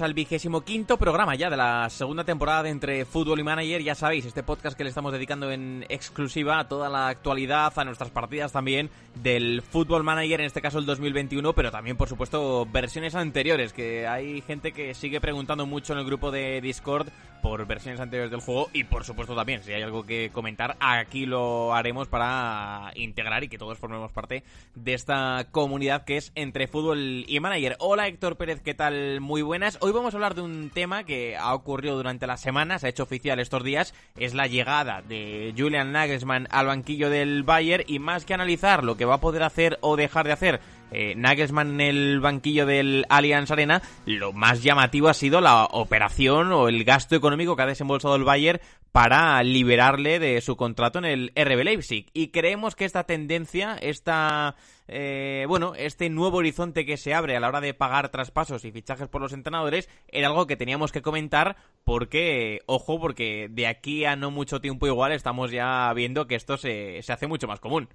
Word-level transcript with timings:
al 0.00 0.14
vigésimo 0.14 0.62
quinto 0.62 0.96
programa 0.96 1.34
ya 1.34 1.50
de 1.50 1.56
la 1.56 1.88
segunda 1.90 2.24
temporada 2.24 2.62
de 2.62 2.70
Entre 2.70 3.04
Fútbol 3.04 3.40
y 3.40 3.42
Manager. 3.42 3.82
Ya 3.82 3.94
sabéis, 3.94 4.24
este 4.24 4.42
podcast 4.42 4.76
que 4.76 4.84
le 4.84 4.88
estamos 4.88 5.12
dedicando 5.12 5.50
en 5.50 5.84
exclusiva 5.88 6.58
a 6.58 6.68
toda 6.68 6.88
la 6.88 7.08
actualidad, 7.08 7.72
a 7.76 7.84
nuestras 7.84 8.10
partidas 8.10 8.52
también 8.52 8.90
del 9.14 9.62
Fútbol 9.62 10.04
Manager, 10.04 10.40
en 10.40 10.46
este 10.46 10.62
caso 10.62 10.78
el 10.78 10.86
2021, 10.86 11.52
pero 11.52 11.70
también, 11.70 11.96
por 11.96 12.08
supuesto, 12.08 12.66
versiones 12.66 13.14
anteriores, 13.14 13.72
que 13.72 14.06
hay 14.06 14.40
gente 14.42 14.72
que 14.72 14.94
sigue 14.94 15.20
preguntando 15.20 15.66
mucho 15.66 15.92
en 15.92 15.98
el 15.98 16.06
grupo 16.06 16.30
de 16.30 16.60
Discord 16.60 17.08
por 17.40 17.66
versiones 17.66 18.00
anteriores 18.00 18.30
del 18.30 18.40
juego 18.40 18.68
y, 18.72 18.84
por 18.84 19.04
supuesto, 19.04 19.34
también, 19.34 19.62
si 19.62 19.72
hay 19.72 19.82
algo 19.82 20.04
que 20.04 20.30
comentar, 20.32 20.76
aquí 20.80 21.26
lo 21.26 21.74
haremos 21.74 22.08
para 22.08 22.92
integrar 22.94 23.44
y 23.44 23.48
que 23.48 23.58
todos 23.58 23.78
formemos 23.78 24.12
parte 24.12 24.44
de 24.74 24.94
esta 24.94 25.46
comunidad 25.50 26.04
que 26.04 26.16
es 26.16 26.32
Entre 26.34 26.66
Fútbol 26.66 27.24
y 27.26 27.40
Manager. 27.40 27.76
Hola 27.78 28.06
Héctor 28.06 28.36
Pérez, 28.36 28.60
¿qué 28.62 28.74
tal? 28.74 29.20
Muy 29.20 29.42
buenas. 29.42 29.78
Hoy 29.80 29.92
vamos 29.92 30.14
a 30.14 30.16
hablar 30.16 30.34
de 30.34 30.42
un 30.42 30.70
tema 30.70 31.04
que 31.04 31.36
ha 31.36 31.54
ocurrido 31.54 31.96
durante 31.96 32.26
la 32.26 32.36
semana, 32.36 32.78
se 32.78 32.86
ha 32.86 32.90
hecho 32.90 33.02
oficial 33.02 33.40
estos 33.40 33.64
días, 33.64 33.94
es 34.16 34.34
la 34.34 34.46
llegada 34.46 35.02
de 35.02 35.54
Julian 35.56 35.92
Nagelsmann 35.92 36.48
al 36.50 36.66
banquillo 36.66 37.10
del 37.10 37.42
Bayern 37.42 37.84
y 37.86 37.98
más 37.98 38.24
que 38.24 38.34
analizar 38.34 38.84
lo 38.84 38.96
que 38.96 39.04
va 39.04 39.14
a 39.14 39.20
poder 39.20 39.42
hacer 39.42 39.78
o 39.80 39.96
dejar 39.96 40.26
de 40.26 40.32
hacer 40.32 40.60
eh, 40.90 41.14
Nagelsmann 41.16 41.72
en 41.74 41.80
el 41.80 42.20
banquillo 42.20 42.66
del 42.66 43.06
Allianz 43.08 43.50
Arena, 43.50 43.82
lo 44.06 44.32
más 44.32 44.62
llamativo 44.62 45.08
ha 45.08 45.14
sido 45.14 45.40
la 45.40 45.64
operación 45.64 46.52
o 46.52 46.68
el 46.68 46.84
gasto 46.84 47.16
económico 47.16 47.56
que 47.56 47.62
ha 47.62 47.66
desembolsado 47.66 48.16
el 48.16 48.24
Bayern 48.24 48.60
para 48.92 49.42
liberarle 49.42 50.18
de 50.18 50.40
su 50.40 50.56
contrato 50.56 50.98
en 50.98 51.04
el 51.04 51.32
RB 51.36 51.64
Leipzig. 51.64 52.06
Y 52.12 52.28
creemos 52.28 52.74
que 52.74 52.84
esta 52.84 53.04
tendencia, 53.04 53.76
esta, 53.80 54.56
eh, 54.88 55.44
bueno, 55.46 55.74
este 55.76 56.10
nuevo 56.10 56.38
horizonte 56.38 56.84
que 56.84 56.96
se 56.96 57.14
abre 57.14 57.36
a 57.36 57.40
la 57.40 57.48
hora 57.48 57.60
de 57.60 57.74
pagar 57.74 58.08
traspasos 58.08 58.64
y 58.64 58.72
fichajes 58.72 59.08
por 59.08 59.20
los 59.20 59.32
entrenadores 59.32 59.88
era 60.08 60.28
algo 60.28 60.46
que 60.46 60.56
teníamos 60.56 60.90
que 60.90 61.02
comentar 61.02 61.56
porque, 61.84 62.60
ojo, 62.66 62.98
porque 62.98 63.48
de 63.50 63.66
aquí 63.68 64.04
a 64.04 64.16
no 64.16 64.30
mucho 64.30 64.60
tiempo 64.60 64.86
igual 64.86 65.12
estamos 65.12 65.52
ya 65.52 65.92
viendo 65.94 66.26
que 66.26 66.34
esto 66.34 66.56
se, 66.56 67.02
se 67.02 67.12
hace 67.12 67.28
mucho 67.28 67.46
más 67.46 67.60
común. 67.60 67.88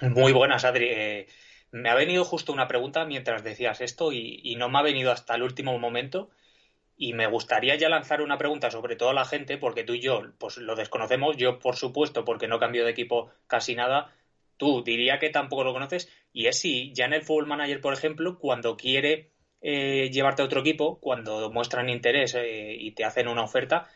Muy 0.00 0.32
buenas, 0.32 0.64
Adri. 0.64 0.86
Eh, 0.88 1.26
me 1.72 1.90
ha 1.90 1.94
venido 1.94 2.24
justo 2.24 2.52
una 2.52 2.68
pregunta 2.68 3.04
mientras 3.04 3.42
decías 3.42 3.80
esto 3.80 4.12
y, 4.12 4.40
y 4.44 4.56
no 4.56 4.68
me 4.68 4.78
ha 4.78 4.82
venido 4.82 5.10
hasta 5.10 5.34
el 5.34 5.42
último 5.42 5.78
momento. 5.78 6.30
Y 6.96 7.14
me 7.14 7.26
gustaría 7.26 7.74
ya 7.76 7.88
lanzar 7.88 8.22
una 8.22 8.38
pregunta 8.38 8.70
sobre 8.70 8.96
todo 8.96 9.10
a 9.10 9.14
la 9.14 9.24
gente, 9.24 9.58
porque 9.58 9.82
tú 9.82 9.94
y 9.94 10.00
yo 10.00 10.22
pues 10.38 10.58
lo 10.58 10.76
desconocemos, 10.76 11.36
yo 11.36 11.58
por 11.58 11.76
supuesto, 11.76 12.24
porque 12.24 12.48
no 12.48 12.60
cambio 12.60 12.84
de 12.84 12.92
equipo 12.92 13.32
casi 13.48 13.74
nada, 13.74 14.14
tú 14.56 14.84
diría 14.84 15.18
que 15.18 15.30
tampoco 15.30 15.64
lo 15.64 15.72
conoces, 15.72 16.08
y 16.32 16.46
es 16.46 16.60
si 16.60 16.92
ya 16.94 17.06
en 17.06 17.14
el 17.14 17.22
Football 17.22 17.48
Manager, 17.48 17.80
por 17.80 17.94
ejemplo, 17.94 18.38
cuando 18.38 18.76
quiere 18.76 19.32
eh, 19.60 20.10
llevarte 20.12 20.42
a 20.42 20.44
otro 20.44 20.60
equipo, 20.60 21.00
cuando 21.00 21.50
muestran 21.50 21.88
interés 21.88 22.34
eh, 22.34 22.76
y 22.78 22.92
te 22.92 23.04
hacen 23.04 23.26
una 23.28 23.42
oferta, 23.42 23.88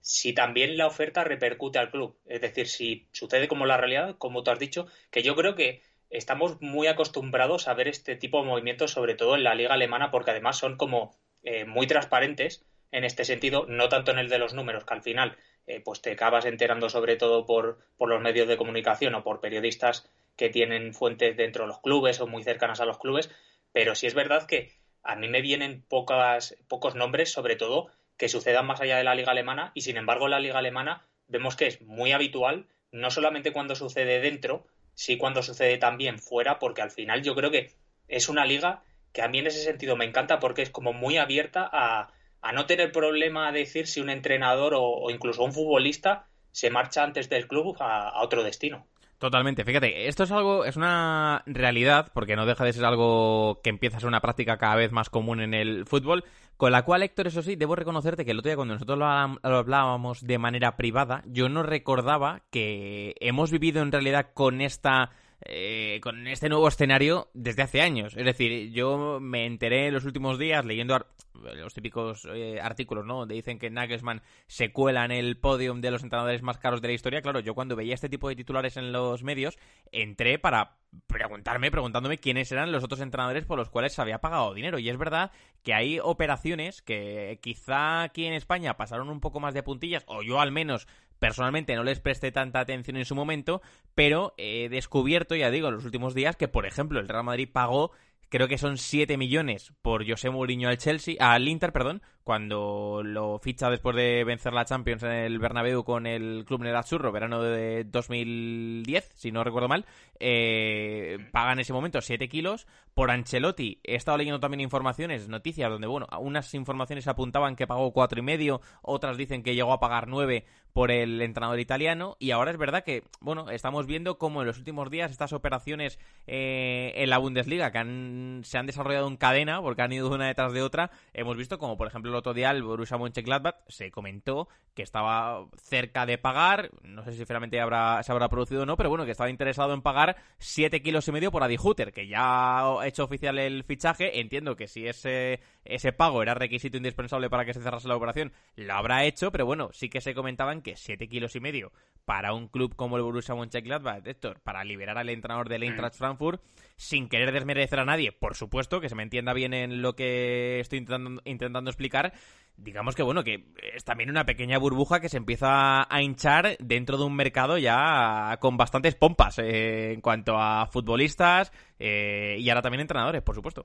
si 0.00 0.32
también 0.32 0.76
la 0.76 0.86
oferta 0.86 1.24
repercute 1.24 1.78
al 1.78 1.90
club. 1.90 2.18
Es 2.26 2.40
decir, 2.40 2.68
si 2.68 3.08
sucede 3.12 3.48
como 3.48 3.66
la 3.66 3.76
realidad, 3.76 4.16
como 4.18 4.42
tú 4.42 4.50
has 4.50 4.58
dicho, 4.58 4.86
que 5.10 5.22
yo 5.22 5.34
creo 5.34 5.54
que 5.54 5.82
estamos 6.14 6.60
muy 6.60 6.86
acostumbrados 6.86 7.66
a 7.66 7.74
ver 7.74 7.88
este 7.88 8.14
tipo 8.14 8.40
de 8.40 8.46
movimientos, 8.46 8.92
sobre 8.92 9.14
todo 9.14 9.34
en 9.34 9.42
la 9.42 9.54
liga 9.54 9.74
alemana, 9.74 10.10
porque 10.10 10.30
además 10.30 10.56
son 10.56 10.76
como 10.76 11.16
eh, 11.42 11.64
muy 11.64 11.86
transparentes 11.86 12.64
en 12.92 13.04
este 13.04 13.24
sentido, 13.24 13.66
no 13.68 13.88
tanto 13.88 14.12
en 14.12 14.18
el 14.18 14.28
de 14.28 14.38
los 14.38 14.54
números, 14.54 14.84
que 14.84 14.94
al 14.94 15.02
final 15.02 15.36
eh, 15.66 15.80
pues 15.80 16.00
te 16.00 16.12
acabas 16.12 16.44
enterando 16.44 16.88
sobre 16.88 17.16
todo 17.16 17.46
por, 17.46 17.78
por 17.96 18.08
los 18.08 18.22
medios 18.22 18.46
de 18.46 18.56
comunicación 18.56 19.14
o 19.16 19.24
por 19.24 19.40
periodistas 19.40 20.08
que 20.36 20.50
tienen 20.50 20.94
fuentes 20.94 21.36
dentro 21.36 21.64
de 21.64 21.68
los 21.68 21.80
clubes 21.80 22.20
o 22.20 22.28
muy 22.28 22.44
cercanas 22.44 22.80
a 22.80 22.86
los 22.86 22.98
clubes, 22.98 23.30
pero 23.72 23.96
sí 23.96 24.06
es 24.06 24.14
verdad 24.14 24.46
que 24.46 24.70
a 25.02 25.16
mí 25.16 25.28
me 25.28 25.42
vienen 25.42 25.82
pocas, 25.88 26.56
pocos 26.68 26.94
nombres, 26.94 27.32
sobre 27.32 27.56
todo, 27.56 27.88
que 28.16 28.28
sucedan 28.28 28.66
más 28.66 28.80
allá 28.80 28.98
de 28.98 29.04
la 29.04 29.16
liga 29.16 29.32
alemana 29.32 29.72
y 29.74 29.80
sin 29.80 29.96
embargo 29.96 30.28
la 30.28 30.38
liga 30.38 30.60
alemana 30.60 31.04
vemos 31.26 31.56
que 31.56 31.66
es 31.66 31.80
muy 31.82 32.12
habitual, 32.12 32.68
no 32.92 33.10
solamente 33.10 33.52
cuando 33.52 33.74
sucede 33.74 34.20
dentro, 34.20 34.66
sí 34.94 35.16
cuando 35.16 35.42
sucede 35.42 35.78
también 35.78 36.18
fuera, 36.18 36.58
porque 36.58 36.82
al 36.82 36.90
final 36.90 37.22
yo 37.22 37.34
creo 37.34 37.50
que 37.50 37.72
es 38.08 38.28
una 38.28 38.44
liga 38.44 38.82
que 39.12 39.22
a 39.22 39.28
mí 39.28 39.38
en 39.38 39.46
ese 39.46 39.62
sentido 39.62 39.96
me 39.96 40.04
encanta 40.04 40.40
porque 40.40 40.62
es 40.62 40.70
como 40.70 40.92
muy 40.92 41.18
abierta 41.18 41.68
a, 41.72 42.12
a 42.44 42.52
no 42.52 42.66
tener 42.66 42.92
problema 42.92 43.48
a 43.48 43.52
decir 43.52 43.86
si 43.86 44.00
un 44.00 44.10
entrenador 44.10 44.74
o, 44.76 45.08
incluso 45.10 45.42
un 45.42 45.54
futbolista 45.54 46.26
se 46.52 46.68
marcha 46.68 47.02
antes 47.02 47.30
del 47.30 47.48
club 47.48 47.74
a, 47.80 48.20
otro 48.22 48.42
destino. 48.42 48.86
Totalmente, 49.24 49.64
fíjate, 49.64 50.06
esto 50.06 50.24
es 50.24 50.32
algo, 50.32 50.66
es 50.66 50.76
una 50.76 51.42
realidad, 51.46 52.10
porque 52.12 52.36
no 52.36 52.44
deja 52.44 52.62
de 52.62 52.74
ser 52.74 52.84
algo 52.84 53.62
que 53.62 53.70
empieza 53.70 53.96
a 53.96 54.00
ser 54.00 54.08
una 54.08 54.20
práctica 54.20 54.58
cada 54.58 54.76
vez 54.76 54.92
más 54.92 55.08
común 55.08 55.40
en 55.40 55.54
el 55.54 55.86
fútbol, 55.86 56.24
con 56.58 56.72
la 56.72 56.82
cual, 56.82 57.02
Héctor, 57.02 57.28
eso 57.28 57.40
sí, 57.40 57.56
debo 57.56 57.74
reconocerte 57.74 58.26
que 58.26 58.32
el 58.32 58.40
otro 58.40 58.50
día 58.50 58.56
cuando 58.56 58.74
nosotros 58.74 58.98
lo 58.98 59.06
hablábamos 59.06 60.26
de 60.26 60.36
manera 60.36 60.76
privada, 60.76 61.22
yo 61.24 61.48
no 61.48 61.62
recordaba 61.62 62.42
que 62.50 63.14
hemos 63.18 63.50
vivido 63.50 63.80
en 63.80 63.92
realidad 63.92 64.32
con 64.34 64.60
esta 64.60 65.12
eh, 65.40 66.00
con 66.02 66.26
este 66.26 66.48
nuevo 66.48 66.68
escenario 66.68 67.28
desde 67.34 67.62
hace 67.62 67.80
años. 67.80 68.16
Es 68.16 68.24
decir, 68.24 68.70
yo 68.72 69.18
me 69.20 69.46
enteré 69.46 69.88
en 69.88 69.94
los 69.94 70.04
últimos 70.04 70.38
días 70.38 70.64
leyendo 70.64 71.06
los 71.34 71.74
típicos 71.74 72.26
eh, 72.32 72.60
artículos, 72.62 73.04
¿no? 73.04 73.18
Donde 73.18 73.34
dicen 73.34 73.58
que 73.58 73.70
Nagelsmann 73.70 74.22
se 74.46 74.72
cuela 74.72 75.04
en 75.04 75.10
el 75.10 75.36
podium 75.36 75.80
de 75.80 75.90
los 75.90 76.02
entrenadores 76.02 76.42
más 76.42 76.58
caros 76.58 76.80
de 76.80 76.88
la 76.88 76.94
historia. 76.94 77.22
Claro, 77.22 77.40
yo 77.40 77.54
cuando 77.54 77.76
veía 77.76 77.94
este 77.94 78.08
tipo 78.08 78.28
de 78.28 78.36
titulares 78.36 78.76
en 78.76 78.92
los 78.92 79.22
medios, 79.22 79.58
entré 79.92 80.38
para 80.38 80.76
preguntarme, 81.06 81.70
preguntándome 81.70 82.18
quiénes 82.18 82.50
eran 82.52 82.72
los 82.72 82.84
otros 82.84 83.00
entrenadores 83.00 83.44
por 83.44 83.58
los 83.58 83.68
cuales 83.68 83.92
se 83.92 84.00
había 84.00 84.20
pagado 84.20 84.54
dinero. 84.54 84.78
Y 84.78 84.88
es 84.88 84.96
verdad 84.96 85.32
que 85.62 85.74
hay 85.74 85.98
operaciones 86.00 86.82
que 86.82 87.38
quizá 87.42 88.02
aquí 88.02 88.26
en 88.26 88.34
España 88.34 88.76
pasaron 88.76 89.10
un 89.10 89.20
poco 89.20 89.40
más 89.40 89.54
de 89.54 89.62
puntillas, 89.62 90.04
o 90.06 90.22
yo 90.22 90.40
al 90.40 90.52
menos 90.52 90.86
personalmente 91.18 91.74
no 91.74 91.84
les 91.84 92.00
presté 92.00 92.32
tanta 92.32 92.60
atención 92.60 92.96
en 92.96 93.04
su 93.04 93.14
momento, 93.14 93.62
pero 93.94 94.34
he 94.36 94.68
descubierto, 94.68 95.34
ya 95.34 95.50
digo, 95.50 95.68
en 95.68 95.74
los 95.74 95.84
últimos 95.84 96.14
días 96.14 96.36
que, 96.36 96.48
por 96.48 96.66
ejemplo, 96.66 97.00
el 97.00 97.08
Real 97.08 97.24
Madrid 97.24 97.48
pagó 97.52 97.92
creo 98.28 98.48
que 98.48 98.58
son 98.58 98.78
7 98.78 99.16
millones 99.16 99.72
por 99.80 100.08
José 100.08 100.28
Mourinho 100.28 100.68
al 100.68 100.78
Chelsea, 100.78 101.14
al 101.20 101.46
Inter, 101.46 101.72
perdón, 101.72 102.02
cuando 102.24 103.02
lo 103.04 103.38
ficha 103.38 103.68
después 103.68 103.94
de 103.94 104.24
vencer 104.24 104.54
la 104.54 104.64
Champions 104.64 105.02
en 105.02 105.12
el 105.12 105.38
Bernabéu 105.38 105.84
con 105.84 106.06
el 106.06 106.44
Club 106.46 106.62
Nerazzurro, 106.62 107.12
verano 107.12 107.42
de 107.42 107.84
2010, 107.84 109.12
si 109.14 109.30
no 109.30 109.44
recuerdo 109.44 109.68
mal, 109.68 109.84
eh, 110.18 111.18
paga 111.32 111.52
en 111.52 111.60
ese 111.60 111.74
momento 111.74 112.00
7 112.00 112.28
kilos. 112.28 112.66
Por 112.94 113.10
Ancelotti, 113.10 113.80
he 113.82 113.96
estado 113.96 114.16
leyendo 114.18 114.40
también 114.40 114.60
informaciones, 114.60 115.28
noticias, 115.28 115.68
donde, 115.68 115.88
bueno, 115.88 116.06
unas 116.20 116.54
informaciones 116.54 117.08
apuntaban 117.08 117.56
que 117.56 117.66
pagó 117.66 117.92
cuatro 117.92 118.20
y 118.20 118.22
medio, 118.22 118.60
otras 118.82 119.16
dicen 119.16 119.42
que 119.42 119.54
llegó 119.54 119.72
a 119.72 119.80
pagar 119.80 120.06
9 120.06 120.44
por 120.72 120.92
el 120.92 121.20
entrenador 121.20 121.58
italiano, 121.58 122.16
y 122.20 122.30
ahora 122.30 122.52
es 122.52 122.56
verdad 122.56 122.84
que, 122.84 123.02
bueno, 123.20 123.50
estamos 123.50 123.86
viendo 123.86 124.16
como 124.16 124.40
en 124.40 124.46
los 124.46 124.58
últimos 124.58 124.90
días 124.90 125.10
estas 125.10 125.32
operaciones 125.32 125.98
eh, 126.26 126.92
en 126.96 127.10
la 127.10 127.18
Bundesliga 127.18 127.72
que 127.72 127.78
han, 127.78 128.40
se 128.44 128.58
han 128.58 128.66
desarrollado 128.66 129.08
en 129.08 129.16
cadena, 129.16 129.60
porque 129.60 129.82
han 129.82 129.92
ido 129.92 130.08
una 130.12 130.28
detrás 130.28 130.52
de 130.52 130.62
otra, 130.62 130.90
hemos 131.12 131.36
visto 131.36 131.58
como, 131.58 131.76
por 131.76 131.88
ejemplo, 131.88 132.13
el 132.14 132.18
otro 132.18 132.34
día 132.34 132.50
el 132.50 132.62
Borussia 132.62 132.96
Mönchengladbach 132.96 133.56
se 133.68 133.90
comentó 133.90 134.48
que 134.74 134.82
estaba 134.82 135.46
cerca 135.56 136.06
de 136.06 136.18
pagar, 136.18 136.70
no 136.82 137.04
sé 137.04 137.12
si 137.12 137.24
finalmente 137.24 137.60
habrá, 137.60 138.02
se 138.02 138.12
habrá 138.12 138.28
producido 138.28 138.62
o 138.62 138.66
no, 138.66 138.76
pero 138.76 138.88
bueno, 138.88 139.04
que 139.04 139.12
estaba 139.12 139.30
interesado 139.30 139.72
en 139.72 139.82
pagar 139.82 140.16
7 140.38 140.82
kilos 140.82 141.06
y 141.08 141.12
medio 141.12 141.30
por 141.30 141.42
Adi 141.42 141.56
Hutter, 141.62 141.92
que 141.92 142.08
ya 142.08 142.60
ha 142.60 142.86
hecho 142.86 143.04
oficial 143.04 143.38
el 143.38 143.62
fichaje. 143.64 144.20
Entiendo 144.20 144.56
que 144.56 144.66
si 144.66 144.86
ese, 144.86 145.40
ese 145.64 145.92
pago 145.92 146.22
era 146.22 146.34
requisito 146.34 146.76
indispensable 146.76 147.30
para 147.30 147.44
que 147.44 147.54
se 147.54 147.62
cerrase 147.62 147.88
la 147.88 147.96
operación, 147.96 148.32
lo 148.56 148.74
habrá 148.74 149.04
hecho, 149.04 149.30
pero 149.30 149.46
bueno, 149.46 149.70
sí 149.72 149.88
que 149.88 150.00
se 150.00 150.14
comentaban 150.14 150.62
que 150.62 150.76
7 150.76 151.08
kilos 151.08 151.36
y 151.36 151.40
medio 151.40 151.72
para 152.04 152.34
un 152.34 152.48
club 152.48 152.74
como 152.76 152.96
el 152.96 153.02
Borussia 153.02 153.34
Mönchengladbach, 153.34 154.06
Héctor, 154.06 154.40
para 154.40 154.64
liberar 154.64 154.98
al 154.98 155.08
entrenador 155.08 155.48
del 155.48 155.62
Eintracht 155.62 155.96
Frankfurt, 155.96 156.42
sin 156.76 157.08
querer 157.08 157.32
desmerecer 157.32 157.80
a 157.80 157.84
nadie, 157.84 158.12
por 158.12 158.34
supuesto, 158.34 158.80
que 158.80 158.88
se 158.88 158.94
me 158.94 159.02
entienda 159.02 159.32
bien 159.32 159.54
en 159.54 159.82
lo 159.82 159.94
que 159.94 160.60
estoy 160.60 160.78
intentando, 160.80 161.22
intentando 161.24 161.70
explicar, 161.70 162.12
digamos 162.56 162.94
que 162.94 163.02
bueno, 163.02 163.24
que 163.24 163.44
es 163.74 163.84
también 163.84 164.10
una 164.10 164.24
pequeña 164.24 164.58
burbuja 164.58 165.00
que 165.00 165.08
se 165.08 165.16
empieza 165.16 165.92
a 165.92 166.02
hinchar 166.02 166.56
dentro 166.58 166.98
de 166.98 167.04
un 167.04 167.16
mercado 167.16 167.58
ya 167.58 168.36
con 168.40 168.56
bastantes 168.56 168.94
pompas 168.94 169.38
eh, 169.38 169.92
en 169.92 170.00
cuanto 170.00 170.36
a 170.38 170.66
futbolistas 170.66 171.52
eh, 171.78 172.36
y 172.38 172.48
ahora 172.48 172.62
también 172.62 172.80
entrenadores, 172.82 173.22
por 173.22 173.34
supuesto. 173.34 173.64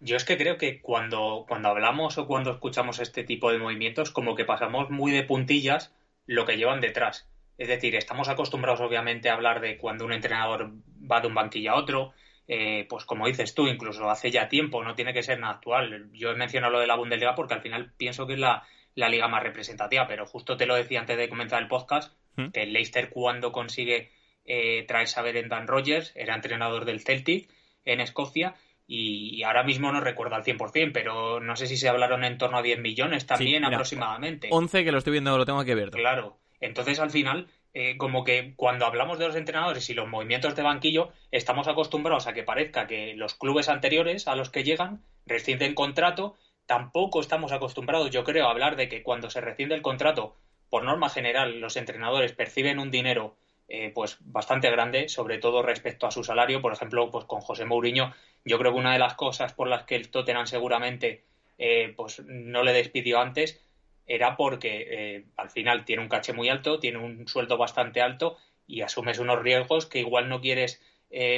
Yo 0.00 0.16
es 0.16 0.24
que 0.24 0.36
creo 0.36 0.58
que 0.58 0.80
cuando, 0.80 1.44
cuando 1.48 1.70
hablamos 1.70 2.18
o 2.18 2.26
cuando 2.26 2.52
escuchamos 2.52 3.00
este 3.00 3.24
tipo 3.24 3.50
de 3.50 3.58
movimientos, 3.58 4.12
como 4.12 4.36
que 4.36 4.44
pasamos 4.44 4.90
muy 4.90 5.10
de 5.10 5.24
puntillas 5.24 5.92
lo 6.24 6.44
que 6.44 6.56
llevan 6.56 6.80
detrás. 6.80 7.28
Es 7.58 7.66
decir, 7.66 7.96
estamos 7.96 8.28
acostumbrados 8.28 8.80
obviamente 8.80 9.28
a 9.28 9.34
hablar 9.34 9.60
de 9.60 9.76
cuando 9.76 10.04
un 10.04 10.12
entrenador 10.12 10.70
va 11.10 11.20
de 11.20 11.26
un 11.26 11.34
banquillo 11.34 11.72
a 11.72 11.76
otro, 11.76 12.14
eh, 12.46 12.86
pues 12.88 13.04
como 13.04 13.26
dices 13.26 13.52
tú, 13.52 13.66
incluso 13.66 14.08
hace 14.08 14.30
ya 14.30 14.48
tiempo, 14.48 14.82
no 14.84 14.94
tiene 14.94 15.12
que 15.12 15.24
ser 15.24 15.40
nada 15.40 15.54
actual. 15.54 16.08
Yo 16.12 16.30
he 16.30 16.36
mencionado 16.36 16.72
lo 16.72 16.80
de 16.80 16.86
la 16.86 16.96
Bundesliga 16.96 17.34
porque 17.34 17.54
al 17.54 17.60
final 17.60 17.92
pienso 17.96 18.26
que 18.26 18.34
es 18.34 18.38
la, 18.38 18.62
liga 18.94 19.28
más 19.28 19.42
representativa, 19.42 20.06
pero 20.06 20.24
justo 20.24 20.56
te 20.56 20.66
lo 20.66 20.76
decía 20.76 21.00
antes 21.00 21.18
de 21.18 21.28
comenzar 21.28 21.60
el 21.60 21.68
podcast, 21.68 22.16
¿Mm? 22.36 22.50
que 22.50 22.62
el 22.62 22.72
Leicester 22.72 23.10
cuando 23.10 23.52
consigue 23.52 24.12
eh, 24.44 24.84
traerse 24.86 25.20
a 25.20 25.24
Dan 25.24 25.66
Rogers, 25.66 26.12
era 26.16 26.34
entrenador 26.34 26.84
del 26.84 27.00
Celtic 27.00 27.50
en 27.84 28.00
Escocia, 28.00 28.54
y 28.90 29.42
ahora 29.42 29.64
mismo 29.64 29.92
no 29.92 30.00
recuerdo 30.00 30.36
al 30.36 30.44
100%, 30.44 30.92
pero 30.94 31.40
no 31.40 31.56
sé 31.56 31.66
si 31.66 31.76
se 31.76 31.90
hablaron 31.90 32.24
en 32.24 32.38
torno 32.38 32.56
a 32.56 32.62
10 32.62 32.80
millones 32.80 33.26
también 33.26 33.62
aproximadamente. 33.62 34.48
11 34.50 34.82
que 34.82 34.92
lo 34.92 34.98
estoy 34.98 35.12
viendo, 35.12 35.36
lo 35.36 35.44
tengo 35.44 35.60
aquí 35.60 35.72
abierto. 35.72 35.98
Claro, 35.98 36.38
entonces 36.60 36.98
al 37.00 37.10
final, 37.10 37.48
eh, 37.74 37.96
como 37.96 38.24
que 38.24 38.54
cuando 38.56 38.86
hablamos 38.86 39.18
de 39.18 39.26
los 39.26 39.36
entrenadores 39.36 39.88
y 39.90 39.94
los 39.94 40.08
movimientos 40.08 40.56
de 40.56 40.62
banquillo, 40.62 41.10
estamos 41.30 41.68
acostumbrados 41.68 42.26
a 42.26 42.32
que 42.32 42.42
parezca 42.42 42.86
que 42.86 43.14
los 43.14 43.34
clubes 43.34 43.68
anteriores 43.68 44.28
a 44.28 44.36
los 44.36 44.50
que 44.50 44.64
llegan 44.64 45.02
rescinden 45.26 45.74
contrato, 45.74 46.36
tampoco 46.66 47.20
estamos 47.20 47.52
acostumbrados, 47.52 48.10
yo 48.10 48.24
creo, 48.24 48.46
a 48.46 48.50
hablar 48.50 48.76
de 48.76 48.88
que 48.88 49.02
cuando 49.02 49.30
se 49.30 49.40
rescinde 49.40 49.74
el 49.74 49.82
contrato, 49.82 50.36
por 50.70 50.84
norma 50.84 51.08
general, 51.08 51.60
los 51.60 51.76
entrenadores 51.76 52.32
perciben 52.32 52.78
un 52.78 52.90
dinero 52.90 53.36
eh, 53.68 53.92
pues 53.94 54.16
bastante 54.20 54.70
grande, 54.70 55.08
sobre 55.08 55.38
todo 55.38 55.62
respecto 55.62 56.06
a 56.06 56.10
su 56.10 56.24
salario. 56.24 56.62
Por 56.62 56.72
ejemplo, 56.72 57.10
pues 57.10 57.26
con 57.26 57.40
José 57.40 57.64
Mourinho, 57.64 58.14
yo 58.44 58.58
creo 58.58 58.72
que 58.72 58.78
una 58.78 58.92
de 58.92 58.98
las 58.98 59.14
cosas 59.14 59.52
por 59.52 59.68
las 59.68 59.84
que 59.84 59.96
el 59.96 60.10
Tottenham 60.10 60.46
seguramente 60.46 61.24
eh, 61.58 61.92
pues 61.96 62.22
no 62.24 62.62
le 62.62 62.72
despidió 62.72 63.20
antes 63.20 63.60
era 64.08 64.36
porque 64.36 64.86
eh, 64.90 65.24
al 65.36 65.50
final 65.50 65.84
tiene 65.84 66.02
un 66.02 66.08
caché 66.08 66.32
muy 66.32 66.48
alto, 66.48 66.80
tiene 66.80 66.98
un 66.98 67.28
sueldo 67.28 67.56
bastante 67.56 68.02
alto 68.02 68.36
y 68.66 68.80
asumes 68.82 69.18
unos 69.18 69.40
riesgos 69.40 69.86
que 69.86 70.00
igual 70.00 70.28
no 70.28 70.40
quieres 70.40 70.82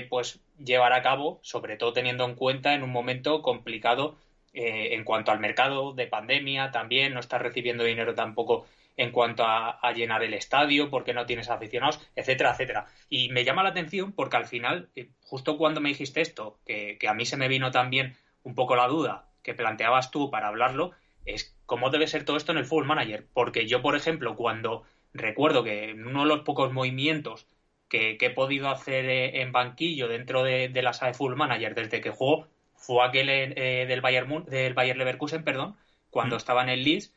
pues 0.09 0.41
llevar 0.59 0.93
a 0.93 1.01
cabo, 1.01 1.39
sobre 1.43 1.77
todo 1.77 1.93
teniendo 1.93 2.25
en 2.25 2.35
cuenta 2.35 2.75
en 2.75 2.83
un 2.83 2.91
momento 2.91 3.41
complicado 3.41 4.17
en 4.53 5.05
cuanto 5.05 5.31
al 5.31 5.39
mercado 5.39 5.93
de 5.93 6.09
pandemia 6.09 6.73
también, 6.73 7.15
no 7.15 7.21
estás 7.21 7.41
recibiendo 7.41 7.85
dinero 7.85 8.17
tampoco 8.17 8.67
en 9.01 9.13
cuanto 9.13 9.45
a, 9.47 9.93
llenar 9.95 10.23
el 10.23 10.35
estadio, 10.35 10.91
porque 10.91 11.15
no 11.15 11.25
tienes 11.25 11.49
aficionados, 11.49 12.01
etcétera, 12.15 12.51
etcétera. 12.51 12.87
Y 13.09 13.31
me 13.31 13.45
llama 13.45 13.63
la 13.63 13.71
atención 13.71 14.13
porque 14.13 14.37
al 14.37 14.47
final, 14.47 14.91
eh, 14.95 15.09
justo 15.25 15.57
cuando 15.57 15.81
me 15.81 15.89
dijiste 15.89 16.21
esto, 16.21 16.59
que, 16.67 16.99
a 17.09 17.15
mí 17.15 17.25
se 17.25 17.39
me 17.39 17.49
vino 17.49 17.71
también 17.71 18.17
un 18.43 18.55
poco 18.55 18.77
la 18.77 18.89
duda 18.89 19.27
que 19.43 19.55
planteabas 19.55 20.11
tú 20.11 20.31
para 20.31 20.49
hablarlo, 20.49 20.93
es 21.25 21.57
cómo 21.67 21.91
debe 21.91 22.07
ser 22.07 22.25
todo 22.25 22.37
esto 22.37 22.53
en 22.53 22.59
el 22.59 22.65
Full 22.65 22.87
Manager. 22.87 23.27
Porque 23.33 23.67
yo, 23.67 23.83
por 23.83 23.97
ejemplo, 23.97 24.37
cuando 24.37 24.85
recuerdo 25.13 25.65
que 25.65 25.91
en 25.91 26.07
uno 26.07 26.23
de 26.23 26.29
los 26.29 26.41
pocos 26.41 26.73
movimientos 26.73 27.47
que, 27.89 28.17
he 28.21 28.31
podido 28.31 28.71
hacer 28.71 29.05
eh, 29.07 29.43
en 29.43 29.53
banquillo 29.53 30.09
dentro 30.09 30.43
de, 30.43 30.71
la 30.83 30.93
sala 30.93 31.13
de 31.13 31.19
Full 31.19 31.35
Manager 31.35 31.75
desde 31.75 32.01
que 32.01 32.11
juego 32.11 32.47
fue 32.75 33.05
aquel 33.05 33.29
eh, 33.29 33.85
del, 33.87 34.01
Bayern, 34.01 34.45
del 34.47 34.75
Bayern 34.75 34.99
Leverkusen, 34.99 35.45
perdón, 35.45 35.77
cuando 36.09 36.37
mm. 36.37 36.39
estaba 36.39 36.63
en 36.63 36.71
el 36.71 36.85
Leeds, 36.85 37.13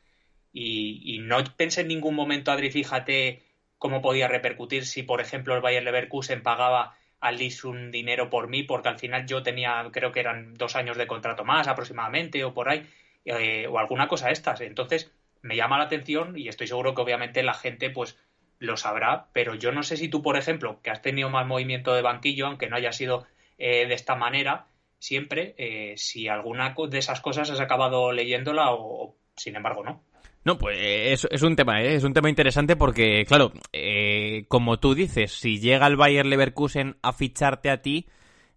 y, 0.52 1.18
no 1.22 1.42
pensé 1.56 1.80
en 1.80 1.88
ningún 1.88 2.14
momento, 2.14 2.52
Adri, 2.52 2.70
fíjate 2.70 3.42
cómo 3.76 4.00
podía 4.00 4.28
repercutir 4.28 4.86
si, 4.86 5.02
por 5.02 5.20
ejemplo, 5.20 5.54
el 5.54 5.62
Bayern 5.62 5.84
Leverkusen 5.84 6.42
pagaba 6.42 6.96
al 7.18 7.38
Lis 7.38 7.64
un 7.64 7.90
dinero 7.90 8.30
por 8.30 8.48
mí, 8.48 8.62
porque 8.62 8.88
al 8.88 8.98
final 8.98 9.26
yo 9.26 9.42
tenía, 9.42 9.88
creo 9.92 10.12
que 10.12 10.20
eran 10.20 10.54
dos 10.54 10.76
años 10.76 10.96
de 10.96 11.08
contrato 11.08 11.44
más 11.44 11.66
aproximadamente, 11.66 12.44
o 12.44 12.54
por 12.54 12.68
ahí, 12.68 12.86
eh, 13.24 13.66
o 13.66 13.78
alguna 13.78 14.08
cosa 14.08 14.26
de 14.26 14.32
estas. 14.32 14.60
Entonces, 14.60 15.12
me 15.42 15.56
llama 15.56 15.78
la 15.78 15.84
atención 15.84 16.38
y 16.38 16.48
estoy 16.48 16.66
seguro 16.66 16.94
que 16.94 17.02
obviamente 17.02 17.42
la 17.42 17.54
gente, 17.54 17.90
pues, 17.90 18.18
lo 18.58 18.76
sabrá, 18.76 19.26
pero 19.32 19.54
yo 19.54 19.72
no 19.72 19.82
sé 19.82 19.96
si 19.96 20.08
tú, 20.08 20.22
por 20.22 20.36
ejemplo, 20.36 20.80
que 20.82 20.90
has 20.90 21.02
tenido 21.02 21.28
más 21.28 21.46
movimiento 21.46 21.94
de 21.94 22.02
banquillo, 22.02 22.46
aunque 22.46 22.68
no 22.68 22.76
haya 22.76 22.92
sido 22.92 23.26
eh, 23.58 23.86
de 23.86 23.94
esta 23.94 24.14
manera, 24.14 24.66
siempre, 24.98 25.54
eh, 25.58 25.94
si 25.96 26.28
alguna 26.28 26.74
de 26.88 26.98
esas 26.98 27.20
cosas 27.20 27.50
has 27.50 27.60
acabado 27.60 28.12
leyéndola 28.12 28.72
o 28.72 29.16
sin 29.36 29.56
embargo, 29.56 29.84
no. 29.84 30.02
No, 30.44 30.58
pues 30.58 30.78
es, 30.78 31.26
es 31.30 31.42
un 31.42 31.56
tema, 31.56 31.82
¿eh? 31.82 31.94
es 31.94 32.04
un 32.04 32.12
tema 32.12 32.28
interesante 32.28 32.76
porque, 32.76 33.24
claro, 33.26 33.52
eh, 33.72 34.44
como 34.48 34.78
tú 34.78 34.94
dices, 34.94 35.32
si 35.32 35.58
llega 35.58 35.86
el 35.86 35.96
Bayer 35.96 36.26
Leverkusen 36.26 36.96
a 37.02 37.14
ficharte 37.14 37.70
a 37.70 37.80
ti, 37.80 38.06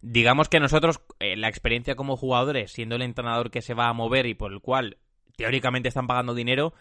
digamos 0.01 0.49
que 0.49 0.59
nosotros, 0.59 1.01
eh, 1.19 1.35
la 1.35 1.49
experiencia 1.49 1.95
como 1.95 2.17
jugadores, 2.17 2.71
siendo 2.71 2.95
el 2.95 3.01
entrenador 3.01 3.51
que 3.51 3.61
se 3.61 3.73
va 3.73 3.88
a 3.88 3.94
mover 3.94 4.25
y 4.25 4.33
por 4.33 4.51
el 4.51 4.61
cual 4.61 4.97
teóricamente 5.35 5.89
están 5.89 6.07
pagando 6.07 6.33
dinero, 6.33 6.73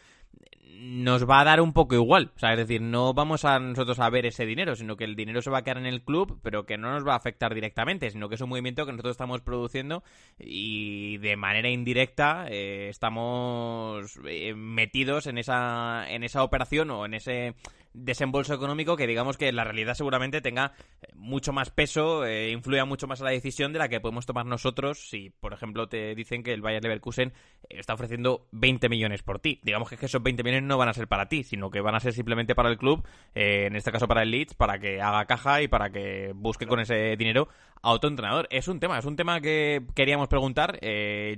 nos 0.78 1.28
va 1.28 1.40
a 1.40 1.44
dar 1.44 1.60
un 1.60 1.72
poco 1.72 1.94
igual. 1.94 2.32
O 2.36 2.38
sea, 2.38 2.52
es 2.52 2.58
decir, 2.58 2.82
no 2.82 3.14
vamos 3.14 3.44
a 3.44 3.58
nosotros 3.58 3.98
a 3.98 4.10
ver 4.10 4.26
ese 4.26 4.46
dinero, 4.46 4.76
sino 4.76 4.96
que 4.96 5.04
el 5.04 5.16
dinero 5.16 5.42
se 5.42 5.50
va 5.50 5.58
a 5.58 5.62
quedar 5.62 5.78
en 5.78 5.86
el 5.86 6.02
club, 6.02 6.38
pero 6.42 6.66
que 6.66 6.76
no 6.76 6.90
nos 6.92 7.06
va 7.06 7.14
a 7.14 7.16
afectar 7.16 7.54
directamente, 7.54 8.10
sino 8.10 8.28
que 8.28 8.34
es 8.34 8.40
un 8.40 8.50
movimiento 8.50 8.84
que 8.84 8.92
nosotros 8.92 9.12
estamos 9.12 9.40
produciendo 9.40 10.02
y 10.38 11.18
de 11.18 11.36
manera 11.36 11.70
indirecta 11.70 12.46
eh, 12.48 12.88
estamos 12.88 14.18
eh, 14.26 14.54
metidos 14.54 15.26
en 15.26 15.38
esa, 15.38 16.10
en 16.10 16.24
esa 16.24 16.42
operación 16.42 16.90
o 16.90 17.06
en 17.06 17.14
ese 17.14 17.54
desembolso 17.96 18.54
económico 18.54 18.96
que 18.96 19.06
digamos 19.06 19.36
que 19.36 19.50
la 19.52 19.64
realidad 19.64 19.94
seguramente 19.94 20.40
tenga 20.40 20.72
eh, 21.00 21.06
mucho 21.14 21.52
más 21.52 21.70
peso, 21.70 22.24
eh, 22.26 22.50
influya 22.50 22.84
mucho 22.84 23.06
más 23.06 23.20
a 23.22 23.24
la 23.24 23.30
decisión 23.30 23.72
de 23.72 23.78
la 23.78 23.88
que 23.88 24.00
podemos 24.00 24.26
tomar 24.26 24.46
nosotros 24.46 25.08
si, 25.08 25.30
por 25.30 25.52
ejemplo, 25.52 25.88
te 25.88 26.14
dicen 26.14 26.42
que 26.42 26.52
el 26.52 26.60
Bayern 26.60 26.82
Leverkusen 26.82 27.32
eh, 27.68 27.78
está 27.78 27.94
ofreciendo 27.94 28.46
20 28.52 28.88
millones 28.88 29.22
por 29.22 29.38
ti. 29.38 29.60
Digamos 29.62 29.88
que 29.88 29.96
esos 30.04 30.22
20 30.22 30.42
millones 30.42 30.64
no 30.64 30.76
van 30.76 30.88
a 30.88 30.94
ser 30.94 31.08
para 31.08 31.28
ti, 31.28 31.42
sino 31.42 31.70
que 31.70 31.80
van 31.80 31.94
a 31.94 32.00
ser 32.00 32.12
simplemente 32.12 32.54
para 32.54 32.68
el 32.68 32.76
club, 32.76 33.06
en 33.34 33.76
este 33.76 33.92
caso 33.92 34.06
para 34.06 34.22
el 34.22 34.30
Leeds, 34.30 34.54
para 34.54 34.78
que 34.78 35.00
haga 35.00 35.24
caja 35.24 35.62
y 35.62 35.68
para 35.68 35.90
que 35.90 36.32
busque 36.34 36.66
con 36.66 36.80
ese 36.80 37.16
dinero 37.16 37.48
a 37.86 37.92
otro 37.92 38.10
entrenador. 38.10 38.48
Es 38.50 38.66
un 38.66 38.80
tema, 38.80 38.98
es 38.98 39.04
un 39.04 39.14
tema 39.14 39.40
que 39.40 39.80
queríamos 39.94 40.26
preguntar. 40.26 40.80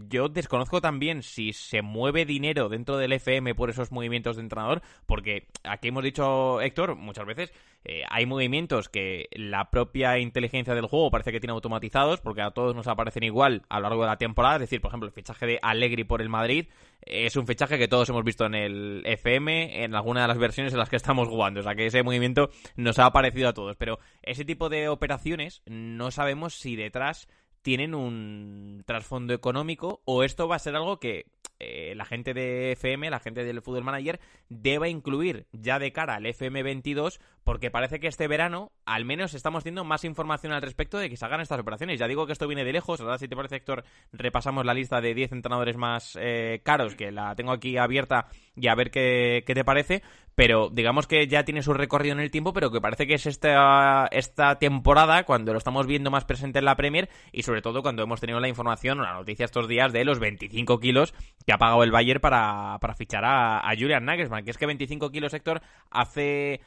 yo 0.08 0.28
desconozco 0.28 0.80
también 0.80 1.22
si 1.22 1.52
se 1.52 1.82
mueve 1.82 2.24
dinero 2.24 2.70
dentro 2.70 2.96
del 2.96 3.12
FM 3.12 3.54
por 3.54 3.68
esos 3.68 3.92
movimientos 3.92 4.36
de 4.36 4.42
entrenador, 4.42 4.80
porque 5.06 5.48
aquí 5.62 5.88
hemos 5.88 6.02
dicho 6.02 6.60
Héctor, 6.62 6.96
muchas 6.96 7.26
veces 7.26 7.52
eh, 7.84 8.02
hay 8.08 8.26
movimientos 8.26 8.88
que 8.88 9.28
la 9.32 9.70
propia 9.70 10.18
inteligencia 10.18 10.74
del 10.74 10.86
juego 10.86 11.10
parece 11.10 11.32
que 11.32 11.40
tiene 11.40 11.52
automatizados, 11.52 12.20
porque 12.20 12.42
a 12.42 12.50
todos 12.50 12.74
nos 12.74 12.86
aparecen 12.86 13.22
igual 13.22 13.62
a 13.68 13.76
lo 13.76 13.88
largo 13.88 14.02
de 14.02 14.08
la 14.08 14.16
temporada. 14.16 14.56
Es 14.56 14.62
decir, 14.62 14.80
por 14.80 14.90
ejemplo, 14.90 15.08
el 15.08 15.14
fichaje 15.14 15.46
de 15.46 15.58
Allegri 15.62 16.04
por 16.04 16.20
el 16.20 16.28
Madrid 16.28 16.66
es 17.00 17.36
un 17.36 17.46
fichaje 17.46 17.78
que 17.78 17.88
todos 17.88 18.08
hemos 18.08 18.24
visto 18.24 18.44
en 18.44 18.54
el 18.54 19.02
FM, 19.06 19.84
en 19.84 19.94
alguna 19.94 20.22
de 20.22 20.28
las 20.28 20.38
versiones 20.38 20.72
en 20.72 20.78
las 20.78 20.90
que 20.90 20.96
estamos 20.96 21.28
jugando. 21.28 21.60
O 21.60 21.62
sea 21.62 21.74
que 21.74 21.86
ese 21.86 22.02
movimiento 22.02 22.50
nos 22.76 22.98
ha 22.98 23.06
aparecido 23.06 23.48
a 23.48 23.54
todos. 23.54 23.76
Pero 23.76 23.98
ese 24.22 24.44
tipo 24.44 24.68
de 24.68 24.88
operaciones 24.88 25.62
no 25.66 26.10
sabemos 26.10 26.37
si 26.48 26.76
detrás 26.76 27.28
tienen 27.62 27.94
un 27.94 28.82
trasfondo 28.86 29.34
económico 29.34 30.00
o 30.04 30.22
esto 30.22 30.48
va 30.48 30.56
a 30.56 30.60
ser 30.60 30.76
algo 30.76 30.98
que 30.98 31.26
eh, 31.60 31.94
la 31.96 32.04
gente 32.04 32.34
de 32.34 32.72
FM, 32.72 33.10
la 33.10 33.18
gente 33.18 33.42
del 33.44 33.62
Fútbol 33.62 33.82
Manager, 33.82 34.20
deba 34.48 34.88
incluir 34.88 35.46
ya 35.52 35.80
de 35.80 35.92
cara 35.92 36.14
al 36.14 36.24
FM22, 36.24 37.18
porque 37.42 37.70
parece 37.70 37.98
que 37.98 38.06
este 38.06 38.28
verano, 38.28 38.70
al 38.86 39.04
menos 39.04 39.34
estamos 39.34 39.64
teniendo 39.64 39.82
más 39.82 40.04
información 40.04 40.52
al 40.52 40.62
respecto 40.62 40.98
de 40.98 41.10
que 41.10 41.16
se 41.16 41.24
hagan 41.24 41.40
estas 41.40 41.58
operaciones. 41.58 41.98
Ya 41.98 42.06
digo 42.06 42.26
que 42.26 42.32
esto 42.32 42.46
viene 42.46 42.64
de 42.64 42.72
lejos, 42.72 43.00
ahora 43.00 43.18
si 43.18 43.26
te 43.26 43.34
parece, 43.34 43.56
Héctor, 43.56 43.84
repasamos 44.12 44.64
la 44.64 44.74
lista 44.74 45.00
de 45.00 45.14
10 45.14 45.32
entrenadores 45.32 45.76
más 45.76 46.16
eh, 46.20 46.60
caros, 46.62 46.94
que 46.94 47.10
la 47.10 47.34
tengo 47.34 47.50
aquí 47.50 47.76
abierta 47.76 48.28
y 48.54 48.68
a 48.68 48.74
ver 48.76 48.92
qué, 48.92 49.42
qué 49.44 49.54
te 49.54 49.64
parece, 49.64 50.02
pero 50.38 50.70
digamos 50.70 51.08
que 51.08 51.26
ya 51.26 51.44
tiene 51.44 51.64
su 51.64 51.74
recorrido 51.74 52.12
en 52.12 52.20
el 52.20 52.30
tiempo, 52.30 52.52
pero 52.52 52.70
que 52.70 52.80
parece 52.80 53.08
que 53.08 53.14
es 53.14 53.26
esta, 53.26 54.06
esta 54.12 54.56
temporada 54.56 55.24
cuando 55.24 55.50
lo 55.50 55.58
estamos 55.58 55.88
viendo 55.88 56.12
más 56.12 56.24
presente 56.26 56.60
en 56.60 56.64
la 56.64 56.76
Premier 56.76 57.08
y 57.32 57.42
sobre 57.42 57.60
todo 57.60 57.82
cuando 57.82 58.04
hemos 58.04 58.20
tenido 58.20 58.38
la 58.38 58.46
información 58.46 59.00
o 59.00 59.02
la 59.02 59.14
noticia 59.14 59.46
estos 59.46 59.66
días 59.66 59.92
de 59.92 60.04
los 60.04 60.20
25 60.20 60.78
kilos 60.78 61.12
que 61.44 61.52
ha 61.52 61.58
pagado 61.58 61.82
el 61.82 61.90
Bayern 61.90 62.20
para, 62.20 62.78
fichar 62.96 63.24
a, 63.24 63.68
Julian 63.76 64.04
Nagelsmann, 64.04 64.44
que 64.44 64.52
es 64.52 64.58
que 64.58 64.66
25 64.66 65.10
kilos, 65.10 65.34
Héctor, 65.34 65.60
hace... 65.90 66.60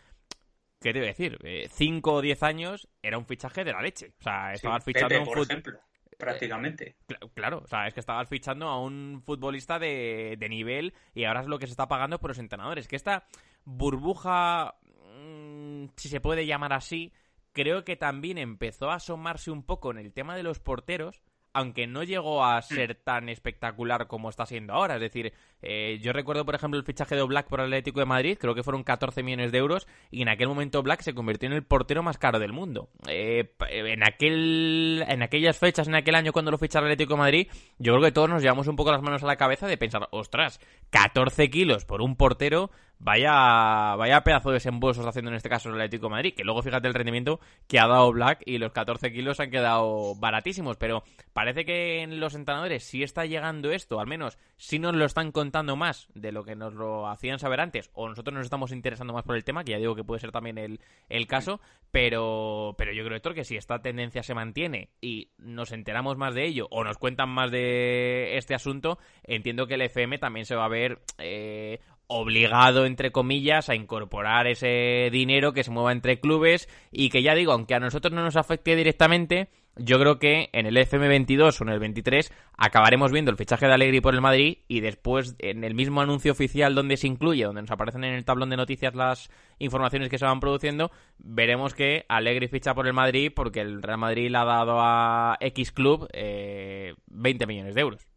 ¿Qué 0.81 0.91
te 0.91 0.99
voy 0.99 1.07
a 1.07 1.13
decir? 1.13 1.39
5 1.71 2.11
o 2.11 2.21
10 2.21 2.43
años 2.43 2.89
era 3.01 3.17
un 3.17 3.25
fichaje 3.25 3.63
de 3.63 3.71
la 3.71 3.81
leche. 3.81 4.11
O 4.19 4.21
sea, 4.21 4.51
estaba 4.51 4.81
fichando 4.81 5.17
un 5.17 5.25
por 5.25 5.39
ejemplo 5.43 5.79
prácticamente. 6.17 6.97
claro, 7.33 7.61
o 7.63 7.67
sea, 7.67 7.87
es 7.87 7.93
que 7.93 8.01
estabas 8.01 8.27
fichando 8.27 8.67
a 8.67 8.79
un 8.81 9.23
futbolista 9.25 9.79
de, 9.79 10.35
de, 10.37 10.49
nivel 10.49 10.93
y 11.15 11.23
ahora 11.23 11.41
es 11.41 11.47
lo 11.47 11.57
que 11.57 11.65
se 11.65 11.71
está 11.71 11.87
pagando 11.87 12.19
por 12.19 12.29
los 12.29 12.37
entrenadores. 12.37 12.87
Que 12.87 12.95
esta 12.95 13.23
burbuja, 13.65 14.75
mm, 15.17 15.85
si 15.95 16.09
se 16.09 16.21
puede 16.21 16.45
llamar 16.45 16.73
así, 16.73 17.13
creo 17.53 17.83
que 17.83 17.95
también 17.95 18.37
empezó 18.37 18.89
a 18.89 18.95
asomarse 18.95 19.51
un 19.51 19.63
poco 19.63 19.91
en 19.91 19.97
el 19.97 20.13
tema 20.13 20.35
de 20.35 20.43
los 20.43 20.59
porteros 20.59 21.21
aunque 21.53 21.87
no 21.87 22.03
llegó 22.03 22.45
a 22.45 22.61
ser 22.61 22.95
tan 22.95 23.29
espectacular 23.29 24.07
como 24.07 24.29
está 24.29 24.45
siendo 24.45 24.73
ahora. 24.73 24.95
Es 24.95 25.01
decir, 25.01 25.33
eh, 25.61 25.99
yo 26.01 26.13
recuerdo, 26.13 26.45
por 26.45 26.55
ejemplo, 26.55 26.79
el 26.79 26.85
fichaje 26.85 27.15
de 27.15 27.23
Black 27.23 27.47
por 27.47 27.61
Atlético 27.61 27.99
de 27.99 28.05
Madrid, 28.05 28.37
creo 28.39 28.55
que 28.55 28.63
fueron 28.63 28.83
14 28.83 29.23
millones 29.23 29.51
de 29.51 29.59
euros, 29.59 29.87
y 30.09 30.21
en 30.21 30.29
aquel 30.29 30.47
momento 30.47 30.81
Black 30.81 31.01
se 31.01 31.13
convirtió 31.13 31.47
en 31.47 31.53
el 31.53 31.63
portero 31.63 32.03
más 32.03 32.17
caro 32.17 32.39
del 32.39 32.51
mundo. 32.51 32.89
Eh, 33.07 33.51
en, 33.69 34.03
aquel, 34.03 35.05
en 35.07 35.21
aquellas 35.21 35.57
fechas, 35.57 35.87
en 35.87 35.95
aquel 35.95 36.15
año 36.15 36.33
cuando 36.33 36.51
lo 36.51 36.57
ficharon 36.57 36.87
el 36.87 36.93
Atlético 36.93 37.13
de 37.13 37.19
Madrid, 37.19 37.47
yo 37.77 37.93
creo 37.93 38.03
que 38.03 38.11
todos 38.11 38.29
nos 38.29 38.41
llevamos 38.41 38.67
un 38.67 38.75
poco 38.75 38.91
las 38.91 39.01
manos 39.01 39.23
a 39.23 39.27
la 39.27 39.35
cabeza 39.35 39.67
de 39.67 39.77
pensar, 39.77 40.07
ostras, 40.11 40.59
14 40.89 41.49
kilos 41.49 41.85
por 41.85 42.01
un 42.01 42.15
portero, 42.15 42.71
vaya, 42.97 43.95
vaya 43.95 44.23
pedazo 44.23 44.49
de 44.49 44.55
desembolsos 44.55 45.05
haciendo 45.05 45.29
en 45.31 45.37
este 45.37 45.49
caso 45.49 45.69
el 45.69 45.75
Atlético 45.75 46.07
de 46.07 46.11
Madrid, 46.11 46.33
que 46.35 46.43
luego 46.43 46.61
fíjate 46.61 46.87
el 46.87 46.93
rendimiento 46.93 47.39
que 47.67 47.79
ha 47.79 47.87
dado 47.87 48.11
Black 48.11 48.41
y 48.45 48.57
los 48.57 48.71
14 48.71 49.11
kilos 49.11 49.39
han 49.39 49.51
quedado 49.51 50.15
baratísimos, 50.15 50.77
pero 50.77 51.03
parece 51.33 51.65
que 51.65 52.01
en 52.01 52.19
los 52.19 52.35
entrenadores 52.35 52.83
sí 52.83 53.03
está 53.03 53.25
llegando 53.25 53.71
esto, 53.71 53.99
al 53.99 54.07
menos 54.07 54.37
si 54.57 54.79
nos 54.79 54.95
lo 54.95 55.05
están 55.05 55.31
contando 55.31 55.50
más 55.75 56.07
de 56.13 56.31
lo 56.31 56.43
que 56.43 56.55
nos 56.55 56.73
lo 56.73 57.07
hacían 57.07 57.39
saber 57.39 57.59
antes, 57.59 57.89
o 57.93 58.07
nosotros 58.07 58.33
nos 58.33 58.45
estamos 58.45 58.71
interesando 58.71 59.13
más 59.13 59.23
por 59.23 59.35
el 59.35 59.43
tema, 59.43 59.63
que 59.63 59.71
ya 59.71 59.77
digo 59.77 59.95
que 59.95 60.03
puede 60.03 60.19
ser 60.19 60.31
también 60.31 60.57
el, 60.57 60.79
el 61.09 61.27
caso, 61.27 61.59
pero, 61.91 62.75
pero 62.77 62.93
yo 62.93 63.03
creo, 63.03 63.17
Héctor, 63.17 63.35
que 63.35 63.43
si 63.43 63.57
esta 63.57 63.81
tendencia 63.81 64.23
se 64.23 64.33
mantiene 64.33 64.89
y 65.01 65.29
nos 65.37 65.71
enteramos 65.71 66.17
más 66.17 66.33
de 66.33 66.45
ello, 66.45 66.67
o 66.71 66.83
nos 66.83 66.97
cuentan 66.97 67.29
más 67.29 67.51
de 67.51 68.37
este 68.37 68.55
asunto, 68.55 68.97
entiendo 69.23 69.67
que 69.67 69.75
el 69.75 69.81
FM 69.81 70.17
también 70.17 70.45
se 70.45 70.55
va 70.55 70.65
a 70.65 70.69
ver 70.69 71.01
eh, 71.17 71.79
obligado, 72.07 72.85
entre 72.85 73.11
comillas, 73.11 73.69
a 73.69 73.75
incorporar 73.75 74.47
ese 74.47 75.09
dinero 75.11 75.53
que 75.53 75.63
se 75.63 75.71
mueva 75.71 75.93
entre 75.93 76.19
clubes 76.19 76.67
y 76.91 77.09
que 77.09 77.23
ya 77.23 77.35
digo, 77.35 77.53
aunque 77.53 77.73
a 77.73 77.79
nosotros 77.79 78.13
no 78.13 78.21
nos 78.21 78.35
afecte 78.35 78.75
directamente, 78.75 79.49
yo 79.77 79.99
creo 79.99 80.19
que 80.19 80.49
en 80.53 80.65
el 80.65 80.75
FM22 80.75 81.59
o 81.59 81.63
en 81.63 81.69
el 81.69 81.79
23 81.79 82.31
acabaremos 82.57 83.11
viendo 83.11 83.31
el 83.31 83.37
fichaje 83.37 83.67
de 83.67 83.73
Allegri 83.73 84.01
por 84.01 84.13
el 84.13 84.21
Madrid 84.21 84.57
y 84.67 84.81
después 84.81 85.35
en 85.39 85.63
el 85.63 85.73
mismo 85.75 86.01
anuncio 86.01 86.33
oficial 86.33 86.75
donde 86.75 86.97
se 86.97 87.07
incluye, 87.07 87.45
donde 87.45 87.61
nos 87.61 87.71
aparecen 87.71 88.03
en 88.03 88.13
el 88.13 88.25
tablón 88.25 88.49
de 88.49 88.57
noticias 88.57 88.93
las 88.95 89.29
informaciones 89.59 90.09
que 90.09 90.17
se 90.17 90.25
van 90.25 90.39
produciendo, 90.39 90.91
veremos 91.17 91.73
que 91.73 92.05
Allegri 92.09 92.47
ficha 92.47 92.75
por 92.75 92.87
el 92.87 92.93
Madrid 92.93 93.31
porque 93.33 93.61
el 93.61 93.81
Real 93.81 93.97
Madrid 93.97 94.29
le 94.29 94.37
ha 94.37 94.45
dado 94.45 94.77
a 94.79 95.37
X 95.39 95.71
Club 95.71 96.07
eh, 96.11 96.93
20 97.07 97.47
millones 97.47 97.75
de 97.75 97.81
euros. 97.81 98.07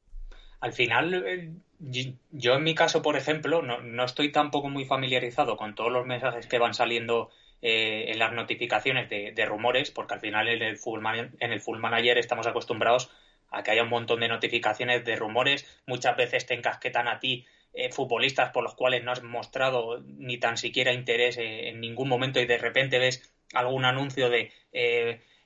Al 0.61 0.73
final, 0.73 1.15
eh, 1.27 1.53
yo 2.31 2.55
en 2.55 2.63
mi 2.65 2.75
caso, 2.75 3.03
por 3.03 3.17
ejemplo, 3.17 3.63
no, 3.63 3.81
no 3.81 4.05
estoy 4.05 4.33
tampoco 4.33 4.71
muy 4.71 4.87
familiarizado 4.87 5.57
con 5.57 5.75
todos 5.75 5.93
los 5.93 6.07
mensajes 6.07 6.47
que 6.47 6.59
van 6.59 6.75
saliendo 6.75 7.31
eh, 7.67 8.13
en 8.13 8.19
las 8.19 8.35
notificaciones 8.35 9.09
de, 9.09 9.47
rumores, 9.47 9.91
porque 9.91 10.13
al 10.13 10.21
final 10.21 10.49
en 10.49 10.61
el, 10.61 10.77
full 10.77 11.01
en 11.41 11.51
el 11.51 11.63
Full 11.63 11.79
Manager 11.79 12.19
estamos 12.19 12.47
acostumbrados 12.47 13.11
a 13.51 13.63
que 13.63 13.71
haya 13.71 13.85
un 13.85 13.89
montón 13.89 14.21
de 14.21 14.29
notificaciones 14.29 15.03
de 15.03 15.17
rumores. 15.17 15.65
Muchas 15.87 16.15
veces 16.15 16.45
te 16.45 16.53
encasquetan 16.53 17.09
a 17.09 17.21
ti 17.21 17.47
eh, 17.73 17.91
futbolistas 17.91 18.51
por 18.51 18.65
los 18.65 18.75
cuales 18.75 19.03
no 19.03 19.13
has 19.13 19.23
mostrado 19.23 20.03
ni 20.05 20.37
tan 20.37 20.59
siquiera 20.59 20.93
interés 20.93 21.39
en 21.39 21.81
ningún 21.81 22.07
momento 22.07 22.39
y 22.39 22.45
de 22.45 22.59
repente 22.59 22.99
ves 22.99 23.33
algún 23.55 23.87
anuncio 23.87 24.29
de 24.29 24.53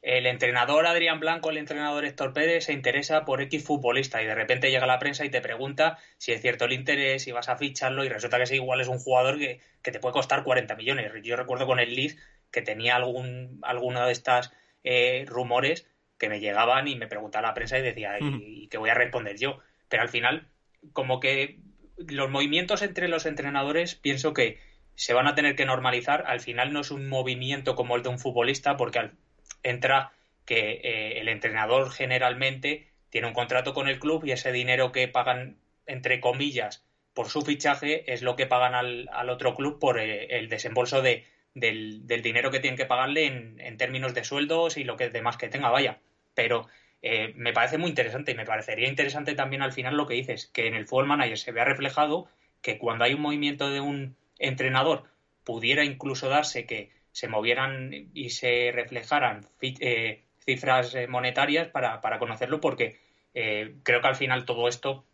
el 0.03 0.27
entrenador 0.27 0.87
Adrián 0.87 1.19
Blanco, 1.19 1.51
el 1.51 1.57
entrenador 1.57 2.05
Héctor 2.05 2.33
Pérez 2.33 2.67
se 2.67 2.73
interesa 2.73 3.25
por 3.25 3.43
X 3.43 3.65
futbolista 3.65 4.23
y 4.23 4.27
de 4.27 4.35
repente 4.35 4.71
llega 4.71 4.87
la 4.87 5.01
prensa 5.01 5.25
y 5.25 5.31
te 5.31 5.41
pregunta 5.41 5.99
si 6.19 6.33
es 6.33 6.41
cierto 6.41 6.67
el 6.67 6.73
interés, 6.73 7.25
si 7.25 7.33
vas 7.33 7.49
a 7.49 7.57
ficharlo 7.57 8.05
y 8.05 8.09
resulta 8.09 8.37
que 8.37 8.45
ese 8.45 8.55
igual 8.55 8.81
es 8.81 8.89
un 8.89 8.99
jugador 8.99 9.39
que, 9.39 9.61
te 9.83 9.99
puede 10.01 10.13
costar 10.13 10.45
40 10.45 10.77
millones. 10.77 11.11
Yo 11.23 11.37
recuerdo 11.37 11.67
con 11.67 11.81
el 11.81 11.95
Leeds 11.95 12.17
que 12.53 12.63
tenía 12.63 12.95
algún, 12.97 13.59
alguno 13.63 14.07
de 14.07 14.13
estos 14.13 14.53
eh, 14.85 15.25
rumores 15.27 15.89
que 16.17 16.29
me 16.29 16.41
llegaban 16.41 16.87
y 16.87 16.97
me 16.97 17.07
preguntaba 17.07 17.49
la 17.49 17.55
prensa 17.55 17.79
y 17.79 17.83
decía, 17.83 18.19
¿y, 18.21 18.65
¿y 18.65 18.69
qué 18.69 18.79
voy 18.79 18.91
a 18.91 18.95
responder 18.95 19.37
yo? 19.37 19.59
Pero 19.89 20.03
al 20.03 20.09
final, 20.09 20.49
como 20.93 21.21
que 21.21 21.59
los 21.97 22.31
movimientos 22.31 22.83
entre 22.83 23.09
los 23.09 23.27
entrenadores 23.27 23.95
pienso 23.95 24.33
que 24.33 24.61
se 24.95 25.15
van 25.15 25.27
a 25.27 25.35
tener 25.35 25.57
que 25.57 25.65
normalizar. 25.65 26.25
Al 26.27 26.41
final 26.41 26.73
no 26.73 26.81
es 26.81 26.91
un 26.91 27.09
movimiento 27.09 27.75
como 27.75 27.97
el 27.97 28.03
de 28.03 28.11
un 28.11 28.19
futbolista, 28.19 28.77
porque 28.77 28.99
al, 28.99 29.13
entra 29.63 30.13
que 30.45 30.81
eh, 30.83 31.21
el 31.21 31.29
entrenador 31.29 31.91
generalmente 31.91 32.89
tiene 33.11 33.27
un 33.27 33.35
contrato 33.35 33.75
con 33.75 33.89
el 33.89 33.99
club 33.99 34.25
y 34.25 34.33
ese 34.33 34.53
dinero 34.53 34.93
que 34.93 35.09
pagan, 35.09 35.59
entre 35.87 36.21
comillas, 36.21 36.85
por 37.15 37.29
su 37.29 37.43
fichaje 37.43 38.13
es 38.13 38.23
lo 38.23 38.37
que 38.37 38.47
pagan 38.47 38.75
al, 38.75 39.09
al 39.13 39.31
otro 39.31 39.55
club 39.55 39.79
por 39.79 39.99
eh, 39.99 40.39
el 40.39 40.49
desembolso 40.49 41.03
de, 41.03 41.25
del, 41.55 42.23
dinero 42.23 42.51
que 42.51 42.61
tienen 42.61 42.77
que 42.77 42.87
pagarle 42.87 43.27
en, 43.27 43.77
términos 43.77 44.15
de 44.15 44.25
sueldos 44.25 44.77
y 44.77 44.85
lo 44.85 44.97
que 44.97 45.11
demás 45.11 45.37
que 45.37 45.49
tenga, 45.49 45.71
vaya. 45.71 45.99
Pero 46.35 46.67
eh, 47.03 47.33
me 47.37 47.53
parece 47.53 47.79
muy 47.79 47.91
interesante 47.91 48.33
y 48.33 48.35
me 48.35 48.45
parecería 48.45 48.89
interesante 48.89 49.35
también 49.35 49.63
al 49.63 49.73
final 49.73 49.97
lo 49.97 50.07
que 50.07 50.15
dices, 50.15 50.47
que 50.47 50.67
en 50.67 50.75
el 50.75 50.87
Fútbol 50.87 51.07
Manager 51.07 51.39
se 51.39 51.53
vea 51.53 51.65
reflejado 51.65 52.29
que 52.63 52.79
cuando 52.79 53.05
hay 53.05 53.15
un 53.15 53.21
movimiento 53.21 53.71
de 53.71 53.81
un 53.81 54.17
entrenador 54.39 55.05
pudiera 55.45 55.85
incluso 55.85 56.29
darse 56.29 56.67
que 56.67 56.91
se 57.19 57.27
movieran 57.27 57.91
y 58.15 58.31
se 58.31 58.71
reflejaran 58.73 59.45
eh, 59.61 60.23
cifras 60.39 60.95
eh, 60.95 61.09
monetarias 61.09 61.67
para, 61.67 62.01
para 62.01 62.21
conocerlo, 62.21 62.61
porque 62.61 63.01
eh, 63.35 63.75
creo 63.83 64.01
que 64.01 64.07
al 64.07 64.15
final 64.15 64.45
todo 64.45 64.69
esto, 64.69 65.05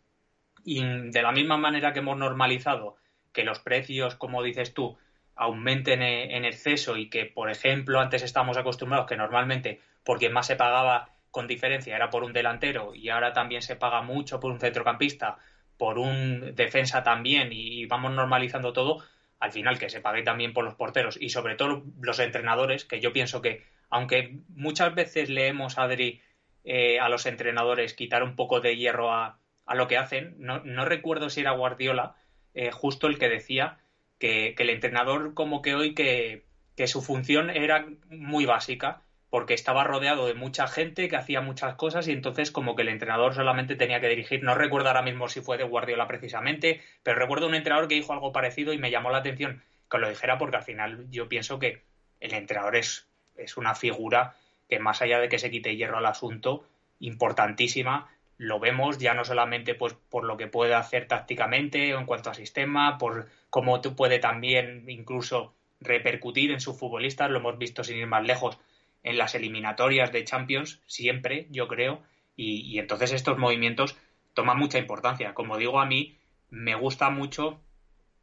y 0.63 0.83
de 0.83 1.21
la 1.23 1.31
misma 1.31 1.57
manera 1.57 1.93
que 1.93 1.99
hemos 1.99 2.15
normalizado 2.15 2.95
que 3.33 3.43
los 3.43 3.57
precios, 3.57 4.13
como 4.13 4.43
dices 4.43 4.75
tú, 4.75 4.95
aumenten 5.35 6.03
en 6.03 6.45
exceso 6.45 6.95
y 6.95 7.09
que, 7.09 7.25
por 7.25 7.49
ejemplo, 7.49 7.99
antes 7.99 8.21
estábamos 8.21 8.57
acostumbrados 8.57 9.07
que 9.07 9.17
normalmente 9.17 9.81
por 10.03 10.19
quien 10.19 10.31
más 10.31 10.45
se 10.45 10.55
pagaba 10.55 11.09
con 11.31 11.47
diferencia 11.47 11.95
era 11.95 12.11
por 12.11 12.23
un 12.23 12.33
delantero 12.33 12.93
y 12.93 13.09
ahora 13.09 13.33
también 13.33 13.63
se 13.63 13.75
paga 13.75 14.03
mucho 14.03 14.39
por 14.39 14.51
un 14.51 14.59
centrocampista, 14.59 15.37
por 15.77 15.97
un 15.97 16.53
defensa 16.53 17.03
también 17.03 17.49
y 17.51 17.85
vamos 17.87 18.13
normalizando 18.13 18.73
todo, 18.73 19.03
al 19.45 19.51
final 19.51 19.77
que 19.77 19.89
se 19.89 20.01
pague 20.01 20.23
también 20.23 20.53
por 20.53 20.65
los 20.65 20.73
porteros 20.73 21.17
y 21.21 21.29
sobre 21.29 21.55
todo 21.55 21.83
los 22.01 22.19
entrenadores, 22.19 22.83
que 22.83 22.99
yo 22.99 23.13
pienso 23.13 23.41
que, 23.41 23.63
aunque 23.89 24.39
muchas 24.49 24.95
veces 24.95 25.29
leemos, 25.29 25.77
Adri, 25.77 26.19
eh, 26.63 26.99
a 26.99 27.09
los 27.09 27.27
entrenadores 27.27 27.93
quitar 27.93 28.23
un 28.23 28.35
poco 28.35 28.59
de 28.59 28.75
hierro 28.75 29.13
a, 29.13 29.39
lo 29.73 29.87
que 29.87 29.97
hacen, 29.97 30.35
no, 30.39 30.85
recuerdo 30.85 31.29
si 31.29 31.41
era 31.41 31.51
Guardiola, 31.51 32.15
eh, 32.55 32.71
justo 32.71 33.05
el 33.05 33.19
que 33.19 33.29
decía 33.29 33.77
que, 34.17 34.55
el 34.57 34.69
entrenador 34.71 35.35
como 35.35 35.61
que 35.61 35.75
hoy 35.75 35.93
que 35.93 36.43
su 36.87 37.03
función 37.03 37.51
era 37.51 37.87
muy 38.09 38.45
básica 38.45 39.04
porque 39.35 39.53
estaba 39.53 39.83
rodeado 39.83 40.27
de 40.27 40.33
mucha 40.33 40.65
gente 40.65 41.09
que 41.09 41.17
hacía 41.17 41.41
muchas 41.41 41.75
cosas 41.75 42.07
y 42.07 42.13
entonces 42.13 42.51
como 42.51 42.73
que 42.73 42.83
el 42.83 42.87
entrenador 42.87 43.35
solamente 43.35 43.75
tenía 43.75 43.99
que 43.99 44.07
dirigir. 44.07 44.41
No 44.41 44.55
recuerdo 44.55 44.87
ahora 44.87 45.01
mismo 45.01 45.27
si 45.27 45.41
fue 45.41 45.57
de 45.57 45.65
Guardiola 45.65 46.07
precisamente, 46.07 46.81
pero 47.03 47.19
recuerdo 47.19 47.47
un 47.47 47.53
entrenador 47.53 47.89
que 47.89 47.95
dijo 47.95 48.13
algo 48.13 48.31
parecido 48.31 48.71
y 48.71 48.77
me 48.77 48.91
llamó 48.91 49.11
la 49.11 49.17
atención 49.17 49.61
que 49.91 49.97
lo 49.97 50.07
dijera 50.07 50.37
porque 50.37 50.55
al 50.55 50.63
final 50.63 51.07
yo 51.11 51.27
pienso 51.27 51.59
que 51.59 51.81
el 52.21 52.33
entrenador 52.33 52.77
es, 52.77 53.09
es 53.35 53.57
una 53.57 53.75
figura 53.75 54.37
que 54.69 54.79
más 54.79 55.01
allá 55.01 55.19
de 55.19 55.27
que 55.27 55.37
se 55.37 55.51
quite 55.51 55.75
hierro 55.75 55.97
al 55.97 56.05
asunto, 56.05 56.65
importantísima, 57.01 58.07
lo 58.37 58.61
vemos 58.61 58.99
ya 58.99 59.15
no 59.15 59.25
solamente 59.25 59.75
pues 59.75 59.95
por 60.09 60.23
lo 60.23 60.37
que 60.37 60.47
puede 60.47 60.75
hacer 60.75 61.09
tácticamente 61.09 61.93
o 61.93 61.99
en 61.99 62.05
cuanto 62.05 62.29
a 62.29 62.35
sistema, 62.35 62.97
por 62.97 63.27
cómo 63.49 63.81
puede 63.81 64.19
también 64.19 64.85
incluso 64.87 65.53
repercutir 65.81 66.51
en 66.51 66.61
sus 66.61 66.79
futbolistas, 66.79 67.29
lo 67.29 67.39
hemos 67.39 67.57
visto 67.57 67.83
sin 67.83 67.97
ir 67.97 68.07
más 68.07 68.23
lejos 68.23 68.57
en 69.05 69.19
las 69.19 69.35
eliminatorias 69.35 70.11
de 70.11 70.23
Champions, 70.25 70.81
siempre, 70.87 71.47
yo 71.51 71.67
creo, 71.67 72.01
y, 72.35 72.79
entonces 72.79 73.13
estos 73.13 73.37
movimientos 73.37 73.95
toman 74.33 74.57
mucha 74.57 74.79
importancia. 74.79 75.33
Como 75.35 75.57
digo, 75.57 75.79
a 75.79 75.85
mí 75.85 76.17
me 76.49 76.75
gusta 76.75 77.11
mucho, 77.11 77.61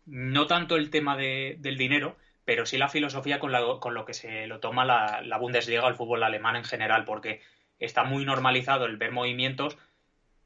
no 0.05 0.47
tanto 0.49 0.77
el 0.77 0.91
tema 0.91 1.17
de, 1.17 1.57
del 1.61 1.79
dinero, 1.79 2.17
pero 2.45 2.67
sí 2.67 2.79
la 2.79 2.89
filosofía 2.89 3.39
con, 3.39 3.53
con 3.79 3.95
lo 3.95 4.05
que 4.05 4.13
se 4.13 4.49
lo 4.49 4.59
toma 4.59 4.85
la, 4.85 5.23
la 5.23 5.39
Bundesliga 5.39 5.87
el 5.87 5.95
fútbol 5.95 6.25
alemán 6.25 6.57
en 6.57 6.65
general, 6.65 7.05
porque 7.05 7.41
está 7.79 8.03
muy 8.03 8.25
normalizado 8.25 8.85
el 8.85 8.97
ver 8.97 9.13
movimientos 9.13 9.79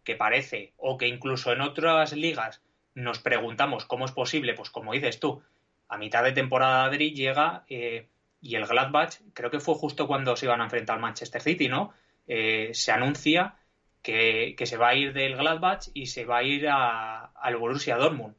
que 0.05 0.16
parece, 0.16 0.75
o 0.76 0.99
que 0.99 1.09
incluso 1.09 1.50
en 1.50 1.62
otras 1.62 2.12
ligas 2.12 2.62
nos 2.95 3.19
preguntamos 3.21 3.87
cómo 3.87 4.05
es 4.05 4.12
posible, 4.12 4.52
pues 4.52 4.69
como 4.69 4.93
dices 4.93 5.19
tú, 5.19 5.43
a 5.88 5.97
mitad 5.97 6.23
de 6.23 6.33
temporada 6.33 6.85
Adri 6.85 7.14
llega 7.14 7.64
eh, 7.69 8.07
y 8.40 8.55
el 8.57 8.66
Gladbach, 8.66 9.16
creo 9.33 9.50
que 9.50 9.61
fue 9.61 9.75
justo 9.75 10.07
cuando 10.07 10.37
se 10.37 10.47
iban 10.47 10.61
a 10.61 10.64
enfrentar 10.64 10.97
al 10.97 11.02
Manchester 11.02 11.43
City, 11.43 11.69
¿no? 11.69 11.93
Eh, 12.26 12.71
se 12.75 12.93
anuncia 12.93 13.57
que, 14.02 14.55
se 14.64 14.76
va 14.76 14.88
a 14.88 14.95
ir 14.95 15.12
del 15.12 15.37
Gladbach 15.37 15.88
y 15.95 16.07
se 16.07 16.25
va 16.25 16.38
a 16.38 16.43
ir 16.43 16.69
al 16.69 17.57
Borussia 17.57 17.97
Dortmund. 17.97 18.35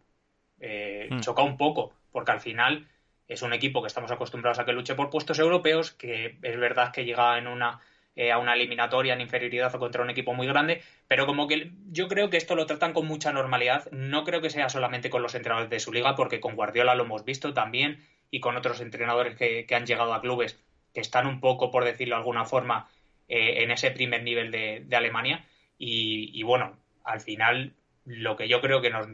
Eh, 0.59 1.07
hmm. 1.11 1.19
Choca 1.19 1.41
un 1.41 1.57
poco, 1.57 1.93
porque 2.11 2.31
al 2.31 2.39
final 2.39 2.87
es 3.27 3.41
un 3.41 3.53
equipo 3.53 3.81
que 3.81 3.87
estamos 3.87 4.11
acostumbrados 4.11 4.59
a 4.59 4.65
que 4.65 4.71
luche 4.71 4.95
por 4.95 5.09
puestos 5.09 5.39
europeos, 5.39 5.91
que 5.91 6.37
es 6.41 6.59
verdad 6.59 6.91
que 6.91 7.05
llega 7.05 7.37
en 7.37 7.47
una 7.47 7.81
eh, 8.19 8.31
a 8.31 8.39
una 8.39 8.55
eliminatoria 8.55 9.13
en 9.13 9.21
inferioridad 9.21 9.75
o 9.75 9.77
contra 9.77 10.01
un 10.01 10.09
equipo 10.09 10.33
muy 10.33 10.47
grande, 10.47 10.81
pero 11.07 11.27
como 11.27 11.47
que 11.47 11.71
yo 11.91 12.07
creo 12.07 12.31
que 12.31 12.37
esto 12.37 12.55
lo 12.55 12.65
tratan 12.65 12.91
con 12.91 13.05
mucha 13.05 13.31
normalidad. 13.31 13.91
No 13.91 14.23
creo 14.23 14.41
que 14.41 14.49
sea 14.49 14.69
solamente 14.69 15.11
con 15.11 15.21
los 15.21 15.35
entrenadores 15.35 15.69
de 15.69 15.79
su 15.79 15.93
liga, 15.93 16.15
porque 16.15 16.39
con 16.39 16.55
Guardiola 16.55 16.95
lo 16.95 17.03
hemos 17.03 17.25
visto 17.25 17.53
también 17.53 18.03
y 18.31 18.39
con 18.39 18.55
otros 18.57 18.81
entrenadores 18.81 19.35
que, 19.35 19.65
han 19.75 19.85
llegado 19.85 20.13
a 20.13 20.21
clubes 20.21 20.59
que 20.93 21.01
están 21.01 21.27
un 21.27 21.39
poco, 21.39 21.71
por 21.71 21.85
decirlo 21.85 22.15
de 22.15 22.19
alguna 22.19 22.45
forma, 22.45 22.89
eh, 23.27 23.63
en 23.63 23.71
ese 23.71 23.91
primer 23.91 24.23
nivel 24.23 24.51
de, 24.51 24.95
Alemania. 24.95 25.45
Y, 25.77 26.41
bueno, 26.43 26.77
al 27.03 27.21
final 27.21 27.73
lo 28.05 28.35
que 28.35 28.47
yo 28.47 28.61
creo 28.61 28.81
que 28.81 28.89
nos, 28.89 29.07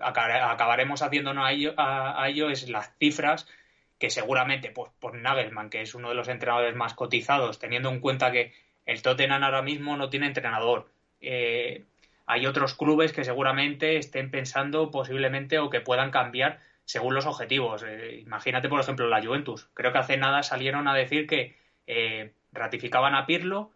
acabaremos 0.00 1.02
haciéndonos 1.02 1.46
a 1.46 1.52
ello, 1.52 1.74
a, 1.76 2.28
ello, 2.28 2.50
es 2.50 2.68
las 2.68 2.96
cifras 2.98 3.46
que 3.98 4.10
seguramente 4.10 4.70
pues, 4.70 4.90
por 4.98 5.14
Nagelman, 5.14 5.70
que 5.70 5.82
es 5.82 5.94
uno 5.94 6.08
de 6.08 6.16
los 6.16 6.28
entrenadores 6.28 6.74
más 6.74 6.94
cotizados, 6.94 7.60
teniendo 7.60 7.88
en 7.88 8.00
cuenta 8.00 8.32
que 8.32 8.52
el 8.84 9.00
Tottenham 9.00 9.44
ahora 9.44 9.62
mismo 9.62 9.96
no 9.96 10.10
tiene 10.10 10.26
entrenador. 10.26 10.90
Eh, 11.20 11.84
hay 12.26 12.46
otros 12.46 12.74
clubes 12.74 13.12
que 13.12 13.24
seguramente 13.24 13.96
estén 13.96 14.30
pensando 14.30 14.90
posiblemente 14.90 15.58
o 15.58 15.70
que 15.70 15.80
puedan 15.80 16.10
cambiar 16.10 16.60
según 16.92 17.14
los 17.14 17.24
objetivos. 17.24 17.82
Eh, 17.88 18.20
imagínate, 18.20 18.68
por 18.68 18.78
ejemplo, 18.78 19.08
la 19.08 19.22
Juventus. 19.22 19.70
Creo 19.72 19.92
que 19.92 19.98
hace 19.98 20.18
nada 20.18 20.42
salieron 20.42 20.88
a 20.88 20.94
decir 20.94 21.26
que 21.26 21.56
eh, 21.86 22.34
ratificaban 22.52 23.14
a 23.14 23.24
Pirlo, 23.24 23.70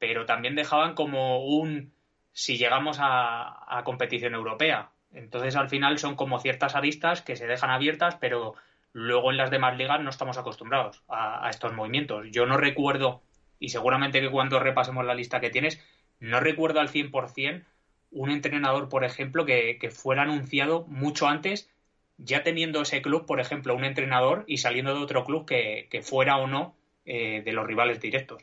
pero 0.00 0.26
también 0.26 0.56
dejaban 0.56 0.94
como 0.94 1.44
un 1.46 1.92
si 2.32 2.58
llegamos 2.58 2.98
a, 3.00 3.80
competición 3.84 4.34
europea. 4.34 4.90
Entonces, 5.12 5.54
al 5.54 5.68
final 5.68 5.98
son 5.98 6.16
como 6.16 6.40
ciertas 6.40 6.74
aristas 6.74 7.22
que 7.22 7.36
se 7.36 7.46
dejan 7.46 7.70
abiertas, 7.70 8.16
pero 8.16 8.54
luego 8.92 9.30
en 9.30 9.36
las 9.36 9.52
demás 9.52 9.76
ligas 9.78 10.00
no 10.00 10.10
estamos 10.10 10.36
acostumbrados 10.36 11.04
a, 11.06 11.46
a 11.46 11.50
estos 11.50 11.72
movimientos. 11.74 12.26
Yo 12.32 12.44
no 12.46 12.56
recuerdo, 12.56 13.22
y 13.60 13.68
seguramente 13.68 14.20
que 14.20 14.30
cuando 14.30 14.58
repasemos 14.58 15.04
la 15.04 15.14
lista 15.14 15.38
que 15.40 15.50
tienes, 15.50 15.80
no 16.18 16.40
recuerdo 16.40 16.80
al 16.80 16.88
100% 16.90 17.64
un 18.10 18.30
entrenador, 18.30 18.88
por 18.88 19.04
ejemplo, 19.04 19.44
que, 19.44 19.78
fuera 19.92 20.22
anunciado 20.22 20.84
mucho 20.86 21.28
antes, 21.28 21.70
ya 22.18 22.42
teniendo 22.42 22.82
ese 22.82 23.00
club, 23.00 23.26
por 23.26 23.40
ejemplo, 23.40 23.74
un 23.74 23.84
entrenador 23.84 24.44
y 24.46 24.58
saliendo 24.58 24.94
de 24.94 25.00
otro 25.00 25.24
club 25.24 25.46
que, 25.46 26.00
fuera 26.02 26.36
o 26.36 26.46
no 26.46 26.76
eh, 27.04 27.42
de 27.44 27.52
los 27.52 27.66
rivales 27.66 28.00
directos. 28.00 28.42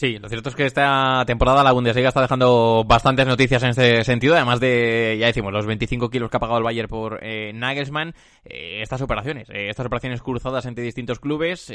Sí, 0.00 0.16
lo 0.20 0.28
cierto 0.28 0.50
es 0.50 0.54
que 0.54 0.64
esta 0.64 1.24
temporada 1.26 1.64
la 1.64 1.72
Bundesliga 1.72 2.06
está 2.06 2.20
dejando 2.20 2.84
bastantes 2.86 3.26
noticias 3.26 3.64
en 3.64 3.70
este 3.70 4.04
sentido, 4.04 4.36
además 4.36 4.60
de, 4.60 5.16
ya 5.18 5.26
decimos, 5.26 5.52
los 5.52 5.66
25 5.66 6.08
kilos 6.08 6.30
que 6.30 6.36
ha 6.36 6.40
pagado 6.40 6.58
el 6.58 6.62
Bayern 6.62 6.88
por 6.88 7.18
eh, 7.20 7.50
Nagelsmann, 7.52 8.14
eh, 8.44 8.80
estas 8.80 9.02
operaciones, 9.02 9.50
eh, 9.50 9.70
estas 9.70 9.86
operaciones 9.86 10.22
cruzadas 10.22 10.66
entre 10.66 10.84
distintos 10.84 11.18
clubes, 11.18 11.72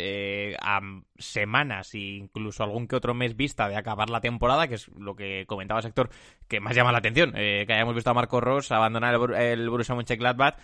a 0.62 0.80
semanas 1.18 1.94
e 1.96 2.00
incluso 2.00 2.64
algún 2.64 2.88
que 2.88 2.96
otro 2.96 3.14
mes 3.14 3.36
vista 3.36 3.68
de 3.68 3.76
acabar 3.76 4.10
la 4.10 4.22
temporada, 4.22 4.70
que 4.70 4.76
es 4.76 4.88
lo 4.98 5.18
que 5.18 5.44
comentaba 5.46 5.82
sector 5.82 6.10
que 6.48 6.62
más 6.62 6.78
llama 6.78 6.94
la 6.94 7.00
atención, 7.00 7.34
que 7.34 7.68
hayamos 7.68 7.94
visto 7.94 8.10
a 8.10 8.14
Marco 8.14 8.40
Ross 8.40 8.72
abandonar 8.72 9.16
el, 9.16 9.34
el 9.34 9.70
Borussia 9.70 9.96
Mönchengladbach, 9.96 10.56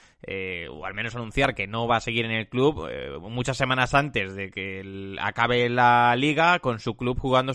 o 0.71 0.85
al 0.85 0.93
menos 0.93 1.13
anunciar 1.13 1.55
que 1.55 1.67
no 1.67 1.89
va 1.89 1.97
a 1.97 2.01
seguir 2.01 2.23
en 2.23 2.31
el 2.31 2.47
club 2.47 2.89
muchas 3.19 3.57
semanas 3.57 3.93
antes 3.93 4.33
de 4.33 4.49
que 4.49 5.17
acabe 5.19 5.67
la 5.67 6.15
liga 6.15 6.59
con 6.59 6.79
su 6.79 6.95
club 6.95 7.19
jugando 7.19 7.48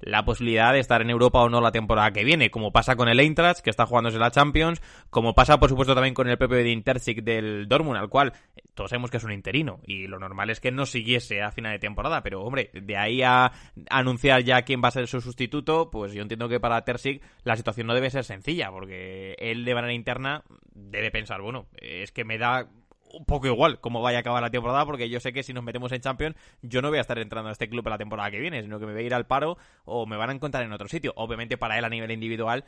la 0.00 0.24
posibilidad 0.24 0.72
de 0.72 0.80
estar 0.80 1.02
en 1.02 1.10
Europa 1.10 1.40
o 1.40 1.48
no 1.48 1.60
la 1.60 1.72
temporada 1.72 2.12
que 2.12 2.24
viene, 2.24 2.50
como 2.50 2.72
pasa 2.72 2.96
con 2.96 3.08
el 3.08 3.20
Eintracht, 3.20 3.60
que 3.60 3.70
está 3.70 3.86
jugándose 3.86 4.18
la 4.18 4.30
Champions, 4.30 4.80
como 5.10 5.34
pasa 5.34 5.58
por 5.58 5.68
supuesto 5.68 5.94
también 5.94 6.14
con 6.14 6.28
el 6.28 6.38
propio 6.38 6.58
de 6.58 6.74
del 7.22 7.68
Dortmund, 7.68 7.98
al 7.98 8.08
cual 8.08 8.32
todos 8.74 8.90
sabemos 8.90 9.10
que 9.10 9.18
es 9.18 9.24
un 9.24 9.32
interino 9.32 9.80
y 9.86 10.06
lo 10.06 10.18
normal 10.18 10.50
es 10.50 10.60
que 10.60 10.70
no 10.70 10.86
siguiese 10.86 11.42
a 11.42 11.50
final 11.50 11.72
de 11.72 11.78
temporada, 11.78 12.22
pero 12.22 12.42
hombre, 12.42 12.70
de 12.72 12.96
ahí 12.96 13.22
a 13.22 13.52
anunciar 13.90 14.42
ya 14.42 14.62
quién 14.62 14.82
va 14.82 14.88
a 14.88 14.92
ser 14.92 15.06
su 15.06 15.20
sustituto, 15.20 15.90
pues 15.90 16.12
yo 16.12 16.22
entiendo 16.22 16.48
que 16.48 16.60
para 16.60 16.84
Terzic 16.84 17.22
la 17.44 17.56
situación 17.56 17.86
no 17.86 17.94
debe 17.94 18.10
ser 18.10 18.24
sencilla, 18.24 18.70
porque 18.70 19.36
él 19.38 19.64
de 19.64 19.74
manera 19.74 19.92
interna 19.92 20.42
debe 20.74 21.10
pensar, 21.10 21.40
bueno, 21.40 21.66
es 21.80 22.12
que 22.12 22.24
me 22.24 22.38
da 22.38 22.68
un 23.16 23.24
poco 23.24 23.46
igual 23.46 23.80
cómo 23.80 24.02
vaya 24.02 24.18
a 24.18 24.20
acabar 24.20 24.42
la 24.42 24.50
temporada, 24.50 24.84
porque 24.86 25.08
yo 25.08 25.20
sé 25.20 25.32
que 25.32 25.42
si 25.42 25.52
nos 25.52 25.64
metemos 25.64 25.92
en 25.92 26.00
Champions, 26.00 26.36
yo 26.62 26.82
no 26.82 26.88
voy 26.88 26.98
a 26.98 27.00
estar 27.00 27.18
entrando 27.18 27.48
a 27.48 27.52
este 27.52 27.68
club 27.68 27.86
la 27.88 27.98
temporada 27.98 28.30
que 28.30 28.40
viene, 28.40 28.62
sino 28.62 28.78
que 28.78 28.86
me 28.86 28.92
voy 28.92 29.02
a 29.02 29.06
ir 29.06 29.14
al 29.14 29.26
paro 29.26 29.56
o 29.84 30.06
me 30.06 30.16
van 30.16 30.30
a 30.30 30.32
encontrar 30.32 30.64
en 30.64 30.72
otro 30.72 30.88
sitio. 30.88 31.12
Obviamente 31.16 31.56
para 31.56 31.78
él 31.78 31.84
a 31.84 31.88
nivel 31.88 32.10
individual 32.10 32.64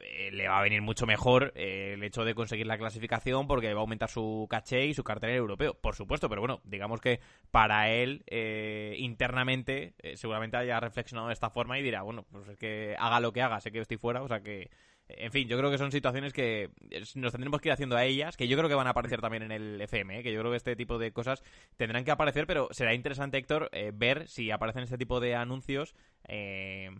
eh, 0.00 0.30
le 0.32 0.48
va 0.48 0.58
a 0.58 0.62
venir 0.62 0.82
mucho 0.82 1.06
mejor 1.06 1.52
eh, 1.54 1.92
el 1.94 2.02
hecho 2.02 2.24
de 2.24 2.34
conseguir 2.34 2.66
la 2.66 2.78
clasificación 2.78 3.46
porque 3.46 3.72
va 3.74 3.80
a 3.80 3.82
aumentar 3.82 4.08
su 4.08 4.46
caché 4.48 4.86
y 4.86 4.94
su 4.94 5.04
cartera 5.04 5.34
europeo, 5.34 5.74
por 5.74 5.94
supuesto, 5.94 6.28
pero 6.28 6.40
bueno, 6.40 6.60
digamos 6.64 7.00
que 7.00 7.20
para 7.50 7.90
él 7.90 8.22
eh, 8.26 8.94
internamente 8.98 9.94
seguramente 10.14 10.56
haya 10.56 10.80
reflexionado 10.80 11.28
de 11.28 11.34
esta 11.34 11.50
forma 11.50 11.78
y 11.78 11.82
dirá, 11.82 12.02
bueno, 12.02 12.24
pues 12.30 12.48
es 12.48 12.56
que 12.56 12.96
haga 12.98 13.20
lo 13.20 13.32
que 13.32 13.42
haga, 13.42 13.60
sé 13.60 13.70
que 13.70 13.80
estoy 13.80 13.98
fuera, 13.98 14.22
o 14.22 14.28
sea 14.28 14.40
que 14.40 14.70
en 15.18 15.32
fin, 15.32 15.48
yo 15.48 15.58
creo 15.58 15.70
que 15.70 15.78
son 15.78 15.92
situaciones 15.92 16.32
que 16.32 16.70
nos 17.14 17.32
tendremos 17.32 17.60
que 17.60 17.68
ir 17.68 17.72
haciendo 17.72 17.96
a 17.96 18.04
ellas, 18.04 18.36
que 18.36 18.48
yo 18.48 18.56
creo 18.56 18.68
que 18.68 18.74
van 18.74 18.86
a 18.86 18.90
aparecer 18.90 19.20
también 19.20 19.44
en 19.44 19.52
el 19.52 19.80
FM, 19.80 20.18
¿eh? 20.18 20.22
que 20.22 20.32
yo 20.32 20.40
creo 20.40 20.50
que 20.50 20.56
este 20.56 20.76
tipo 20.76 20.98
de 20.98 21.12
cosas 21.12 21.42
tendrán 21.76 22.04
que 22.04 22.10
aparecer, 22.10 22.46
pero 22.46 22.68
será 22.72 22.94
interesante, 22.94 23.38
Héctor, 23.38 23.68
eh, 23.72 23.92
ver 23.94 24.28
si 24.28 24.50
aparecen 24.50 24.82
este 24.82 24.98
tipo 24.98 25.20
de 25.20 25.34
anuncios. 25.34 25.94
Eh, 26.28 26.90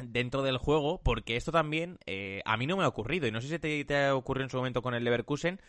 dentro 0.00 0.42
del 0.42 0.58
juego, 0.58 1.02
porque 1.02 1.34
esto 1.34 1.50
también 1.50 1.98
a 2.44 2.56
mí 2.56 2.68
no 2.68 2.76
me 2.76 2.84
ha 2.84 2.88
ocurrido, 2.88 3.26
y 3.26 3.32
no 3.32 3.40
sé 3.40 3.48
si 3.48 3.58
te, 3.58 3.84
te 3.84 4.06
ha 4.06 4.14
ocurrido 4.14 4.44
en 4.44 4.50
su 4.50 4.56
momento 4.56 4.80
con 4.80 4.94
el 4.94 5.02
Leverkusen, 5.02 5.60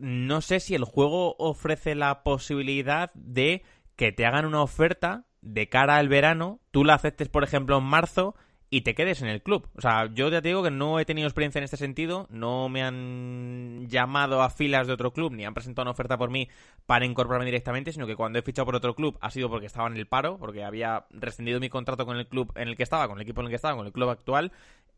no 0.00 0.40
sé 0.40 0.58
si 0.58 0.74
el 0.74 0.82
juego 0.82 1.36
ofrece 1.38 1.94
la 1.94 2.24
posibilidad 2.24 3.12
de 3.14 3.62
que 3.94 4.10
te 4.10 4.26
hagan 4.26 4.44
una 4.44 4.60
oferta 4.60 5.26
de 5.42 5.68
cara 5.68 5.96
al 5.96 6.08
verano, 6.08 6.60
tú 6.70 6.84
la 6.84 6.94
aceptes, 6.94 7.28
por 7.28 7.44
ejemplo, 7.44 7.78
en 7.78 7.84
marzo 7.84 8.34
y 8.72 8.80
te 8.80 8.94
quedes 8.94 9.20
en 9.20 9.28
el 9.28 9.42
club. 9.42 9.68
O 9.76 9.82
sea, 9.82 10.06
yo 10.14 10.30
ya 10.30 10.40
te 10.40 10.48
digo 10.48 10.62
que 10.62 10.70
no 10.70 10.98
he 10.98 11.04
tenido 11.04 11.28
experiencia 11.28 11.58
en 11.58 11.64
este 11.64 11.76
sentido, 11.76 12.26
no 12.30 12.70
me 12.70 12.82
han 12.82 13.86
llamado 13.86 14.40
a 14.40 14.48
filas 14.48 14.86
de 14.86 14.94
otro 14.94 15.12
club 15.12 15.30
ni 15.34 15.44
han 15.44 15.52
presentado 15.52 15.84
una 15.84 15.90
oferta 15.90 16.16
por 16.16 16.30
mí 16.30 16.48
para 16.86 17.04
incorporarme 17.04 17.44
directamente, 17.44 17.92
sino 17.92 18.06
que 18.06 18.16
cuando 18.16 18.38
he 18.38 18.42
fichado 18.42 18.64
por 18.64 18.74
otro 18.74 18.94
club 18.94 19.18
ha 19.20 19.30
sido 19.30 19.50
porque 19.50 19.66
estaba 19.66 19.88
en 19.88 19.98
el 19.98 20.06
paro, 20.06 20.38
porque 20.38 20.64
había 20.64 21.04
rescindido 21.10 21.60
mi 21.60 21.68
contrato 21.68 22.06
con 22.06 22.16
el 22.16 22.26
club 22.26 22.50
en 22.56 22.66
el 22.66 22.74
que 22.78 22.82
estaba, 22.82 23.08
con 23.08 23.18
el 23.18 23.24
equipo 23.24 23.42
en 23.42 23.48
el 23.48 23.50
que 23.50 23.56
estaba, 23.56 23.76
con 23.76 23.84
el 23.84 23.92
club 23.92 24.08
actual, 24.08 24.52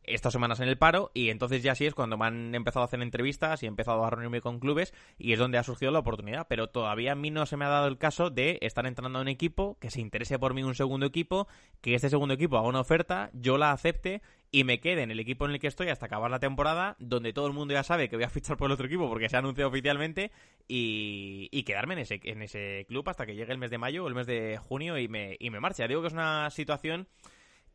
estas 0.06 0.32
semanas 0.32 0.60
en 0.60 0.68
el 0.68 0.78
paro 0.78 1.10
y 1.14 1.30
entonces 1.30 1.62
ya 1.62 1.74
sí 1.74 1.86
es 1.86 1.94
cuando 1.94 2.16
me 2.16 2.26
han 2.26 2.54
empezado 2.54 2.82
a 2.82 2.86
hacer 2.86 3.00
entrevistas 3.02 3.62
y 3.62 3.66
empezado 3.66 4.04
a 4.04 4.10
reunirme 4.10 4.40
con 4.40 4.60
clubes 4.60 4.94
y 5.18 5.32
es 5.32 5.38
donde 5.38 5.58
ha 5.58 5.62
surgido 5.62 5.92
la 5.92 6.00
oportunidad. 6.00 6.46
Pero 6.48 6.68
todavía 6.68 7.12
a 7.12 7.14
mí 7.14 7.30
no 7.30 7.46
se 7.46 7.56
me 7.56 7.64
ha 7.64 7.68
dado 7.68 7.88
el 7.88 7.98
caso 7.98 8.30
de 8.30 8.58
estar 8.62 8.86
entrando 8.86 9.18
a 9.18 9.22
un 9.22 9.28
equipo, 9.28 9.78
que 9.80 9.90
se 9.90 10.00
interese 10.00 10.38
por 10.38 10.54
mí 10.54 10.62
un 10.62 10.74
segundo 10.74 11.06
equipo, 11.06 11.48
que 11.80 11.94
este 11.94 12.10
segundo 12.10 12.34
equipo 12.34 12.58
haga 12.58 12.68
una 12.68 12.80
oferta, 12.80 13.30
yo 13.32 13.58
la 13.58 13.72
acepte 13.72 14.22
y 14.54 14.62
me 14.62 14.78
quede 14.78 15.02
en 15.02 15.10
el 15.10 15.18
equipo 15.18 15.46
en 15.46 15.50
el 15.50 15.58
que 15.58 15.66
estoy 15.66 15.88
hasta 15.88 16.06
acabar 16.06 16.30
la 16.30 16.38
temporada, 16.38 16.94
donde 17.00 17.32
todo 17.32 17.48
el 17.48 17.52
mundo 17.52 17.74
ya 17.74 17.82
sabe 17.82 18.08
que 18.08 18.14
voy 18.14 18.24
a 18.24 18.28
fichar 18.30 18.56
por 18.56 18.66
el 18.66 18.72
otro 18.72 18.86
equipo 18.86 19.08
porque 19.08 19.28
se 19.28 19.34
ha 19.34 19.40
anunciado 19.40 19.68
oficialmente 19.68 20.30
y, 20.68 21.64
quedarme 21.64 21.94
en 21.94 22.00
ese, 22.00 22.20
en 22.22 22.42
ese 22.42 22.84
club 22.86 23.08
hasta 23.08 23.26
que 23.26 23.34
llegue 23.34 23.52
el 23.52 23.58
mes 23.58 23.70
de 23.70 23.78
mayo 23.78 24.04
o 24.04 24.08
el 24.08 24.14
mes 24.14 24.26
de 24.26 24.58
junio 24.58 24.96
y 24.98 25.08
me, 25.08 25.36
y 25.40 25.50
me 25.50 25.58
marche. 25.58 25.88
Digo 25.88 26.02
que 26.02 26.08
es 26.08 26.12
una 26.12 26.50
situación 26.50 27.08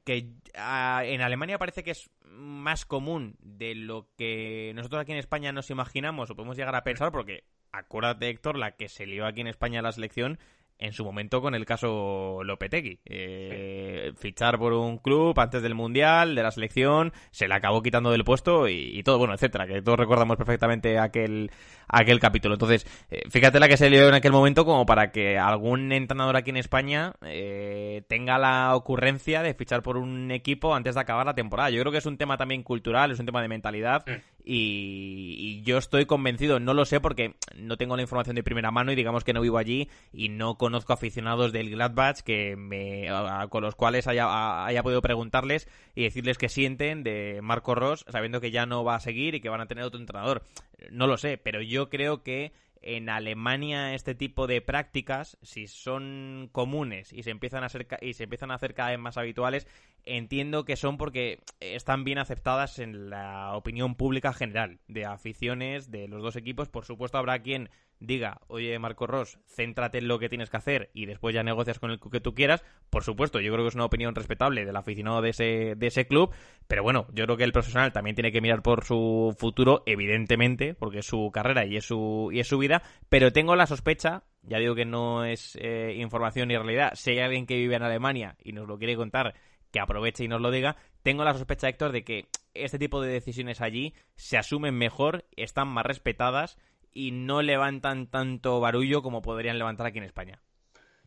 que 0.09 0.25
ah, 0.55 1.03
en 1.05 1.21
Alemania 1.21 1.59
parece 1.59 1.83
que 1.83 1.91
es 1.91 2.09
más 2.23 2.83
común 2.83 3.35
de 3.41 3.75
lo 3.75 4.09
que 4.17 4.71
nosotros 4.73 4.99
aquí 4.99 5.11
en 5.11 5.19
España 5.19 5.51
nos 5.51 5.69
imaginamos 5.69 6.31
o 6.31 6.35
podemos 6.35 6.57
llegar 6.57 6.73
a 6.73 6.83
pensar, 6.83 7.11
porque 7.11 7.43
acuérdate, 7.71 8.27
Héctor, 8.27 8.57
la 8.57 8.75
que 8.75 8.89
se 8.89 9.05
lió 9.05 9.27
aquí 9.27 9.41
en 9.41 9.47
España 9.47 9.83
la 9.83 9.91
selección 9.91 10.39
en 10.79 10.93
su 10.93 11.03
momento 11.03 11.41
con 11.41 11.55
el 11.55 11.65
caso 11.65 12.39
Lopetegui. 12.43 12.99
Eh, 13.05 14.13
fichar 14.17 14.57
por 14.57 14.71
un 14.73 14.97
club 14.97 15.37
antes 15.37 15.61
del 15.61 15.75
Mundial, 15.75 16.35
de 16.35 16.41
la 16.41 16.51
selección, 16.51 17.11
se 17.31 17.47
le 17.47 17.53
acabó 17.53 17.83
quitando 17.83 18.11
del 18.11 18.23
puesto 18.23 18.69
y, 18.69 19.03
todo, 19.03 19.17
bueno, 19.17 19.33
etcétera, 19.33 19.67
que 19.67 19.81
todos 19.81 19.99
recordamos 19.99 20.37
perfectamente 20.37 20.97
aquel, 20.97 21.51
aquel 21.87 22.19
capítulo. 22.19 22.55
Entonces, 22.55 22.87
eh, 23.11 23.23
fíjate 23.29 23.59
la 23.59 23.67
que 23.67 23.75
se 23.75 23.89
lió 23.89 24.07
en 24.07 24.13
aquel 24.13 24.31
momento 24.31 24.63
como 24.63 24.85
para 24.85 25.11
que 25.11 25.37
algún 25.37 25.91
entrenador 25.91 26.37
aquí 26.37 26.49
en 26.49 26.57
España 26.57 27.13
eh, 27.23 28.03
tenga 28.07 28.37
la 28.37 28.73
ocurrencia 28.75 29.43
de 29.43 29.53
fichar 29.53 29.83
por 29.83 29.97
un 29.97 30.31
equipo 30.31 30.73
antes 30.73 30.95
de 30.95 31.01
acabar 31.01 31.25
la 31.25 31.35
temporada. 31.35 31.69
Yo 31.71 31.81
creo 31.81 31.91
que 31.91 31.97
es 31.97 32.05
un 32.05 32.17
tema 32.17 32.37
también 32.37 32.63
cultural, 32.63 33.11
es 33.11 33.19
un 33.19 33.25
tema 33.25 33.41
de 33.41 33.49
mentalidad 33.49 34.05
mm. 34.07 34.38
Y, 34.43 35.61
yo 35.63 35.77
estoy 35.77 36.05
convencido, 36.05 36.59
no 36.59 36.73
lo 36.73 36.85
sé 36.85 36.99
porque 36.99 37.35
no 37.55 37.77
tengo 37.77 37.95
la 37.95 38.01
información 38.01 38.35
de 38.35 38.43
primera 38.43 38.71
mano 38.71 38.91
y 38.91 38.95
digamos 38.95 39.23
que 39.23 39.33
no 39.33 39.41
vivo 39.41 39.57
allí 39.57 39.89
y 40.13 40.29
no 40.29 40.57
conozco 40.57 40.93
aficionados 40.93 41.51
del 41.51 41.69
Gladbach 41.69 42.21
que 42.21 42.55
me, 42.55 43.07
con 43.49 43.61
los 43.61 43.75
cuales 43.75 44.07
haya, 44.07 44.65
haya 44.65 44.81
podido 44.81 45.01
preguntarles 45.01 45.67
y 45.95 46.03
decirles 46.03 46.37
que 46.37 46.49
sienten 46.49 47.03
de 47.03 47.39
Marco 47.43 47.75
Ross 47.75 48.05
sabiendo 48.09 48.41
que 48.41 48.51
ya 48.51 48.65
no 48.65 48.83
va 48.83 48.95
a 48.95 48.99
seguir 48.99 49.35
y 49.35 49.41
que 49.41 49.49
van 49.49 49.61
a 49.61 49.67
tener 49.67 49.83
otro 49.83 49.99
entrenador. 49.99 50.43
No 50.91 51.07
lo 51.07 51.17
sé, 51.17 51.37
pero 51.37 51.61
yo 51.61 51.89
creo 51.89 52.23
que 52.23 52.53
en 52.81 53.09
Alemania 53.09 53.93
este 53.93 54.15
tipo 54.15 54.47
de 54.47 54.61
prácticas, 54.61 55.37
si 55.41 55.67
son 55.67 56.49
comunes 56.51 57.13
y 57.13 57.23
se 57.23 57.31
empiezan 57.31 57.63
a 57.63 57.69
ser 57.69 57.87
y 58.01 58.13
se 58.13 58.23
empiezan 58.23 58.51
a 58.51 58.55
hacer 58.55 58.73
cada 58.73 58.89
vez 58.89 58.99
más 58.99 59.17
habituales, 59.17 59.67
entiendo 60.03 60.65
que 60.65 60.75
son 60.75 60.97
porque 60.97 61.39
están 61.59 62.03
bien 62.03 62.17
aceptadas 62.17 62.79
en 62.79 63.09
la 63.09 63.55
opinión 63.55 63.95
pública 63.95 64.33
general 64.33 64.79
de 64.87 65.05
aficiones 65.05 65.91
de 65.91 66.07
los 66.07 66.21
dos 66.21 66.35
equipos. 66.35 66.69
Por 66.69 66.85
supuesto, 66.85 67.17
habrá 67.17 67.39
quien 67.39 67.69
diga, 67.99 68.41
oye 68.47 68.77
Marco 68.79 69.07
Ross, 69.07 69.39
céntrate 69.45 69.97
en 69.97 70.07
lo 70.07 70.19
que 70.19 70.29
tienes 70.29 70.49
que 70.49 70.57
hacer 70.57 70.89
y 70.93 71.05
después 71.05 71.35
ya 71.35 71.43
negocias 71.43 71.79
con 71.79 71.91
el 71.91 71.99
que 71.99 72.21
tú 72.21 72.33
quieras. 72.33 72.63
Por 72.89 73.03
supuesto, 73.03 73.39
yo 73.39 73.51
creo 73.51 73.65
que 73.65 73.69
es 73.69 73.75
una 73.75 73.85
opinión 73.85 74.15
respetable 74.15 74.65
del 74.65 74.75
aficionado 74.75 75.21
de 75.21 75.29
ese, 75.29 75.75
de 75.75 75.87
ese 75.87 76.07
club, 76.07 76.31
pero 76.67 76.83
bueno, 76.83 77.07
yo 77.13 77.25
creo 77.25 77.37
que 77.37 77.43
el 77.43 77.51
profesional 77.51 77.91
también 77.91 78.15
tiene 78.15 78.31
que 78.31 78.41
mirar 78.41 78.61
por 78.61 78.83
su 78.85 79.35
futuro, 79.37 79.83
evidentemente, 79.85 80.73
porque 80.73 80.99
es 80.99 81.05
su 81.05 81.29
carrera 81.33 81.65
y 81.65 81.77
es 81.77 81.85
su, 81.85 82.29
y 82.31 82.39
es 82.39 82.47
su 82.47 82.57
vida, 82.57 82.81
pero 83.09 83.31
tengo 83.33 83.55
la 83.55 83.67
sospecha, 83.67 84.23
ya 84.43 84.57
digo 84.59 84.75
que 84.75 84.85
no 84.85 85.25
es 85.25 85.57
eh, 85.61 85.95
información 85.97 86.47
ni 86.47 86.57
realidad, 86.57 86.93
si 86.95 87.11
hay 87.11 87.19
alguien 87.19 87.45
que 87.45 87.55
vive 87.55 87.75
en 87.75 87.83
Alemania 87.83 88.37
y 88.43 88.53
nos 88.53 88.67
lo 88.67 88.77
quiere 88.77 88.95
contar, 88.95 89.35
que 89.71 89.79
aproveche 89.79 90.23
y 90.23 90.27
nos 90.27 90.41
lo 90.41 90.51
diga, 90.51 90.77
tengo 91.03 91.23
la 91.23 91.33
sospecha, 91.33 91.69
Héctor, 91.69 91.91
de 91.91 92.03
que 92.03 92.25
este 92.53 92.79
tipo 92.79 93.01
de 93.01 93.11
decisiones 93.11 93.61
allí 93.61 93.93
se 94.15 94.37
asumen 94.37 94.75
mejor, 94.75 95.25
están 95.35 95.67
más 95.67 95.85
respetadas 95.85 96.57
y 96.93 97.11
no 97.11 97.41
levantan 97.41 98.07
tanto 98.07 98.59
barullo 98.59 99.01
como 99.01 99.21
podrían 99.21 99.57
levantar 99.57 99.87
aquí 99.87 99.97
en 99.97 100.05
España. 100.05 100.41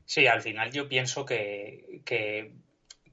Sí, 0.05 0.27
al 0.27 0.43
final 0.43 0.73
yo 0.73 0.89
pienso 0.89 1.25
que, 1.25 2.03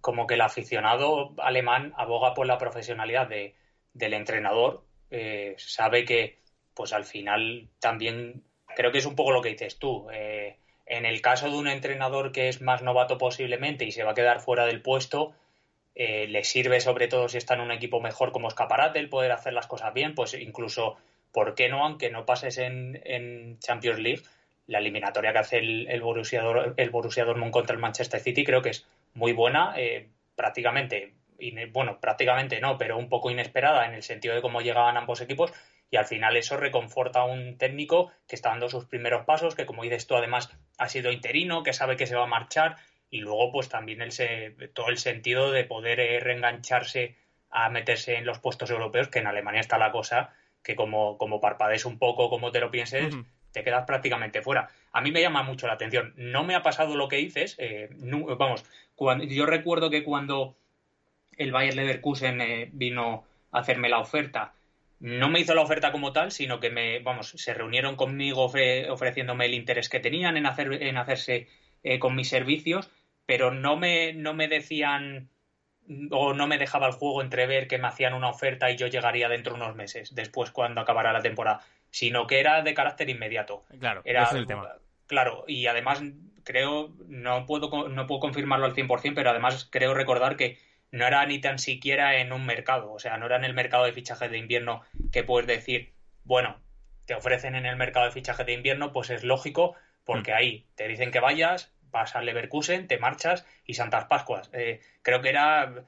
como 0.01 0.27
que 0.27 0.33
el 0.33 0.41
aficionado 0.41 1.33
alemán 1.37 1.93
aboga 1.97 2.33
por 2.33 2.47
la 2.47 2.57
profesionalidad 2.57 3.27
de, 3.27 3.55
del 3.93 4.13
entrenador, 4.13 4.83
eh, 5.11 5.55
sabe 5.57 6.05
que 6.05 6.39
pues 6.73 6.93
al 6.93 7.05
final 7.05 7.67
también 7.79 8.43
creo 8.75 8.91
que 8.91 8.99
es 8.99 9.05
un 9.05 9.15
poco 9.15 9.31
lo 9.31 9.41
que 9.41 9.49
dices 9.49 9.77
tú. 9.77 10.07
Eh, 10.11 10.57
en 10.85 11.05
el 11.05 11.21
caso 11.21 11.49
de 11.49 11.57
un 11.57 11.67
entrenador 11.67 12.31
que 12.31 12.49
es 12.49 12.61
más 12.61 12.81
novato 12.81 13.17
posiblemente 13.17 13.85
y 13.85 13.91
se 13.91 14.03
va 14.03 14.11
a 14.11 14.15
quedar 14.15 14.39
fuera 14.39 14.65
del 14.65 14.81
puesto, 14.81 15.33
eh, 15.95 16.27
le 16.27 16.43
sirve 16.43 16.79
sobre 16.79 17.07
todo 17.07 17.29
si 17.29 17.37
está 17.37 17.55
en 17.55 17.61
un 17.61 17.71
equipo 17.71 17.99
mejor 17.99 18.31
como 18.31 18.47
escaparate 18.47 18.99
el 18.99 19.09
poder 19.09 19.31
hacer 19.31 19.53
las 19.53 19.67
cosas 19.67 19.93
bien, 19.93 20.15
pues 20.15 20.33
incluso, 20.33 20.97
¿por 21.31 21.55
qué 21.55 21.69
no? 21.69 21.83
Aunque 21.83 22.09
no 22.09 22.25
pases 22.25 22.57
en, 22.57 23.57
Champions 23.59 23.99
League, 23.99 24.23
la 24.67 24.79
eliminatoria 24.79 25.33
que 25.33 25.39
hace 25.39 25.57
el, 25.57 26.01
Borussia, 26.01 26.43
el 26.77 26.89
Borussia 26.89 27.25
Dortmund 27.25 27.51
contra 27.51 27.75
el 27.75 27.81
Manchester 27.81 28.19
City 28.19 28.43
creo 28.43 28.61
que 28.61 28.69
es 28.69 28.87
muy 29.13 29.33
buena, 29.33 29.73
eh, 29.77 30.07
prácticamente, 30.35 31.13
bueno, 31.71 31.99
prácticamente 31.99 32.59
no, 32.59 32.77
pero 32.77 32.97
un 32.97 33.09
poco 33.09 33.31
inesperada 33.31 33.85
en 33.85 33.93
el 33.93 34.03
sentido 34.03 34.35
de 34.35 34.41
cómo 34.41 34.61
llegaban 34.61 34.97
ambos 34.97 35.21
equipos 35.21 35.51
y 35.91 35.97
al 35.97 36.05
final 36.05 36.37
eso 36.37 36.57
reconforta 36.57 37.21
a 37.21 37.25
un 37.25 37.57
técnico 37.57 38.11
que 38.27 38.35
está 38.35 38.49
dando 38.49 38.69
sus 38.69 38.85
primeros 38.85 39.25
pasos, 39.25 39.55
que 39.55 39.65
como 39.65 39.83
dices 39.83 40.05
tú 40.05 40.15
además 40.15 40.49
ha 40.77 40.87
sido 40.87 41.11
interino, 41.11 41.63
que 41.63 41.73
sabe 41.73 41.95
que 41.95 42.05
se 42.05 42.15
va 42.15 42.23
a 42.23 42.27
marchar 42.27 42.77
y 43.09 43.19
luego 43.21 43.51
pues 43.51 43.69
también 43.69 44.01
el 44.01 44.73
todo 44.73 44.89
el 44.89 44.97
sentido 44.97 45.51
de 45.51 45.63
poder 45.63 45.99
eh, 45.99 46.19
reengancharse 46.19 47.15
a 47.49 47.69
meterse 47.69 48.15
en 48.15 48.25
los 48.25 48.39
puestos 48.39 48.69
europeos, 48.69 49.07
que 49.07 49.19
en 49.19 49.27
Alemania 49.27 49.61
está 49.61 49.79
la 49.79 49.91
cosa 49.91 50.35
que 50.63 50.75
como, 50.75 51.17
como 51.17 51.41
parpadees 51.41 51.85
un 51.85 51.97
poco, 51.97 52.29
como 52.29 52.51
te 52.51 52.59
lo 52.59 52.71
pienses, 52.71 53.15
te 53.51 53.63
quedas 53.63 53.85
prácticamente 53.85 54.41
fuera. 54.41 54.69
A 54.91 55.01
mí 55.01 55.11
me 55.11 55.21
llama 55.21 55.43
mucho 55.43 55.67
la 55.67 55.73
atención. 55.73 56.13
No 56.17 56.43
me 56.43 56.55
ha 56.55 56.63
pasado 56.63 56.95
lo 56.95 57.07
que 57.07 57.17
dices, 57.17 57.55
eh, 57.57 57.89
vamos, 58.37 58.65
cuando, 58.95 59.23
yo 59.25 59.45
recuerdo 59.45 59.89
que 59.89 60.03
cuando 60.03 60.55
el 61.37 61.51
Bayer 61.51 61.75
Leverkusen 61.75 62.41
eh, 62.41 62.69
vino 62.71 63.25
a 63.51 63.59
hacerme 63.59 63.89
la 63.89 63.99
oferta, 63.99 64.53
no 64.99 65.29
me 65.29 65.39
hizo 65.39 65.55
la 65.55 65.61
oferta 65.61 65.91
como 65.91 66.11
tal, 66.11 66.31
sino 66.31 66.59
que 66.59 66.69
me, 66.69 66.99
vamos, 66.99 67.29
se 67.29 67.53
reunieron 67.53 67.95
conmigo 67.95 68.43
ofreciéndome 68.43 69.45
el 69.45 69.53
interés 69.53 69.87
que 69.87 70.01
tenían 70.01 70.35
en, 70.35 70.45
hacer, 70.45 70.83
en 70.83 70.97
hacerse 70.97 71.47
eh, 71.83 71.99
con 71.99 72.15
mis 72.15 72.27
servicios, 72.27 72.91
pero 73.25 73.51
no 73.51 73.77
me, 73.77 74.13
no 74.13 74.33
me 74.33 74.49
decían 74.49 75.29
o 76.11 76.33
no 76.33 76.47
me 76.47 76.57
dejaba 76.57 76.87
el 76.87 76.93
juego 76.93 77.21
entrever 77.21 77.67
que 77.67 77.77
me 77.77 77.87
hacían 77.87 78.13
una 78.13 78.29
oferta 78.29 78.69
y 78.69 78.77
yo 78.77 78.87
llegaría 78.87 79.27
dentro 79.29 79.53
de 79.53 79.61
unos 79.61 79.75
meses, 79.75 80.13
después 80.13 80.51
cuando 80.51 80.81
acabara 80.81 81.13
la 81.13 81.21
temporada, 81.21 81.61
sino 81.89 82.27
que 82.27 82.39
era 82.39 82.61
de 82.61 82.73
carácter 82.73 83.09
inmediato. 83.09 83.65
Claro, 83.79 84.01
era, 84.05 84.23
es 84.23 84.33
el 84.33 84.45
tema. 84.45 84.69
Claro, 85.07 85.45
y 85.47 85.65
además 85.65 86.03
creo, 86.43 86.93
no 87.07 87.45
puedo, 87.45 87.89
no 87.89 88.07
puedo 88.07 88.19
confirmarlo 88.19 88.65
al 88.65 88.75
100%, 88.75 89.13
pero 89.15 89.31
además 89.31 89.67
creo 89.71 89.93
recordar 89.93 90.35
que 90.35 90.57
no 90.91 91.05
era 91.05 91.25
ni 91.25 91.39
tan 91.39 91.59
siquiera 91.59 92.17
en 92.17 92.31
un 92.31 92.45
mercado, 92.45 92.91
o 92.91 92.99
sea, 92.99 93.17
no 93.17 93.25
era 93.25 93.37
en 93.37 93.43
el 93.43 93.53
mercado 93.53 93.85
de 93.85 93.93
fichajes 93.93 94.29
de 94.31 94.37
invierno 94.37 94.81
que 95.11 95.23
puedes 95.23 95.47
decir, 95.47 95.93
bueno, 96.23 96.59
te 97.05 97.15
ofrecen 97.15 97.55
en 97.55 97.65
el 97.65 97.75
mercado 97.75 98.05
de 98.05 98.11
fichajes 98.11 98.45
de 98.45 98.53
invierno, 98.53 98.91
pues 98.91 99.09
es 99.09 99.23
lógico, 99.23 99.75
porque 100.03 100.31
mm. 100.31 100.35
ahí 100.35 100.67
te 100.75 100.87
dicen 100.87 101.11
que 101.11 101.19
vayas, 101.19 101.71
vas 101.91 102.15
Leverkusen, 102.15 102.87
te 102.87 102.97
marchas 102.97 103.45
y 103.65 103.75
Santas 103.75 104.05
Pascuas. 104.05 104.49
Eh, 104.53 104.81
creo 105.01 105.21
que 105.21 105.29
era 105.29 105.85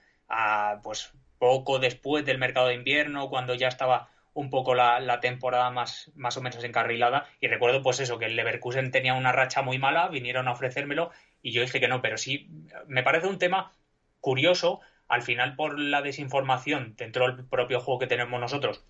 pues 0.84 1.14
poco 1.38 1.80
después 1.80 2.24
del 2.26 2.38
mercado 2.38 2.68
de 2.68 2.76
invierno, 2.76 3.30
cuando 3.30 3.56
ya 3.56 3.68
estaba 3.68 4.10
un 4.34 4.50
poco 4.50 4.76
la, 4.76 5.20
temporada 5.20 5.72
más, 5.72 6.12
más 6.16 6.38
o 6.38 6.42
menos 6.42 6.64
encarrilada 6.64 7.26
y 7.40 7.48
recuerdo 7.48 7.82
pues 7.82 8.00
eso, 8.00 8.18
que 8.18 8.26
el 8.26 8.36
Leverkusen 8.36 8.92
tenía 8.92 9.14
una 9.14 9.32
racha 9.32 9.62
muy 9.62 9.78
mala, 9.78 10.08
vinieron 10.08 10.48
a 10.48 10.52
ofrecérmelo 10.52 11.12
y 11.42 11.52
yo 11.52 11.62
dije 11.62 11.80
que 11.80 11.88
no, 11.88 12.02
pero 12.02 12.18
sí, 12.18 12.48
me 12.88 13.04
parece 13.04 13.28
un 13.28 13.40
tema 13.40 13.74
curioso 14.22 14.80
al 15.08 15.22
final 15.22 15.56
por 15.56 15.78
la 15.78 16.02
desinformación 16.02 16.96
dentro 16.96 17.28
del 17.28 17.46
propio 17.46 17.82
juego 17.82 18.00
que 18.00 18.08
tenemos 18.08 18.40
nosotros, 18.40 18.86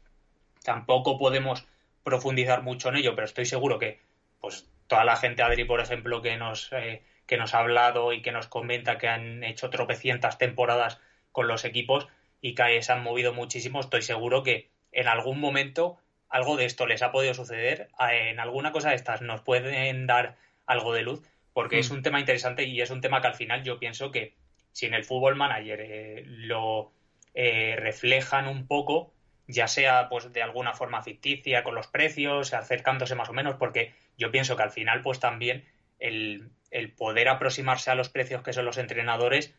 tampoco 0.64 1.18
podemos 1.18 1.66
profundizar 2.04 2.62
mucho 2.62 2.90
en 2.90 2.98
ello, 2.98 3.16
pero 3.16 3.26
estoy 3.26 3.46
seguro 3.46 3.80
que 3.80 4.00
pues 4.42 4.70
toda 4.88 5.06
la 5.06 5.16
gente, 5.16 5.44
Adri, 5.44 5.64
por 5.64 5.80
ejemplo, 5.80 6.22
que 6.22 6.36
nos, 6.36 6.74
eh, 6.74 7.04
que 7.26 7.38
nos 7.38 7.54
ha 7.54 7.60
hablado 7.60 8.12
y 8.12 8.22
que 8.22 8.34
nos 8.34 8.48
comenta 8.48 8.98
que 8.98 9.08
han 9.08 9.44
hecho 9.44 9.70
tropecientas 9.70 10.38
temporadas 10.38 11.00
con 11.32 11.48
los 11.48 11.64
equipos 11.64 12.08
y 12.42 12.56
que 12.56 12.82
se 12.82 12.92
han 12.92 13.04
movido 13.04 13.34
muchísimo, 13.34 13.80
estoy 13.80 14.02
seguro 14.02 14.44
que 14.44 14.70
en 14.92 15.08
algún 15.08 15.40
momento 15.40 15.98
algo 16.28 16.58
de 16.58 16.66
esto 16.66 16.88
les 16.88 17.02
ha 17.02 17.12
podido 17.12 17.34
suceder, 17.34 17.90
en 18.00 18.40
alguna 18.40 18.72
cosa 18.72 18.90
de 18.90 18.96
estas 18.96 19.22
nos 19.22 19.42
pueden 19.42 20.08
dar 20.08 20.38
algo 20.66 20.94
de 20.94 21.04
luz, 21.04 21.22
porque 21.54 21.80
es 21.80 21.92
mm. 21.92 21.94
un 21.94 22.02
tema 22.04 22.20
interesante 22.20 22.64
y 22.64 22.82
es 22.82 22.90
un 22.90 23.02
tema 23.02 23.22
que 23.22 23.28
al 23.28 23.36
final 23.36 23.64
yo 23.64 23.80
pienso 23.80 24.12
que 24.12 24.34
si 24.72 24.86
en 24.86 24.94
el 24.94 25.04
Fútbol 25.04 25.36
Manager 25.36 25.80
eh, 25.82 26.24
lo 26.26 26.92
eh, 27.34 27.76
reflejan 27.78 28.48
un 28.48 28.66
poco, 28.68 29.14
ya 29.48 29.68
sea 29.68 30.08
pues 30.10 30.32
de 30.32 30.42
alguna 30.42 30.74
forma 30.74 31.04
ficticia 31.04 31.64
con 31.64 31.76
los 31.76 31.88
precios, 31.88 32.54
acercándose 32.54 33.16
más 33.16 33.30
o 33.30 33.34
menos, 33.34 33.56
porque 33.56 33.94
yo 34.22 34.32
pienso 34.32 34.56
que 34.56 34.64
al 34.64 34.72
final 34.72 35.02
pues 35.02 35.20
también 35.20 35.66
el, 36.00 36.52
el 36.70 36.92
poder 36.92 37.28
aproximarse 37.28 37.92
a 37.92 37.96
los 37.96 38.10
precios 38.10 38.44
que 38.44 38.54
son 38.54 38.66
los 38.66 38.78
entrenadores 38.78 39.54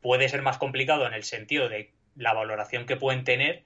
puede 0.00 0.28
ser 0.28 0.42
más 0.42 0.58
complicado 0.58 1.06
en 1.06 1.14
el 1.14 1.22
sentido 1.22 1.68
de 1.68 1.92
la 2.16 2.34
valoración 2.34 2.84
que 2.84 2.96
pueden 2.96 3.24
tener, 3.24 3.62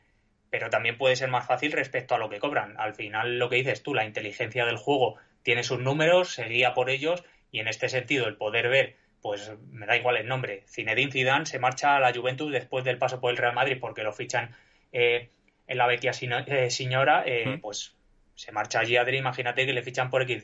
pero 0.51 0.69
también 0.69 0.99
puede 0.99 1.17
ser 1.17 1.31
más 1.31 1.47
fácil 1.47 1.73
respecto 1.73 2.15
a 2.15 2.19
lo 2.19 2.29
que 2.29 2.39
cobran. 2.39 2.79
Al 2.79 2.95
final, 2.95 3.39
lo 3.39 3.49
que 3.49 3.57
dices 3.57 3.83
tú, 3.83 3.95
la 3.95 4.05
inteligencia 4.05 4.67
del 4.67 4.77
juego 4.77 5.17
tiene 5.43 5.63
sus 5.63 5.81
números, 5.81 6.35
se 6.35 6.45
guía 6.45 6.75
por 6.75 6.91
ellos, 6.91 7.25
y 7.51 7.61
en 7.61 7.69
este 7.69 7.89
sentido, 7.89 8.29
el 8.29 8.37
poder 8.37 8.69
ver 8.69 8.97
pues 9.23 9.51
me 9.73 9.87
da 9.87 9.97
igual 9.97 10.19
el 10.19 10.29
nombre. 10.29 10.63
Zinedine 10.69 11.11
Zidane 11.11 11.47
se 11.47 11.59
marcha 11.59 11.97
a 11.97 12.01
la 12.01 12.13
Juventus 12.15 12.53
después 12.53 12.85
del 12.85 12.99
paso 12.99 13.21
por 13.21 13.33
el 13.33 13.37
Real 13.37 13.55
Madrid 13.55 13.79
porque 13.81 14.05
lo 14.05 14.13
fichan 14.13 14.55
eh, 14.93 15.31
en 15.67 15.79
la 15.79 15.89
Vecchia 15.89 16.13
eh, 16.13 16.71
Signora, 16.71 17.25
eh, 17.27 17.59
pues 17.61 17.96
se 18.37 18.53
marcha 18.53 18.81
allí 18.81 18.97
Adri, 18.97 19.19
imagínate 19.19 19.67
que 19.67 19.73
le 19.73 19.83
fichan 19.83 20.11
por 20.11 20.23
X 20.23 20.43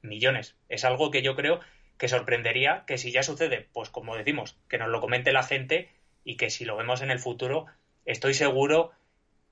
millones. 0.00 0.56
Es 0.68 0.84
algo 0.84 1.10
que 1.10 1.22
yo 1.22 1.36
creo 1.36 1.60
que 1.98 2.08
sorprendería 2.08 2.84
que 2.86 2.98
si 2.98 3.12
ya 3.12 3.22
sucede, 3.22 3.68
pues 3.72 3.90
como 3.90 4.16
decimos, 4.16 4.58
que 4.68 4.78
nos 4.78 4.88
lo 4.88 5.00
comente 5.00 5.32
la 5.32 5.42
gente 5.42 5.90
y 6.24 6.36
que 6.36 6.50
si 6.50 6.64
lo 6.64 6.76
vemos 6.76 7.02
en 7.02 7.10
el 7.10 7.18
futuro, 7.18 7.66
estoy 8.06 8.34
seguro 8.34 8.92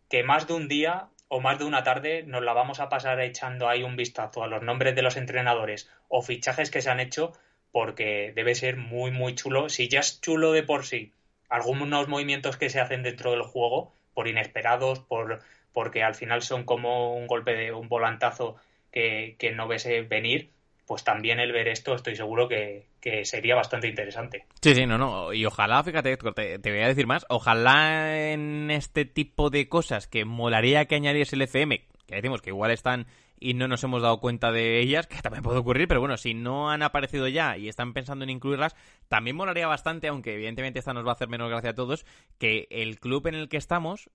que 0.09 0.23
más 0.23 0.47
de 0.47 0.55
un 0.55 0.69
día 0.69 1.09
o 1.29 1.41
más 1.41 1.59
de 1.59 1.65
una 1.65 1.85
tarde 1.85 2.25
nos 2.25 2.43
la 2.43 2.53
vamos 2.53 2.81
a 2.81 2.89
pasar 2.89 3.21
echando 3.21 3.69
ahí 3.69 3.83
un 3.83 3.97
vistazo 3.97 4.43
a 4.43 4.49
los 4.49 4.63
nombres 4.63 4.95
de 4.95 5.03
los 5.03 5.17
entrenadores 5.17 5.89
o 6.09 6.23
fichajes 6.23 6.71
que 6.71 6.83
se 6.83 6.91
han 6.91 6.99
hecho 6.99 7.33
porque 7.71 8.33
debe 8.35 8.55
ser 8.57 8.77
muy, 8.77 9.13
muy 9.13 9.35
chulo. 9.35 9.69
Si 9.69 9.89
ya 9.89 10.01
es 10.01 10.21
chulo 10.21 10.53
de 10.53 10.65
por 10.65 10.85
sí, 10.85 11.13
algunos 11.49 12.09
movimientos 12.09 12.57
que 12.57 12.71
se 12.71 12.81
hacen 12.81 13.03
dentro 13.03 13.31
del 13.31 13.43
juego, 13.43 13.93
por 14.13 14.27
inesperados, 14.27 14.99
por 15.01 15.41
porque 15.73 16.03
al 16.03 16.15
final 16.15 16.43
son 16.43 16.65
como 16.65 17.15
un 17.15 17.27
golpe 17.27 17.55
de 17.55 17.73
un 17.73 17.89
volantazo 17.89 18.57
que, 18.91 19.37
que 19.39 19.53
no 19.53 19.69
ves 19.69 19.87
venir, 20.09 20.51
pues 20.91 21.05
también 21.05 21.39
el 21.39 21.53
ver 21.53 21.69
esto 21.69 21.95
estoy 21.95 22.17
seguro 22.17 22.49
que, 22.49 22.89
sería 23.23 23.55
bastante 23.55 23.87
interesante. 23.87 24.45
Sí, 24.61 24.75
sí, 24.75 24.87
no, 24.87 24.99
no. 24.99 25.33
Y 25.33 25.47
ojalá, 25.47 25.85
fíjate, 25.85 26.17
te, 26.17 26.59
te, 26.59 26.71
voy 26.73 26.81
a 26.81 26.89
decir 26.89 27.07
más, 27.07 27.25
ojalá 27.29 28.33
en 28.33 28.73
este 28.73 29.05
tipo 29.05 29.51
de 29.51 29.69
cosas 29.69 30.09
que 30.09 30.25
molaría 30.25 30.87
que 30.87 30.97
añadiese 30.97 31.37
el 31.37 31.43
FM, 31.43 31.87
que 32.09 32.17
decimos 32.17 32.43
que 32.43 32.51
igual 32.51 32.73
están 32.73 33.07
y 33.39 33.55
no 33.55 33.69
nos 33.69 33.85
hemos 33.85 34.03
dado 34.03 34.19
cuenta 34.19 34.51
de 34.51 34.81
ellas, 34.81 35.07
que 35.07 35.23
también 35.23 35.45
puede 35.45 35.59
ocurrir, 35.59 35.87
pero 35.87 36.01
bueno, 36.01 36.17
si 36.17 36.35
no 36.35 36.71
han 36.71 36.83
aparecido 36.83 37.27
ya 37.29 37.57
y 37.57 37.69
están 37.69 37.95
pensando 37.95 38.25
en 38.25 38.31
incluirlas, 38.31 38.75
también 39.09 39.37
molaría 39.37 39.69
bastante, 39.69 40.09
aunque 40.09 40.35
evidentemente 40.35 40.81
esta 40.81 40.93
nos 40.93 41.07
va 41.07 41.11
a 41.11 41.15
hacer 41.15 41.29
menos 41.29 41.49
gracia 41.49 41.71
a 41.71 41.75
todos, 41.75 42.05
que 42.39 42.67
el 42.71 42.99
club 42.99 43.29
en 43.29 43.37
el 43.37 43.49
que 43.49 43.57
estamos 43.57 44.11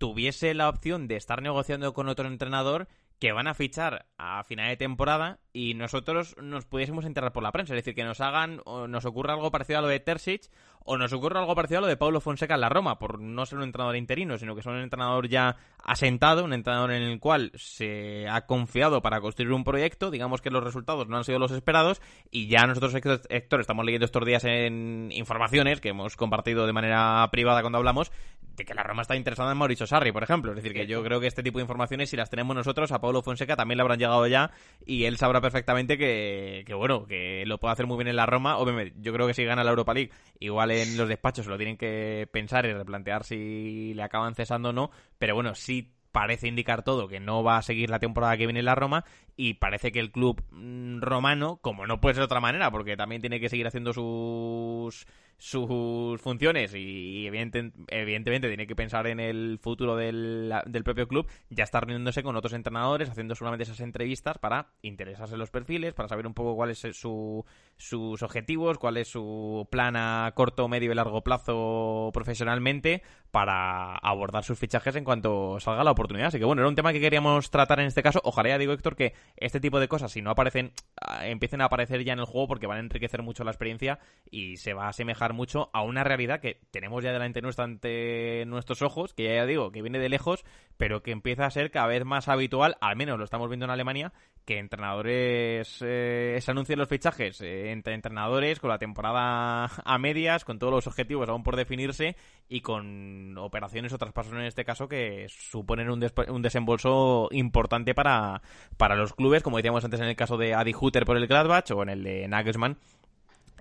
tuviese 0.00 0.54
la 0.54 0.70
opción 0.70 1.08
de 1.08 1.16
estar 1.16 1.42
negociando 1.42 1.92
con 1.92 2.08
otro 2.08 2.26
entrenador 2.26 2.88
que 3.18 3.32
van 3.32 3.46
a 3.46 3.52
fichar 3.52 4.06
a 4.16 4.42
final 4.44 4.70
de 4.70 4.78
temporada 4.78 5.40
y 5.52 5.74
nosotros 5.74 6.34
nos 6.40 6.64
pudiésemos 6.64 7.04
enterrar 7.04 7.32
por 7.32 7.42
la 7.42 7.52
prensa. 7.52 7.74
Es 7.74 7.84
decir, 7.84 7.94
que 7.94 8.02
nos 8.02 8.22
hagan 8.22 8.62
o 8.64 8.88
nos 8.88 9.04
ocurra 9.04 9.34
algo 9.34 9.50
parecido 9.50 9.78
a 9.78 9.82
lo 9.82 9.88
de 9.88 10.00
Terzic 10.00 10.50
o 10.90 10.98
nos 10.98 11.12
ocurra 11.12 11.38
algo 11.38 11.54
parecido 11.54 11.78
a 11.78 11.80
lo 11.82 11.86
de 11.86 11.96
Paulo 11.96 12.20
Fonseca 12.20 12.54
en 12.54 12.62
la 12.62 12.68
Roma, 12.68 12.98
por 12.98 13.20
no 13.20 13.46
ser 13.46 13.58
un 13.58 13.64
entrenador 13.64 13.94
interino, 13.94 14.36
sino 14.38 14.56
que 14.56 14.62
son 14.62 14.74
un 14.74 14.80
entrenador 14.80 15.28
ya 15.28 15.54
asentado, 15.84 16.44
un 16.44 16.52
entrenador 16.52 16.90
en 16.90 17.02
el 17.02 17.20
cual 17.20 17.52
se 17.54 18.26
ha 18.28 18.44
confiado 18.46 19.00
para 19.00 19.20
construir 19.20 19.52
un 19.52 19.62
proyecto, 19.62 20.10
digamos 20.10 20.42
que 20.42 20.50
los 20.50 20.64
resultados 20.64 21.06
no 21.06 21.16
han 21.16 21.22
sido 21.22 21.38
los 21.38 21.52
esperados 21.52 22.02
y 22.32 22.48
ya 22.48 22.66
nosotros, 22.66 22.92
Héctor, 23.28 23.60
estamos 23.60 23.84
leyendo 23.84 24.04
estos 24.04 24.26
días 24.26 24.42
en 24.44 25.10
informaciones 25.12 25.80
que 25.80 25.90
hemos 25.90 26.16
compartido 26.16 26.66
de 26.66 26.72
manera 26.72 27.28
privada 27.30 27.60
cuando 27.60 27.78
hablamos, 27.78 28.10
de 28.56 28.64
que 28.64 28.74
la 28.74 28.82
Roma 28.82 29.02
está 29.02 29.16
interesada 29.16 29.52
en 29.52 29.58
Mauricio 29.58 29.86
Sarri, 29.86 30.12
por 30.12 30.22
ejemplo. 30.22 30.50
Es 30.50 30.56
decir, 30.56 30.74
que 30.74 30.86
yo 30.86 31.02
creo 31.02 31.20
que 31.20 31.26
este 31.26 31.42
tipo 31.42 31.58
de 31.58 31.62
informaciones, 31.62 32.10
si 32.10 32.16
las 32.16 32.30
tenemos 32.30 32.54
nosotros, 32.54 32.92
a 32.92 33.00
Paulo 33.00 33.22
Fonseca 33.22 33.56
también 33.56 33.78
le 33.78 33.82
habrán 33.82 33.98
llegado 33.98 34.26
ya 34.26 34.50
y 34.84 35.04
él 35.04 35.16
sabrá 35.16 35.40
perfectamente 35.40 35.96
que, 35.96 36.64
que 36.66 36.74
bueno, 36.74 37.06
que 37.06 37.44
lo 37.46 37.58
puede 37.58 37.72
hacer 37.72 37.86
muy 37.86 37.96
bien 37.96 38.08
en 38.08 38.16
la 38.16 38.26
Roma. 38.26 38.58
Obviamente, 38.58 38.94
yo 39.00 39.12
creo 39.12 39.26
que 39.26 39.34
si 39.34 39.44
gana 39.44 39.64
la 39.64 39.70
Europa 39.70 39.94
League, 39.94 40.10
igual 40.40 40.70
en 40.82 40.96
los 40.96 41.08
despachos 41.08 41.46
lo 41.46 41.56
tienen 41.56 41.76
que 41.76 42.28
pensar 42.32 42.66
y 42.66 42.72
replantear 42.72 43.24
si 43.24 43.94
le 43.94 44.02
acaban 44.02 44.34
cesando 44.34 44.70
o 44.70 44.72
no, 44.72 44.90
pero 45.18 45.34
bueno, 45.34 45.54
sí 45.54 45.92
parece 46.12 46.48
indicar 46.48 46.82
todo 46.82 47.08
que 47.08 47.20
no 47.20 47.42
va 47.42 47.58
a 47.58 47.62
seguir 47.62 47.90
la 47.90 47.98
temporada 47.98 48.36
que 48.36 48.46
viene 48.46 48.60
en 48.60 48.66
la 48.66 48.74
Roma 48.74 49.04
y 49.36 49.54
parece 49.54 49.92
que 49.92 50.00
el 50.00 50.10
club 50.10 50.42
mm, 50.50 51.00
romano, 51.00 51.58
como 51.62 51.86
no 51.86 52.00
puede 52.00 52.14
ser 52.14 52.22
de 52.22 52.26
otra 52.26 52.40
manera, 52.40 52.70
porque 52.70 52.96
también 52.96 53.20
tiene 53.20 53.40
que 53.40 53.48
seguir 53.48 53.66
haciendo 53.66 53.92
sus 53.92 55.06
sus 55.40 56.20
funciones 56.20 56.74
y 56.74 57.26
evidentemente 57.26 58.48
tiene 58.48 58.66
que 58.66 58.76
pensar 58.76 59.06
en 59.06 59.20
el 59.20 59.58
futuro 59.58 59.96
del, 59.96 60.52
del 60.66 60.84
propio 60.84 61.08
club, 61.08 61.26
ya 61.48 61.64
está 61.64 61.80
reuniéndose 61.80 62.22
con 62.22 62.36
otros 62.36 62.52
entrenadores, 62.52 63.08
haciendo 63.08 63.34
solamente 63.34 63.62
esas 63.62 63.80
entrevistas 63.80 64.36
para 64.36 64.68
interesarse 64.82 65.34
en 65.34 65.40
los 65.40 65.50
perfiles, 65.50 65.94
para 65.94 66.08
saber 66.10 66.26
un 66.26 66.34
poco 66.34 66.54
cuáles 66.54 66.78
son 66.78 66.92
sus 66.92 68.22
objetivos, 68.22 68.76
cuál 68.76 68.98
es 68.98 69.08
su 69.08 69.66
plan 69.70 69.96
a 69.96 70.30
corto, 70.34 70.68
medio 70.68 70.92
y 70.92 70.94
largo 70.94 71.22
plazo 71.22 72.10
profesionalmente 72.12 73.02
para 73.30 73.96
abordar 73.96 74.44
sus 74.44 74.58
fichajes 74.58 74.94
en 74.96 75.04
cuanto 75.04 75.58
salga 75.58 75.84
la 75.84 75.92
oportunidad. 75.92 76.28
Así 76.28 76.38
que 76.38 76.44
bueno, 76.44 76.60
era 76.60 76.68
un 76.68 76.74
tema 76.74 76.92
que 76.92 77.00
queríamos 77.00 77.50
tratar 77.50 77.80
en 77.80 77.86
este 77.86 78.02
caso. 78.02 78.20
Ojalá 78.24 78.58
digo, 78.58 78.72
Héctor, 78.72 78.94
que 78.94 79.14
este 79.36 79.60
tipo 79.60 79.80
de 79.80 79.88
cosas, 79.88 80.12
si 80.12 80.20
no 80.20 80.30
aparecen, 80.30 80.72
ah, 81.00 81.26
empiecen 81.26 81.62
a 81.62 81.66
aparecer 81.66 82.04
ya 82.04 82.12
en 82.12 82.18
el 82.18 82.24
juego 82.26 82.48
porque 82.48 82.66
van 82.66 82.76
a 82.76 82.80
enriquecer 82.80 83.22
mucho 83.22 83.44
la 83.44 83.52
experiencia 83.52 84.00
y 84.30 84.56
se 84.58 84.74
va 84.74 84.86
a 84.86 84.88
asemejar 84.88 85.29
mucho 85.32 85.70
a 85.72 85.82
una 85.82 86.04
realidad 86.04 86.40
que 86.40 86.60
tenemos 86.70 87.02
ya 87.02 87.12
delante 87.12 87.42
nuestra 87.42 87.64
ante 87.64 88.44
nuestros 88.46 88.82
ojos, 88.82 89.14
que 89.14 89.34
ya 89.34 89.46
digo, 89.46 89.72
que 89.72 89.82
viene 89.82 89.98
de 89.98 90.08
lejos, 90.08 90.44
pero 90.76 91.02
que 91.02 91.10
empieza 91.10 91.46
a 91.46 91.50
ser 91.50 91.70
cada 91.70 91.86
vez 91.86 92.04
más 92.04 92.28
habitual, 92.28 92.76
al 92.80 92.96
menos 92.96 93.18
lo 93.18 93.24
estamos 93.24 93.48
viendo 93.48 93.66
en 93.66 93.70
Alemania, 93.70 94.12
que 94.44 94.58
entrenadores 94.58 95.78
eh, 95.82 96.38
se 96.40 96.50
anuncien 96.50 96.78
los 96.78 96.88
fichajes 96.88 97.40
eh, 97.40 97.70
entre 97.70 97.94
entrenadores 97.94 98.58
con 98.58 98.70
la 98.70 98.78
temporada 98.78 99.70
a 99.84 99.98
medias, 99.98 100.44
con 100.44 100.58
todos 100.58 100.72
los 100.72 100.86
objetivos 100.86 101.28
aún 101.28 101.42
por 101.42 101.56
definirse 101.56 102.16
y 102.48 102.60
con 102.60 103.36
operaciones 103.38 103.92
o 103.92 103.98
traspasos 103.98 104.32
en 104.32 104.40
este 104.40 104.64
caso 104.64 104.88
que 104.88 105.26
suponen 105.28 105.90
un, 105.90 106.04
un 106.28 106.42
desembolso 106.42 107.28
importante 107.30 107.94
para, 107.94 108.42
para 108.76 108.96
los 108.96 109.14
clubes, 109.14 109.42
como 109.42 109.58
decíamos 109.58 109.84
antes 109.84 110.00
en 110.00 110.06
el 110.06 110.16
caso 110.16 110.36
de 110.36 110.54
Adi 110.54 110.74
Hutter 110.78 111.04
por 111.04 111.16
el 111.16 111.26
Gladbach 111.26 111.70
o 111.70 111.82
en 111.82 111.90
el 111.90 112.02
de 112.02 112.26
Nagelsmann 112.26 112.78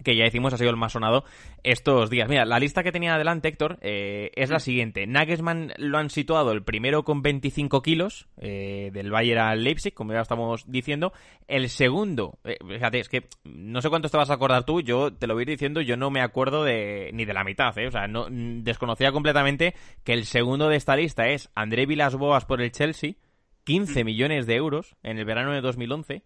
que 0.03 0.15
ya 0.15 0.23
decimos 0.23 0.53
ha 0.53 0.57
sido 0.57 0.69
el 0.69 0.77
más 0.77 0.93
sonado 0.93 1.23
estos 1.63 2.09
días. 2.09 2.29
Mira, 2.29 2.45
la 2.45 2.59
lista 2.59 2.83
que 2.83 2.91
tenía 2.91 3.15
adelante 3.15 3.47
Héctor 3.47 3.77
eh, 3.81 4.31
es 4.35 4.49
la 4.49 4.59
siguiente. 4.59 5.05
Nagelsmann 5.07 5.73
lo 5.77 5.97
han 5.97 6.09
situado 6.09 6.51
el 6.51 6.63
primero 6.63 7.03
con 7.03 7.21
25 7.21 7.81
kilos 7.81 8.27
eh, 8.37 8.91
del 8.93 9.11
Bayern 9.11 9.41
al 9.41 9.63
Leipzig, 9.63 9.93
como 9.93 10.13
ya 10.13 10.21
estamos 10.21 10.63
diciendo. 10.67 11.13
El 11.47 11.69
segundo, 11.69 12.39
eh, 12.43 12.57
fíjate, 12.65 12.99
es 12.99 13.09
que 13.09 13.27
no 13.43 13.81
sé 13.81 13.89
cuánto 13.89 14.09
te 14.09 14.17
vas 14.17 14.29
a 14.29 14.33
acordar 14.33 14.65
tú, 14.65 14.81
yo 14.81 15.13
te 15.13 15.27
lo 15.27 15.33
voy 15.33 15.41
a 15.41 15.43
ir 15.43 15.49
diciendo, 15.49 15.81
yo 15.81 15.97
no 15.97 16.09
me 16.09 16.21
acuerdo 16.21 16.63
de 16.63 17.11
ni 17.13 17.25
de 17.25 17.33
la 17.33 17.43
mitad, 17.43 17.69
o 17.69 17.91
sea, 17.91 18.07
no, 18.07 18.27
desconocía 18.29 19.11
completamente 19.11 19.75
que 20.03 20.13
el 20.13 20.25
segundo 20.25 20.69
de 20.69 20.77
esta 20.77 20.95
lista 20.95 21.27
es 21.27 21.49
André 21.55 21.85
Vilas-Boas 21.85 22.45
por 22.45 22.61
el 22.61 22.71
Chelsea, 22.71 23.15
15 23.63 24.03
millones 24.03 24.47
de 24.47 24.55
euros 24.55 24.95
en 25.03 25.19
el 25.19 25.25
verano 25.25 25.51
de 25.51 25.61
2011, 25.61 26.23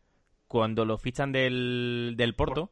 cuando 0.47 0.85
lo 0.85 0.97
fichan 0.97 1.31
del, 1.31 2.13
del 2.15 2.35
Porto. 2.35 2.71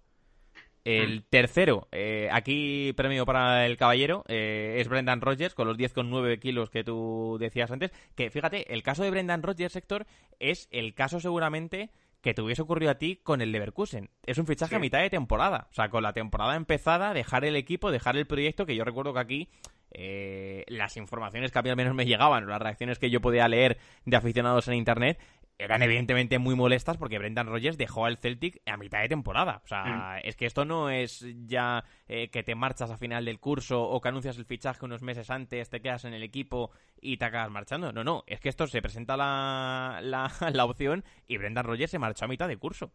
El 0.83 1.19
mm. 1.19 1.23
tercero, 1.29 1.87
eh, 1.91 2.29
aquí 2.31 2.93
premio 2.93 3.25
para 3.25 3.65
el 3.65 3.77
caballero, 3.77 4.23
eh, 4.27 4.77
es 4.79 4.87
Brendan 4.87 5.21
Rodgers 5.21 5.53
con 5.53 5.67
los 5.67 5.77
10,9 5.77 6.39
kilos 6.39 6.69
que 6.69 6.83
tú 6.83 7.37
decías 7.39 7.71
antes. 7.71 7.91
Que 8.15 8.29
fíjate, 8.29 8.73
el 8.73 8.83
caso 8.83 9.03
de 9.03 9.11
Brendan 9.11 9.43
Rodgers, 9.43 9.73
sector, 9.73 10.07
es 10.39 10.67
el 10.71 10.93
caso 10.93 11.19
seguramente 11.19 11.91
que 12.21 12.33
te 12.33 12.41
hubiese 12.41 12.61
ocurrido 12.61 12.91
a 12.91 12.95
ti 12.95 13.19
con 13.21 13.41
el 13.41 13.51
Leverkusen. 13.51 14.09
Es 14.25 14.37
un 14.37 14.45
fichaje 14.45 14.75
a 14.75 14.79
mitad 14.79 14.99
de 14.99 15.09
temporada. 15.09 15.67
O 15.71 15.73
sea, 15.73 15.89
con 15.89 16.03
la 16.03 16.13
temporada 16.13 16.55
empezada, 16.55 17.13
dejar 17.13 17.45
el 17.45 17.55
equipo, 17.55 17.91
dejar 17.91 18.15
el 18.15 18.27
proyecto, 18.27 18.65
que 18.65 18.75
yo 18.75 18.83
recuerdo 18.83 19.13
que 19.13 19.19
aquí 19.19 19.49
eh, 19.93 20.63
las 20.67 20.97
informaciones 20.97 21.51
que 21.51 21.59
a 21.59 21.61
mí 21.61 21.69
al 21.69 21.75
menos 21.75 21.95
me 21.95 22.05
llegaban, 22.05 22.47
las 22.47 22.61
reacciones 22.61 22.97
que 22.97 23.09
yo 23.09 23.21
podía 23.21 23.47
leer 23.47 23.77
de 24.05 24.15
aficionados 24.15 24.67
en 24.67 24.75
internet, 24.75 25.19
eran 25.63 25.83
evidentemente 25.83 26.39
muy 26.39 26.55
molestas 26.55 26.97
porque 26.97 27.19
Brendan 27.19 27.47
Rodgers 27.47 27.77
dejó 27.77 28.05
al 28.05 28.17
Celtic 28.17 28.61
a 28.65 28.77
mitad 28.77 29.01
de 29.01 29.09
temporada. 29.09 29.61
O 29.63 29.67
sea, 29.67 30.19
mm. 30.23 30.27
es 30.27 30.35
que 30.35 30.45
esto 30.45 30.65
no 30.65 30.89
es 30.89 31.25
ya 31.45 31.83
eh, 32.07 32.29
que 32.29 32.43
te 32.43 32.55
marchas 32.55 32.89
a 32.89 32.97
final 32.97 33.25
del 33.25 33.39
curso 33.39 33.81
o 33.81 34.01
que 34.01 34.09
anuncias 34.09 34.37
el 34.37 34.45
fichaje 34.45 34.85
unos 34.85 35.01
meses 35.01 35.29
antes, 35.29 35.69
te 35.69 35.81
quedas 35.81 36.05
en 36.05 36.13
el 36.13 36.23
equipo 36.23 36.71
y 36.99 37.17
te 37.17 37.25
acabas 37.25 37.51
marchando. 37.51 37.91
No, 37.91 38.03
no, 38.03 38.23
es 38.25 38.39
que 38.39 38.49
esto 38.49 38.65
se 38.67 38.81
presenta 38.81 39.15
la, 39.15 39.99
la, 40.01 40.31
opción 40.65 41.03
y 41.27 41.37
Brendan 41.37 41.65
Rodgers 41.65 41.91
se 41.91 41.99
marchó 41.99 42.25
a 42.25 42.29
mitad 42.29 42.47
de 42.47 42.57
curso. 42.57 42.91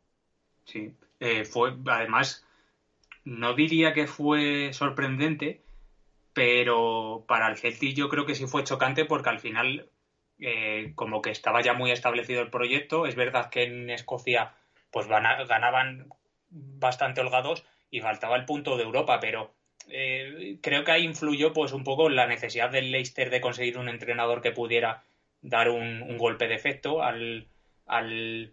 Sí, 0.65 0.93
eh, 1.21 1.45
fue, 1.45 1.77
además, 1.87 2.45
no 3.25 3.55
diría 3.55 3.93
que 3.93 4.07
fue 4.07 4.73
sorprendente, 4.73 5.63
pero 6.33 7.25
para 7.29 7.49
el 7.49 7.57
Celtic 7.57 7.95
yo 7.95 8.09
creo 8.09 8.27
que 8.27 8.35
sí 8.35 8.47
fue 8.47 8.65
chocante 8.65 9.05
porque 9.05 9.29
al 9.29 9.39
final 9.39 9.89
eh, 10.41 10.93
como 10.95 11.23
que 11.23 11.31
estaba 11.31 11.63
ya 11.63 11.73
muy 11.73 11.91
establecido 11.91 12.43
el 12.43 12.51
proyecto. 12.51 13.07
Es 13.07 13.15
verdad 13.15 13.51
que 13.51 13.65
en 13.65 13.91
Escocia 13.91 14.55
pues 14.91 15.07
ganaban 15.07 16.09
bastante 16.51 17.21
holgados 17.21 17.65
y 17.91 18.01
faltaba 18.01 18.37
el 18.37 18.45
punto 18.45 18.77
de 18.77 18.85
Europa, 18.85 19.21
pero 19.21 19.55
eh, 19.89 20.59
creo 20.63 20.85
que 20.85 20.93
ahí 20.93 21.05
influyó 21.05 21.53
pues 21.53 21.73
un 21.73 21.85
poco 21.85 22.09
la 22.09 22.27
necesidad 22.27 22.71
del 22.71 22.91
Leicester 22.91 23.31
de 23.31 23.41
conseguir 23.41 23.79
un 23.79 23.89
entrenador 23.89 24.43
que 24.43 24.53
pudiera 24.53 25.05
dar 25.43 25.71
un, 25.71 26.19
golpe 26.19 26.49
de 26.49 26.55
efecto 26.55 27.03
al, 27.03 27.49
al, 27.87 28.53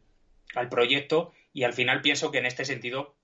al, 0.55 0.69
proyecto 0.69 1.33
y 1.53 1.63
al 1.63 1.73
final 1.73 2.01
pienso 2.01 2.31
que 2.31 2.37
en 2.37 2.45
este 2.45 2.65
sentido 2.65 3.15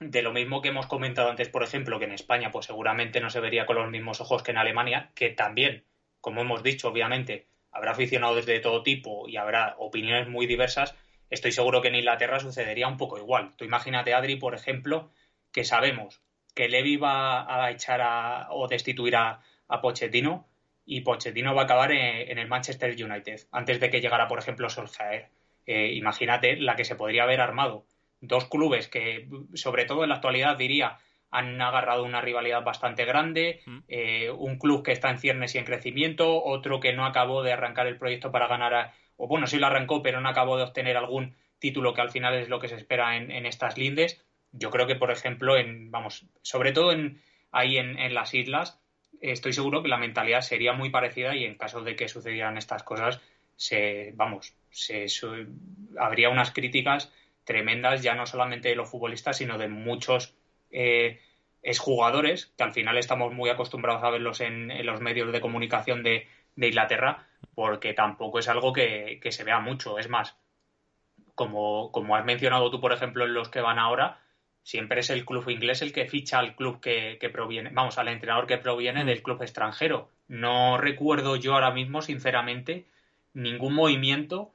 de 0.00 0.22
lo 0.22 0.32
mismo 0.32 0.62
que 0.62 0.70
hemos 0.70 0.86
comentado 0.86 1.30
antes 1.30 1.48
por 1.48 1.62
ejemplo 1.62 1.98
que 1.98 2.06
en 2.06 2.12
España 2.12 2.50
pues 2.50 2.66
seguramente 2.66 3.20
no 3.20 3.30
se 3.30 3.40
vería 3.40 3.66
con 3.66 3.76
los 3.76 3.90
mismos 3.90 4.20
ojos 4.20 4.42
que 4.42 4.50
en 4.50 4.58
Alemania 4.58 5.12
que 5.14 5.28
también 5.30 5.84
como 6.20 6.40
hemos 6.40 6.62
dicho 6.64 6.88
obviamente 6.88 7.46
habrá 7.74 7.90
aficionados 7.90 8.46
de 8.46 8.60
todo 8.60 8.82
tipo 8.82 9.28
y 9.28 9.36
habrá 9.36 9.74
opiniones 9.78 10.28
muy 10.28 10.46
diversas, 10.46 10.94
estoy 11.28 11.52
seguro 11.52 11.82
que 11.82 11.88
en 11.88 11.96
Inglaterra 11.96 12.40
sucedería 12.40 12.88
un 12.88 12.96
poco 12.96 13.18
igual. 13.18 13.54
Tú 13.56 13.64
imagínate, 13.64 14.14
Adri, 14.14 14.36
por 14.36 14.54
ejemplo, 14.54 15.10
que 15.52 15.64
sabemos 15.64 16.22
que 16.54 16.68
Levy 16.68 16.96
va 16.96 17.64
a 17.64 17.70
echar 17.72 18.00
a, 18.00 18.48
o 18.50 18.68
destituir 18.68 19.16
a, 19.16 19.40
Pochettino 19.82 20.46
y 20.86 21.00
Pochettino 21.00 21.52
va 21.52 21.62
a 21.62 21.64
acabar 21.64 21.90
en, 21.90 22.38
el 22.38 22.46
Manchester 22.46 22.90
United 22.92 23.40
antes 23.50 23.80
de 23.80 23.90
que 23.90 24.00
llegara, 24.00 24.28
por 24.28 24.38
ejemplo, 24.38 24.70
Solskjaer. 24.70 25.30
Eh, 25.66 25.94
imagínate 25.94 26.56
la 26.56 26.76
que 26.76 26.84
se 26.84 26.94
podría 26.94 27.24
haber 27.24 27.40
armado. 27.40 27.86
Dos 28.20 28.44
clubes 28.44 28.86
que, 28.86 29.28
sobre 29.54 29.84
todo 29.84 30.04
en 30.04 30.10
la 30.10 30.16
actualidad, 30.16 30.56
diría, 30.56 30.98
han 31.34 31.60
agarrado 31.60 32.04
una 32.04 32.20
rivalidad 32.20 32.62
bastante 32.62 33.04
grande, 33.04 33.60
mm. 33.66 33.78
eh, 33.88 34.30
un 34.30 34.56
club 34.56 34.84
que 34.84 34.92
está 34.92 35.10
en 35.10 35.18
ciernes 35.18 35.54
y 35.54 35.58
en 35.58 35.64
crecimiento, 35.64 36.42
otro 36.44 36.78
que 36.78 36.92
no 36.92 37.04
acabó 37.04 37.42
de 37.42 37.52
arrancar 37.52 37.88
el 37.88 37.98
proyecto 37.98 38.30
para 38.30 38.46
ganar, 38.46 38.92
o 39.16 39.26
bueno, 39.26 39.48
sí 39.48 39.58
lo 39.58 39.66
arrancó, 39.66 40.00
pero 40.00 40.20
no 40.20 40.28
acabó 40.28 40.56
de 40.56 40.62
obtener 40.62 40.96
algún 40.96 41.34
título 41.58 41.92
que 41.92 42.02
al 42.02 42.12
final 42.12 42.34
es 42.34 42.48
lo 42.48 42.60
que 42.60 42.68
se 42.68 42.76
espera 42.76 43.16
en, 43.16 43.46
estas 43.46 43.76
lindes. 43.76 44.24
Yo 44.52 44.70
creo 44.70 44.86
que, 44.86 44.94
por 44.94 45.10
ejemplo, 45.10 45.56
en, 45.56 45.90
vamos, 45.90 46.24
sobre 46.42 46.70
todo 46.70 46.92
en, 46.92 47.20
ahí 47.50 47.78
en, 47.78 48.14
las 48.14 48.32
islas, 48.32 48.80
estoy 49.20 49.52
seguro 49.52 49.82
que 49.82 49.88
la 49.88 49.98
mentalidad 49.98 50.42
sería 50.42 50.72
muy 50.72 50.90
parecida 50.90 51.34
y 51.34 51.44
en 51.44 51.56
caso 51.56 51.82
de 51.82 51.96
que 51.96 52.06
sucedieran 52.06 52.58
estas 52.58 52.84
cosas, 52.84 53.20
se, 53.56 54.12
vamos, 54.14 54.54
se, 54.70 55.06
habría 55.98 56.28
unas 56.28 56.52
críticas 56.52 57.12
tremendas 57.42 58.02
ya 58.02 58.14
no 58.14 58.24
solamente 58.24 58.68
de 58.68 58.76
los 58.76 58.88
futbolistas, 58.88 59.38
sino 59.38 59.58
de 59.58 59.66
muchos 59.66 60.36
eh, 60.74 61.20
es 61.62 61.78
jugadores, 61.78 62.52
que 62.58 62.64
al 62.64 62.74
final 62.74 62.98
estamos 62.98 63.32
muy 63.32 63.48
acostumbrados 63.48 64.02
a 64.02 64.10
verlos 64.10 64.40
en, 64.40 64.84
los 64.84 65.00
medios 65.00 65.32
de 65.32 65.40
comunicación 65.40 66.02
de, 66.02 66.26
Inglaterra, 66.56 67.26
porque 67.54 67.94
tampoco 67.94 68.38
es 68.38 68.48
algo 68.48 68.72
que, 68.72 69.18
se 69.30 69.44
vea 69.44 69.60
mucho. 69.60 69.98
Es 69.98 70.08
más, 70.08 70.36
como, 71.34 71.90
como, 71.90 72.16
has 72.16 72.24
mencionado 72.24 72.70
tú, 72.70 72.80
por 72.80 72.92
ejemplo, 72.92 73.24
en 73.24 73.34
los 73.34 73.48
que 73.48 73.60
van 73.60 73.78
ahora, 73.78 74.20
siempre 74.62 75.00
es 75.00 75.10
el 75.10 75.24
club 75.24 75.48
inglés 75.48 75.82
el 75.82 75.92
que 75.92 76.06
ficha 76.06 76.38
al 76.38 76.54
club 76.54 76.80
que, 76.80 77.18
proviene, 77.32 77.70
vamos, 77.72 77.98
al 77.98 78.08
entrenador 78.08 78.46
que 78.46 78.58
proviene 78.58 79.04
mm. 79.04 79.06
del 79.06 79.22
club 79.22 79.42
extranjero. 79.42 80.10
No 80.28 80.76
recuerdo 80.76 81.36
yo 81.36 81.54
ahora 81.54 81.70
mismo, 81.70 82.02
sinceramente, 82.02 82.86
ningún 83.32 83.74
movimiento 83.74 84.54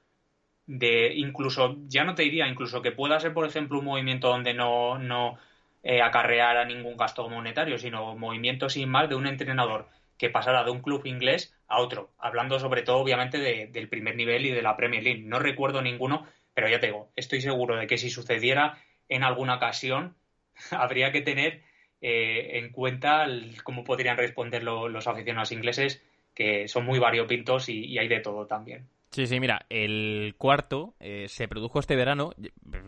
de 0.67 1.13
incluso, 1.15 1.77
ya 1.88 2.03
no 2.03 2.13
te 2.13 2.23
diría, 2.23 2.47
incluso 2.47 2.82
que 2.82 2.91
pueda 2.91 3.19
ser, 3.19 3.34
por 3.34 3.47
ejemplo, 3.47 3.79
un 3.79 3.86
movimiento 3.86 4.27
donde 4.27 4.53
no, 4.53 4.99
no 4.99 5.39
eh, 5.83 6.01
acarrear 6.01 6.57
a 6.57 6.65
ningún 6.65 6.97
gasto 6.97 7.27
monetario, 7.29 7.77
sino 7.77 8.15
movimiento 8.15 8.69
sin 8.69 8.89
más 8.89 9.09
de 9.09 9.15
un 9.15 9.27
entrenador 9.27 9.87
que 10.17 10.29
pasara 10.29 10.63
de 10.63 10.71
un 10.71 10.81
club 10.81 11.05
inglés 11.05 11.55
a 11.67 11.79
otro, 11.79 12.11
hablando 12.17 12.59
sobre 12.59 12.81
todo 12.81 12.97
obviamente 12.97 13.37
del 13.37 13.87
primer 13.87 14.15
nivel 14.15 14.45
y 14.45 14.51
de 14.51 14.61
la 14.61 14.75
Premier 14.75 15.03
League. 15.03 15.23
No 15.23 15.39
recuerdo 15.39 15.81
ninguno, 15.81 16.27
pero 16.53 16.67
ya 16.67 16.79
te 16.79 16.87
digo, 16.87 17.09
estoy 17.15 17.41
seguro 17.41 17.77
de 17.77 17.87
que 17.87 17.97
si 17.97 18.09
sucediera 18.09 18.77
en 19.07 19.23
alguna 19.23 19.55
ocasión, 19.55 20.15
habría 20.71 21.11
que 21.13 21.21
tener 21.21 21.61
eh, 22.01 22.59
en 22.59 22.71
cuenta 22.71 23.25
cómo 23.63 23.85
podrían 23.85 24.17
responder 24.17 24.63
los 24.63 25.07
aficionados 25.07 25.53
ingleses, 25.53 26.03
que 26.35 26.67
son 26.67 26.85
muy 26.85 26.99
variopintos 26.99 27.69
y 27.69 27.97
hay 27.97 28.07
de 28.09 28.19
todo 28.19 28.45
también. 28.45 28.89
Sí, 29.12 29.26
sí, 29.26 29.39
mira, 29.39 29.65
el 29.69 30.36
cuarto 30.38 30.93
eh, 31.00 31.26
se 31.30 31.48
produjo 31.48 31.80
este 31.80 31.95
verano, 31.95 32.32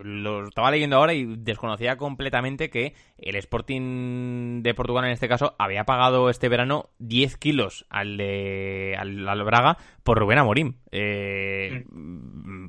lo 0.03 0.47
estaba 0.47 0.69
leyendo 0.69 0.97
ahora 0.97 1.15
y 1.15 1.25
desconocía 1.25 1.97
completamente 1.97 2.69
que 2.69 2.93
el 3.17 3.35
Sporting 3.37 4.61
de 4.61 4.75
Portugal 4.75 5.05
en 5.05 5.11
este 5.11 5.27
caso 5.27 5.55
había 5.57 5.83
pagado 5.83 6.29
este 6.29 6.47
verano 6.47 6.91
10 6.99 7.37
kilos 7.37 7.87
al 7.89 8.17
de 8.17 8.95
al, 8.99 9.43
Braga 9.43 9.77
por 10.03 10.19
Rubén 10.19 10.37
Amorim. 10.37 10.75
Eh, 10.91 11.85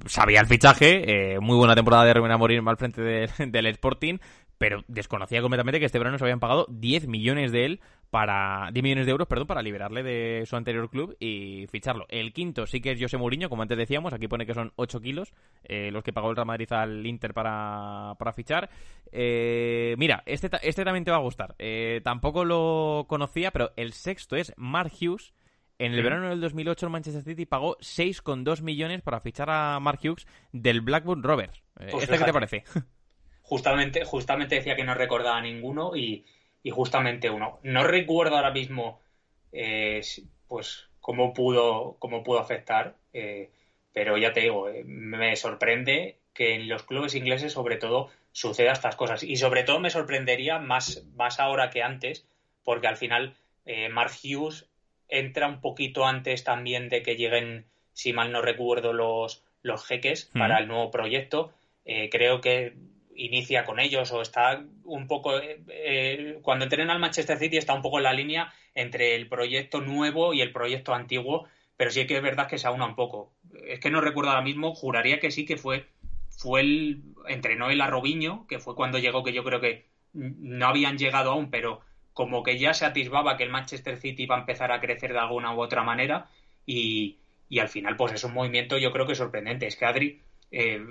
sabía 0.07 0.41
el 0.41 0.47
fichaje, 0.47 1.35
eh, 1.35 1.39
muy 1.39 1.57
buena 1.59 1.75
temporada 1.75 2.05
de 2.07 2.15
Rubén 2.15 2.33
Amorim 2.33 2.67
al 2.67 2.79
frente 2.79 3.03
del 3.39 3.67
Sporting, 3.67 4.17
pero 4.63 4.85
desconocía 4.87 5.43
completamente 5.43 5.81
que 5.81 5.87
este 5.87 5.99
verano 5.99 6.19
se 6.19 6.25
habían 6.25 6.39
pagado 6.39 6.67
10 6.71 7.09
millones 7.09 7.51
de 7.51 7.65
él 7.65 7.81
para 8.11 8.71
10 8.73 8.81
millones 8.81 9.07
de 9.07 9.11
euros, 9.11 9.27
perdón, 9.27 9.49
para 9.49 9.61
liberarle 9.61 10.05
de 10.05 10.47
su 10.47 10.55
anterior 10.55 10.89
club 10.89 11.17
y 11.19 11.67
ficharlo. 11.67 12.07
El 12.09 12.33
quinto 12.33 12.65
sí 12.69 12.81
que 12.81 12.93
es 12.93 13.01
José 13.01 13.19
Mourinho, 13.19 13.49
como 13.49 13.63
antes 13.63 13.77
decíamos, 13.77 14.13
aquí 14.13 14.29
pone 14.29 14.47
que 14.47 14.55
son 14.55 14.73
8 14.77 15.01
kilos 15.01 15.35
eh, 15.65 15.91
los 15.91 16.05
que 16.05 16.13
pagó 16.13 16.31
el 16.31 16.37
Real 16.37 16.47
Madrid 16.47 16.73
al 16.75 17.05
Inter 17.05 17.35
para, 17.35 18.15
para 18.21 18.33
fichar. 18.33 18.71
Eh, 19.11 19.97
mira, 19.99 20.23
este, 20.27 20.49
este 20.63 20.85
también 20.85 21.05
te 21.05 21.11
va 21.11 21.17
a 21.17 21.23
gustar. 21.23 21.57
Eh, 21.59 22.01
tampoco 22.05 22.45
lo 22.45 23.07
conocía, 23.09 23.51
pero 23.51 23.73
el 23.75 23.93
sexto 23.93 24.37
es 24.37 24.53
Mark 24.57 24.93
Hughes. 24.93 25.35
En 25.81 25.93
el 25.93 26.05
verano 26.05 26.29
del 26.29 26.41
2008 26.41 26.87
el 26.87 26.93
Manchester 26.93 27.25
City 27.25 27.47
pagó 27.47 27.77
6,2 27.79 28.63
millones 28.63 29.03
para 29.03 29.19
fichar 29.19 29.51
a 29.51 29.81
Mark 29.81 29.99
Hughes 30.05 30.25
del 30.53 30.83
Blackburn 30.83 31.25
Rovers. 31.25 31.65
Pues 31.75 32.05
¿Este 32.05 32.17
qué 32.17 32.25
te 32.27 32.33
parece? 32.33 32.63
justamente, 33.43 34.05
justamente 34.05 34.55
decía 34.55 34.77
que 34.77 34.85
no 34.85 34.95
recordaba 34.95 35.41
ninguno 35.41 35.97
y, 35.97 36.25
justamente 36.71 37.29
uno. 37.29 37.59
No 37.63 37.85
recuerdo 37.85 38.37
ahora 38.37 38.53
mismo 38.53 39.01
eh, 39.51 40.01
pues 40.47 40.89
cómo 41.01 41.35
pudo, 41.35 41.97
cómo 41.99 42.23
pudo 42.23 42.39
afectar, 42.39 42.95
eh, 43.13 43.51
pero 43.93 44.17
ya 44.17 44.33
te 44.33 44.41
digo, 44.41 44.69
eh, 44.69 44.85
me 44.85 45.35
sorprende 45.37 46.19
que 46.33 46.55
en 46.55 46.69
los 46.69 46.85
clubes 46.85 47.15
ingleses 47.15 47.53
sobre 47.53 47.77
todo 47.77 48.11
suceda 48.31 48.73
estas 48.73 48.97
cosas. 48.97 49.23
Y 49.23 49.37
sobre 49.37 49.65
todo 49.65 49.81
me 49.81 49.91
sorprendería 49.91 50.59
más, 50.59 51.05
más 51.17 51.41
ahora 51.41 51.69
que 51.69 51.83
antes, 51.83 52.25
porque 52.65 52.87
al 52.87 52.97
final 52.97 53.37
Mark 53.91 54.13
Hughes 54.25 54.69
entra 55.09 55.47
un 55.47 55.61
poquito 55.61 56.07
antes 56.07 56.43
también 56.43 56.89
de 56.89 57.03
que 57.03 57.17
lleguen, 57.17 57.67
si 57.93 58.13
mal 58.13 58.33
no 58.33 58.41
recuerdo, 58.41 58.93
los, 58.93 59.45
los 59.63 59.85
jeques 59.85 60.31
para 60.33 60.59
el 60.59 60.69
nuevo 60.69 60.91
proyecto. 60.91 61.53
creo 61.85 62.41
que 62.41 62.75
inicia 63.17 63.65
con 63.65 63.81
ellos 63.81 64.11
o 64.13 64.23
está 64.23 64.65
un 64.85 65.07
poco 65.07 65.39
eh, 65.39 65.63
eh, 65.69 66.39
cuando 66.43 66.65
entrena 66.65 66.93
al 66.93 66.99
Manchester 66.99 67.39
City 67.39 67.57
está 67.57 67.75
un 67.75 67.83
poco 67.83 67.99
en 67.99 68.05
la 68.05 68.13
línea 68.13 68.53
entre 68.75 69.15
el 69.15 69.29
proyecto 69.29 69.81
nuevo 69.81 70.35
y 70.35 70.41
el 70.41 70.53
proyecto 70.53 70.95
antiguo 70.95 71.47
pero 71.77 71.91
sí 71.91 72.07
que 72.07 72.17
es 72.17 72.23
verdad 72.23 72.49
que 72.49 72.59
se 72.59 72.67
aúna 72.67 72.87
un 72.87 72.95
poco. 72.95 73.33
Es 73.67 73.81
que 73.81 73.91
no 73.91 74.01
recuerdo 74.01 74.31
ahora 74.31 74.43
mismo 74.43 74.75
juraría 74.75 75.19
que 75.21 75.31
sí 75.31 75.45
que 75.45 75.57
fue 75.57 75.87
fue 76.31 76.61
el 76.61 77.03
entrenó 77.29 77.71
el 77.71 77.81
Arrobiño 77.81 78.47
que 78.47 78.59
fue 78.59 78.75
cuando 78.75 78.99
llegó 78.99 79.23
que 79.23 79.33
yo 79.33 79.45
creo 79.45 79.61
que 79.61 79.87
no 80.13 80.67
habían 80.67 80.99
llegado 80.99 81.33
aún 81.33 81.51
pero 81.51 81.81
como 82.13 82.43
que 82.43 82.59
ya 82.59 82.75
se 82.75 82.85
atisbaba 82.85 83.37
que 83.37 83.45
el 83.45 83.51
Manchester 83.51 83.97
City 83.97 84.25
iba 84.25 84.37
a 84.37 84.41
empezar 84.41 84.71
a 84.73 84.81
crecer 84.81 85.13
de 85.13 85.19
alguna 85.19 85.55
u 85.55 85.61
otra 85.61 85.83
manera 85.83 86.29
y, 86.67 87.17
y 87.49 87.59
al 87.59 87.69
final 87.69 87.97
pues 87.97 88.13
es 88.13 88.25
un 88.25 88.35
movimiento 88.35 88.79
yo 88.79 88.93
creo 88.93 89.07
que 89.07 89.15
sorprendente. 89.15 89.67
Es 89.67 89.77
que 89.77 89.85
Adri 89.85 90.21
eh, 90.53 90.85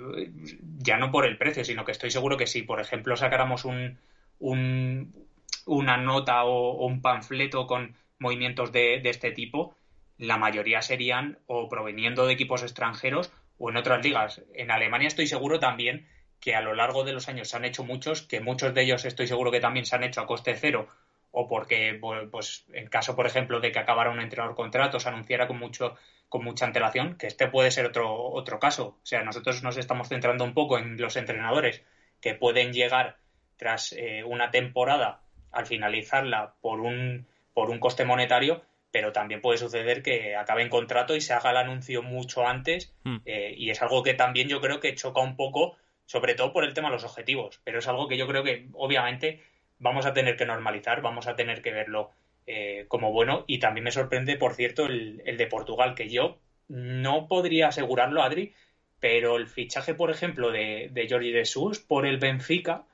ya 0.78 0.98
no 0.98 1.12
por 1.12 1.24
el 1.24 1.38
precio, 1.38 1.64
sino 1.64 1.84
que 1.84 1.92
estoy 1.92 2.10
seguro 2.10 2.36
que 2.36 2.48
si, 2.48 2.62
por 2.62 2.80
ejemplo, 2.80 3.16
sacáramos 3.16 3.64
un, 3.64 3.96
una 4.40 5.96
nota 5.96 6.44
o, 6.44 6.84
un 6.84 7.00
panfleto 7.00 7.68
con 7.68 7.94
movimientos 8.18 8.72
de, 8.72 9.00
este 9.04 9.30
tipo, 9.30 9.76
la 10.18 10.36
mayoría 10.36 10.82
serían 10.82 11.38
o 11.46 11.68
proveniendo 11.68 12.26
de 12.26 12.32
equipos 12.32 12.62
extranjeros 12.62 13.32
o 13.58 13.70
en 13.70 13.76
otras 13.76 14.04
ligas. 14.04 14.42
En 14.54 14.72
Alemania 14.72 15.08
estoy 15.08 15.28
seguro 15.28 15.60
también 15.60 16.08
que 16.40 16.56
a 16.56 16.60
lo 16.60 16.74
largo 16.74 17.04
de 17.04 17.12
los 17.12 17.28
años 17.28 17.48
se 17.48 17.56
han 17.56 17.64
hecho 17.64 17.84
muchos, 17.84 18.22
que 18.22 18.40
muchos 18.40 18.74
de 18.74 18.82
ellos 18.82 19.04
estoy 19.04 19.28
seguro 19.28 19.52
que 19.52 19.60
también 19.60 19.86
se 19.86 19.94
han 19.94 20.02
hecho 20.02 20.20
a 20.20 20.26
coste 20.26 20.56
cero 20.56 20.88
o 21.30 21.48
porque, 21.48 21.98
pues, 22.30 22.66
en 22.72 22.88
caso, 22.88 23.16
por 23.16 23.26
ejemplo, 23.26 23.58
de 23.58 23.72
que 23.72 23.78
acabara 23.78 24.10
un 24.10 24.20
entrenador 24.20 24.54
contrato, 24.54 25.00
se 25.00 25.08
anunciara 25.08 25.46
con 25.46 25.58
mucho 25.58 25.96
con 26.32 26.44
mucha 26.44 26.64
antelación, 26.64 27.18
que 27.18 27.26
este 27.26 27.46
puede 27.46 27.70
ser 27.70 27.84
otro, 27.84 28.10
otro 28.10 28.58
caso. 28.58 28.96
O 29.02 29.04
sea, 29.06 29.22
nosotros 29.22 29.62
nos 29.62 29.76
estamos 29.76 30.08
centrando 30.08 30.44
un 30.44 30.54
poco 30.54 30.78
en 30.78 30.98
los 30.98 31.16
entrenadores 31.16 31.82
que 32.22 32.34
pueden 32.34 32.72
llegar 32.72 33.18
tras 33.58 33.92
eh, 33.92 34.24
una 34.24 34.50
temporada 34.50 35.20
al 35.50 35.66
finalizarla 35.66 36.54
por 36.62 36.80
un, 36.80 37.26
por 37.52 37.68
un 37.68 37.78
coste 37.78 38.06
monetario, 38.06 38.62
pero 38.90 39.12
también 39.12 39.42
puede 39.42 39.58
suceder 39.58 40.02
que 40.02 40.34
acabe 40.34 40.62
en 40.62 40.70
contrato 40.70 41.14
y 41.14 41.20
se 41.20 41.34
haga 41.34 41.50
el 41.50 41.58
anuncio 41.58 42.02
mucho 42.02 42.46
antes 42.48 42.94
hmm. 43.04 43.16
eh, 43.26 43.52
y 43.54 43.68
es 43.68 43.82
algo 43.82 44.02
que 44.02 44.14
también 44.14 44.48
yo 44.48 44.62
creo 44.62 44.80
que 44.80 44.94
choca 44.94 45.20
un 45.20 45.36
poco, 45.36 45.76
sobre 46.06 46.34
todo 46.34 46.54
por 46.54 46.64
el 46.64 46.72
tema 46.72 46.88
de 46.88 46.94
los 46.94 47.04
objetivos, 47.04 47.60
pero 47.62 47.80
es 47.80 47.88
algo 47.88 48.08
que 48.08 48.16
yo 48.16 48.26
creo 48.26 48.42
que 48.42 48.68
obviamente 48.72 49.42
vamos 49.78 50.06
a 50.06 50.14
tener 50.14 50.36
que 50.36 50.46
normalizar, 50.46 51.02
vamos 51.02 51.26
a 51.26 51.36
tener 51.36 51.60
que 51.60 51.72
verlo 51.72 52.10
eh, 52.46 52.86
como 52.88 53.12
bueno. 53.12 53.44
Y 53.46 53.58
también 53.58 53.84
me 53.84 53.92
sorprende, 53.92 54.36
por 54.36 54.54
cierto, 54.54 54.86
el, 54.86 55.22
de 55.24 55.46
Portugal, 55.46 55.94
que 55.94 56.08
yo 56.08 56.38
no 56.68 57.28
podría 57.28 57.68
asegurarlo, 57.68 58.22
Adri, 58.22 58.54
pero 59.00 59.36
el 59.36 59.48
fichaje, 59.48 59.94
por 59.94 60.10
ejemplo, 60.10 60.50
de, 60.50 60.88
de 60.92 61.08
Jordi 61.08 61.32
Jesús 61.32 61.78
por 61.80 62.06
el 62.06 62.18
Benfica, 62.18 62.84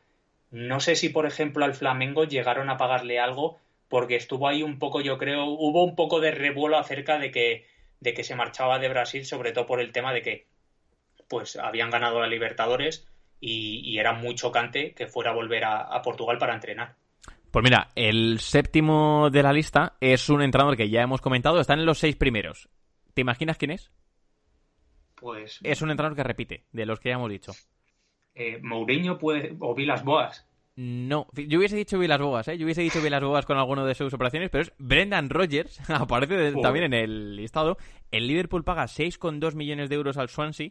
no 0.50 0.80
sé 0.80 0.96
si, 0.96 1.10
por 1.10 1.26
ejemplo, 1.26 1.64
al 1.64 1.74
Flamengo 1.74 2.24
llegaron 2.24 2.70
a 2.70 2.76
pagarle 2.76 3.20
algo, 3.20 3.58
porque 3.88 4.16
estuvo 4.16 4.48
ahí 4.48 4.62
un 4.62 4.78
poco, 4.78 5.00
yo 5.00 5.18
creo, 5.18 5.44
hubo 5.44 5.84
un 5.84 5.96
poco 5.96 6.20
de 6.20 6.30
revuelo 6.30 6.78
acerca 6.78 7.18
de 7.18 7.30
que, 7.30 7.66
se 8.22 8.34
marchaba 8.34 8.78
de 8.78 8.88
Brasil, 8.88 9.24
sobre 9.24 9.52
todo 9.52 9.66
por 9.66 9.80
el 9.80 9.92
tema 9.92 10.12
de 10.12 10.22
que 10.22 10.46
pues 11.28 11.56
habían 11.56 11.90
ganado 11.90 12.22
a 12.22 12.26
Libertadores 12.26 13.06
y, 13.40 13.98
era 13.98 14.12
muy 14.14 14.34
chocante 14.34 14.94
que 14.94 15.06
fuera 15.06 15.30
a 15.30 15.34
volver 15.34 15.64
a 15.64 16.00
Portugal 16.02 16.38
para 16.38 16.54
entrenar. 16.54 16.96
Pues 17.50 17.62
mira, 17.62 17.88
el 17.94 18.40
séptimo 18.40 19.30
de 19.30 19.42
la 19.42 19.52
lista 19.52 19.96
es 20.00 20.28
un 20.28 20.42
entrenador 20.42 20.76
que 20.76 20.90
ya 20.90 21.02
hemos 21.02 21.20
comentado, 21.20 21.60
están 21.60 21.78
en 21.78 21.86
los 21.86 21.98
seis 21.98 22.14
primeros. 22.16 22.68
¿Te 23.14 23.22
imaginas 23.22 23.56
quién 23.56 23.70
es? 23.70 23.90
Pues. 25.14 25.58
Es 25.62 25.82
un 25.82 25.90
entrenador 25.90 26.16
que 26.16 26.22
repite, 26.22 26.66
de 26.72 26.86
los 26.86 27.00
que 27.00 27.08
ya 27.08 27.14
hemos 27.14 27.30
dicho. 27.30 27.52
Eh, 28.34 28.60
Mourinho 28.62 29.18
puede. 29.18 29.56
o 29.60 29.74
Vilas 29.74 30.04
Boas. 30.04 30.46
No, 30.76 31.26
yo 31.34 31.58
hubiese 31.58 31.74
dicho 31.74 31.98
Vilas 31.98 32.20
Boas, 32.20 32.46
¿eh? 32.46 32.56
Yo 32.56 32.64
hubiese 32.64 32.82
dicho 32.82 33.02
Vilas 33.02 33.22
Boas 33.22 33.46
con 33.46 33.58
alguno 33.58 33.84
de 33.84 33.96
sus 33.96 34.14
operaciones, 34.14 34.50
pero 34.50 34.62
es 34.62 34.72
Brendan 34.78 35.28
Rodgers, 35.28 35.80
aparece 35.90 36.52
también 36.62 36.84
en 36.84 36.94
el 36.94 37.34
listado. 37.34 37.78
El 38.12 38.28
Liverpool 38.28 38.62
paga 38.62 38.84
6,2 38.84 39.54
millones 39.54 39.88
de 39.88 39.96
euros 39.96 40.18
al 40.18 40.28
Swansea 40.28 40.70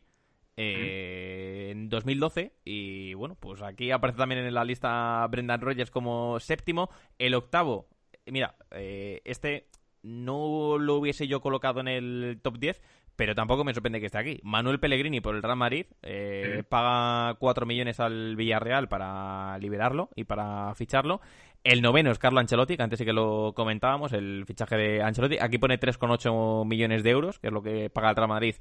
eh, 0.58 1.70
en 1.72 1.88
2012 1.88 2.54
y 2.66 3.14
bueno, 3.14 3.36
pues 3.40 3.62
aquí 3.62 3.92
aparece 3.92 4.18
también 4.18 4.44
en 4.44 4.54
la 4.54 4.66
lista 4.66 5.26
Brendan 5.30 5.62
Rogers 5.62 5.92
como 5.92 6.40
séptimo, 6.40 6.90
el 7.20 7.36
octavo, 7.36 7.88
mira, 8.26 8.56
eh, 8.72 9.22
este 9.24 9.68
no 10.04 10.78
lo 10.78 10.96
hubiese 10.96 11.28
yo 11.28 11.42
colocado 11.42 11.80
en 11.80 11.88
el 11.88 12.40
top 12.42 12.58
10, 12.58 12.82
pero 13.16 13.36
tampoco 13.36 13.64
me 13.64 13.74
sorprende 13.74 14.00
que 14.00 14.06
esté 14.06 14.18
aquí. 14.18 14.40
Manuel 14.44 14.80
Pellegrini 14.80 15.22
por 15.22 15.36
el 15.36 15.44
Real 15.44 15.58
Madrid 15.58 15.86
eh, 16.04 16.64
paga 16.70 17.36
4 17.36 17.66
millones 17.66 18.00
al 18.00 18.36
Villarreal 18.36 18.88
para 18.88 19.58
liberarlo 19.60 20.10
y 20.16 20.24
para 20.24 20.74
ficharlo. 20.76 21.20
El 21.64 21.82
noveno 21.82 22.12
es 22.12 22.20
Carlo 22.20 22.40
Ancelotti, 22.40 22.78
que 22.78 22.84
antes 22.84 23.00
sí 23.00 23.06
que 23.06 23.14
lo 23.14 23.54
comentábamos, 23.56 24.14
el 24.14 24.46
fichaje 24.46 24.78
de 24.78 25.02
Ancelotti. 25.02 25.38
Aquí 25.40 25.58
pone 25.58 25.80
3,8 25.80 26.66
millones 26.66 27.04
de 27.04 27.10
euros, 27.10 27.40
que 27.40 27.48
es 27.48 27.54
lo 27.54 27.62
que 27.62 27.90
paga 27.90 28.12
el 28.12 28.16
Real 28.16 28.30
Madrid 28.30 28.56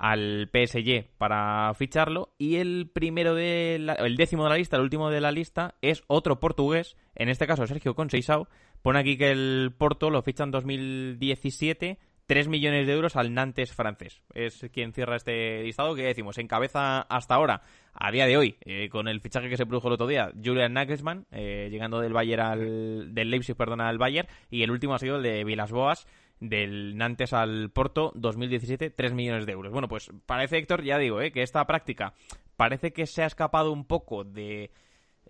al 0.00 0.48
PSG 0.50 1.04
para 1.18 1.72
ficharlo. 1.74 2.30
Y 2.38 2.56
el 2.56 2.90
primero 2.92 3.34
de 3.34 3.76
el 3.76 4.16
décimo 4.16 4.44
de 4.44 4.50
la 4.50 4.56
lista, 4.56 4.76
el 4.76 4.82
último 4.82 5.10
de 5.10 5.20
la 5.20 5.30
lista 5.30 5.74
es 5.82 6.02
otro 6.08 6.40
portugués, 6.40 6.96
en 7.14 7.28
este 7.28 7.46
caso 7.46 7.66
Sergio 7.66 7.94
Conceição, 7.94 8.46
pone 8.82 8.98
aquí 8.98 9.18
que 9.18 9.30
el 9.30 9.74
Porto 9.76 10.08
lo 10.08 10.22
ficha 10.22 10.44
en 10.44 10.50
2017 10.52 11.98
3 12.30 12.46
millones 12.46 12.86
de 12.86 12.92
euros 12.92 13.16
al 13.16 13.34
Nantes 13.34 13.74
francés. 13.74 14.22
Es 14.34 14.64
quien 14.72 14.92
cierra 14.92 15.16
este 15.16 15.64
listado 15.64 15.96
que 15.96 16.04
decimos, 16.04 16.38
encabeza 16.38 17.00
hasta 17.00 17.34
ahora, 17.34 17.62
a 17.92 18.12
día 18.12 18.26
de 18.26 18.36
hoy, 18.36 18.56
eh, 18.60 18.88
con 18.88 19.08
el 19.08 19.20
fichaje 19.20 19.48
que 19.48 19.56
se 19.56 19.66
produjo 19.66 19.88
el 19.88 19.94
otro 19.94 20.06
día, 20.06 20.30
Julian 20.40 20.74
Nagelsmann, 20.74 21.26
eh, 21.32 21.66
llegando 21.72 21.98
del 21.98 22.12
Bayern 22.12 22.42
al, 22.42 23.14
del 23.14 23.30
Leipzig, 23.30 23.56
perdona, 23.56 23.88
al 23.88 23.98
Bayern, 23.98 24.28
y 24.48 24.62
el 24.62 24.70
último 24.70 24.94
ha 24.94 25.00
sido 25.00 25.16
el 25.16 25.24
de 25.24 25.42
Vilas 25.42 25.72
Boas, 25.72 26.06
del 26.40 26.96
Nantes 26.96 27.32
al 27.32 27.70
Porto 27.70 28.12
2017, 28.14 28.90
3 28.90 29.12
millones 29.12 29.46
de 29.46 29.52
euros. 29.52 29.72
Bueno, 29.72 29.88
pues 29.88 30.10
parece, 30.26 30.58
Héctor, 30.58 30.82
ya 30.82 30.98
digo, 30.98 31.20
eh, 31.20 31.32
que 31.32 31.42
esta 31.42 31.66
práctica 31.66 32.14
parece 32.56 32.92
que 32.92 33.06
se 33.06 33.22
ha 33.22 33.26
escapado 33.26 33.72
un 33.72 33.84
poco 33.84 34.24
de 34.24 34.70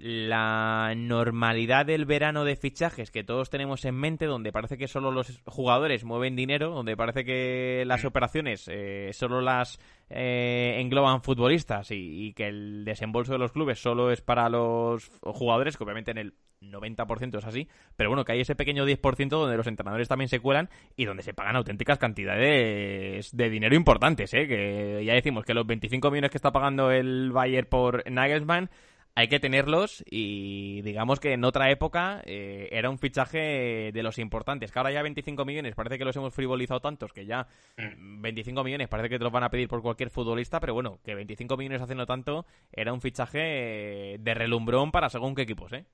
la 0.01 0.95
normalidad 0.97 1.85
del 1.85 2.07
verano 2.07 2.45
de 2.45 2.57
fichajes 2.57 3.11
que 3.11 3.23
todos 3.23 3.51
tenemos 3.51 3.85
en 3.85 3.95
mente, 3.95 4.25
donde 4.25 4.51
parece 4.51 4.79
que 4.79 4.89
solo 4.89 5.11
los 5.11 5.43
jugadores 5.45 6.05
mueven 6.05 6.37
dinero, 6.37 6.71
donde 6.71 6.97
parece 6.97 7.25
que 7.25 7.85
las 7.87 8.07
operaciones 8.07 8.67
eh, 8.69 9.11
solo 9.13 9.43
las 9.43 9.79
eh, 10.09 10.77
engloban 10.79 11.23
futbolistas 11.23 11.91
y, 11.91 12.33
que 12.33 12.49
el 12.49 12.85
desembolso 12.87 13.33
de 13.33 13.39
los 13.39 13.53
clubes 13.53 13.79
solo 13.79 14.11
es 14.11 14.23
para 14.23 14.49
los 14.49 15.11
jugadores, 15.21 15.77
que 15.77 15.85
obviamente 15.85 16.13
en 16.13 16.19
el 16.19 16.35
90% 16.63 17.39
es 17.39 17.45
así, 17.45 17.69
pero 17.97 18.09
bueno, 18.09 18.25
que 18.25 18.33
hay 18.33 18.41
ese 18.41 18.55
pequeño 18.55 18.87
10% 18.87 19.29
donde 19.29 19.57
los 19.57 19.67
entrenadores 19.67 20.09
también 20.09 20.29
se 20.29 20.41
cuelan 20.41 20.71
y 20.97 21.05
donde 21.05 21.23
se 21.23 21.35
pagan 21.35 21.57
auténticas 21.57 21.99
cantidades 21.99 23.37
de 23.37 23.51
dinero 23.51 23.75
importantes, 23.75 24.33
¿eh? 24.33 24.47
que 24.47 25.03
ya 25.05 25.15
decimos 25.15 25.45
que 25.45 25.55
los 25.55 25.67
25 25.67 26.11
millones 26.11 26.31
que 26.31 26.39
está 26.39 26.53
pagando 26.53 26.91
el 26.91 27.33
Bayern 27.33 27.69
por 27.69 28.11
Nagelsmann 28.11 28.71
hay 29.15 29.29
que 29.29 29.41
tenerlos 29.41 30.05
y 30.09 30.83
digamos 30.83 31.21
que 31.21 31.33
en 31.33 31.45
otra 31.45 31.71
época 31.71 32.23
eh, 32.25 32.69
era 32.73 32.91
un 32.91 32.99
fichaje 32.99 33.91
de 33.93 34.03
los 34.03 34.19
importantes, 34.19 34.73
que 34.73 34.79
ahora 34.79 34.93
ya 34.93 35.03
25 35.03 35.45
millones, 35.45 35.75
parece 35.75 35.99
que 35.99 36.05
los 36.05 36.17
hemos 36.17 36.35
frivolizado 36.35 36.81
tantos, 36.81 37.13
que 37.13 37.27
ya 37.27 37.47
25 37.77 38.61
mm. 38.61 38.65
millones 38.65 38.89
parece 38.89 39.09
que 39.09 39.19
te 39.19 39.25
los 39.25 39.33
van 39.33 39.45
a 39.45 39.51
pedir 39.51 39.69
por 39.69 39.83
cualquier 39.83 40.11
futbolista, 40.11 40.61
pero 40.61 40.75
bueno, 40.75 41.01
que 41.05 41.15
25 41.15 41.57
millones 41.57 41.83
haciendo 41.83 42.07
tanto 42.07 42.47
era 42.73 42.93
un 42.93 43.01
fichaje 43.01 44.17
de 44.19 44.35
relumbrón 44.35 44.93
para 44.93 45.11
según 45.11 45.35
qué 45.35 45.43
equipos, 45.43 45.73
¿eh? 45.73 45.85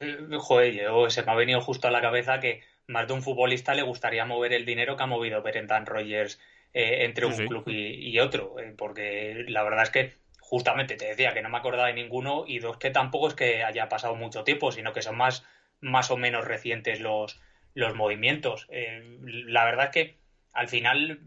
eh 0.00 0.16
joder, 0.38 1.10
se 1.10 1.22
me 1.22 1.32
ha 1.32 1.36
venido 1.36 1.60
justo 1.60 1.88
a 1.88 1.90
la 1.90 2.00
cabeza 2.00 2.40
que 2.40 2.62
más 2.88 3.06
de 3.06 3.14
un 3.14 3.22
futbolista 3.22 3.74
le 3.74 3.82
gustaría 3.82 4.24
mover 4.24 4.52
el 4.52 4.64
dinero 4.64 4.96
que 4.96 5.02
ha 5.02 5.06
movido 5.06 5.42
Berendan 5.42 5.86
Rogers 5.86 6.40
eh, 6.72 7.04
entre 7.04 7.26
un 7.26 7.34
club 7.34 7.64
y, 7.68 8.18
otro, 8.18 8.54
porque 8.76 9.44
la 9.48 9.62
verdad 9.62 9.84
es 9.84 9.90
que 9.90 10.25
justamente 10.48 10.94
te 10.94 11.06
decía 11.06 11.34
que 11.34 11.42
no 11.42 11.48
me 11.48 11.58
acordaba 11.58 11.88
de 11.88 11.94
ninguno 11.94 12.44
y 12.46 12.60
dos 12.60 12.76
que 12.76 12.90
tampoco 12.90 13.26
es 13.26 13.34
que 13.34 13.64
haya 13.64 13.88
pasado 13.88 14.14
mucho 14.14 14.44
tiempo, 14.44 14.70
sino 14.70 14.92
que 14.92 15.02
son 15.02 15.16
más, 15.16 15.44
más 15.80 16.12
o 16.12 16.16
menos 16.16 16.44
recientes 16.44 17.00
los, 17.00 17.40
los 17.74 17.96
movimientos. 17.96 18.68
Eh, 18.70 19.18
la 19.22 19.64
verdad 19.64 19.86
es 19.86 19.90
que 19.90 20.18
al 20.52 20.68
final 20.68 21.20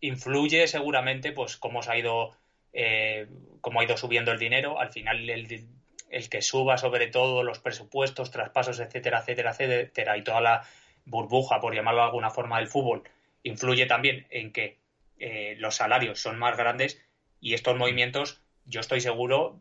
influye 0.00 0.66
seguramente 0.66 1.32
pues 1.32 1.58
cómo 1.58 1.82
se 1.82 1.92
ha 1.92 1.98
ido 1.98 2.30
eh, 2.72 3.26
cómo 3.60 3.80
ha 3.80 3.84
ido 3.84 3.98
subiendo 3.98 4.32
el 4.32 4.38
dinero. 4.38 4.80
Al 4.80 4.90
final 4.90 5.28
el, 5.28 5.68
el 6.08 6.28
que 6.30 6.40
suba 6.40 6.78
sobre 6.78 7.08
todo 7.08 7.42
los 7.42 7.58
presupuestos, 7.58 8.30
traspasos, 8.30 8.80
etcétera, 8.80 9.18
etcétera, 9.18 9.50
etcétera, 9.50 10.16
y 10.16 10.24
toda 10.24 10.40
la 10.40 10.62
burbuja, 11.04 11.60
por 11.60 11.74
llamarlo 11.74 12.00
de 12.00 12.06
alguna 12.06 12.30
forma, 12.30 12.60
del 12.60 12.68
fútbol, 12.68 13.02
influye 13.42 13.84
también 13.84 14.26
en 14.30 14.52
que 14.52 14.78
eh, 15.18 15.54
los 15.58 15.76
salarios 15.76 16.18
son 16.18 16.38
más 16.38 16.56
grandes 16.56 16.98
y 17.40 17.52
estos 17.52 17.76
movimientos 17.76 18.40
yo 18.66 18.80
estoy 18.80 19.00
seguro, 19.00 19.58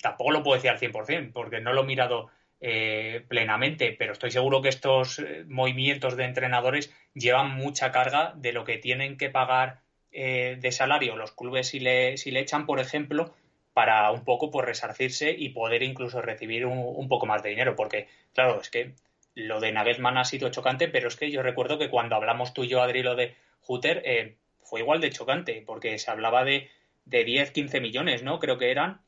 tampoco 0.00 0.30
lo 0.30 0.42
puedo 0.42 0.56
decir 0.56 0.70
al 0.70 0.78
100%, 0.78 1.32
porque 1.32 1.60
no 1.60 1.72
lo 1.72 1.82
he 1.82 1.86
mirado 1.86 2.30
eh, 2.62 3.24
plenamente, 3.26 3.96
pero 3.98 4.12
estoy 4.12 4.30
seguro 4.30 4.60
que 4.60 4.68
estos 4.68 5.18
eh, 5.18 5.44
movimientos 5.48 6.16
de 6.18 6.24
entrenadores 6.24 6.94
llevan 7.14 7.54
mucha 7.54 7.90
carga 7.90 8.34
de 8.36 8.52
lo 8.52 8.64
que 8.64 8.76
tienen 8.76 9.16
que 9.16 9.30
pagar 9.30 9.80
eh, 10.12 10.58
de 10.60 10.70
salario 10.70 11.16
los 11.16 11.32
clubes 11.32 11.68
si 11.68 11.80
le, 11.80 12.18
si 12.18 12.30
le 12.30 12.40
echan, 12.40 12.66
por 12.66 12.78
ejemplo, 12.78 13.34
para 13.72 14.10
un 14.10 14.24
poco 14.24 14.50
pues 14.50 14.66
resarcirse 14.66 15.30
y 15.30 15.50
poder 15.50 15.82
incluso 15.82 16.20
recibir 16.20 16.66
un, 16.66 17.08
poco 17.08 17.24
más 17.24 17.42
de 17.42 17.48
dinero, 17.48 17.76
porque 17.76 18.08
claro, 18.34 18.60
es 18.60 18.68
que 18.68 18.92
lo 19.34 19.60
de 19.60 19.72
Nagelsmann 19.72 20.18
ha 20.18 20.24
sido 20.24 20.50
chocante, 20.50 20.88
pero 20.88 21.08
es 21.08 21.16
que 21.16 21.30
yo 21.30 21.42
recuerdo 21.42 21.78
que 21.78 21.88
cuando 21.88 22.16
hablamos 22.16 22.52
tú 22.52 22.64
y 22.64 22.68
yo, 22.68 22.82
Adri, 22.82 23.02
lo 23.02 23.14
de 23.14 23.34
Hutter, 23.66 24.36
fue 24.62 24.80
igual 24.80 25.00
de 25.00 25.10
chocante, 25.10 25.62
porque 25.64 25.98
se 25.98 26.10
hablaba 26.10 26.44
de 26.44 26.68
de 27.10 27.24
10, 27.24 27.50
15 27.50 27.80
millones, 27.80 28.22
¿no? 28.22 28.38
Creo 28.38 28.56
que 28.56 28.70
eran. 28.70 29.00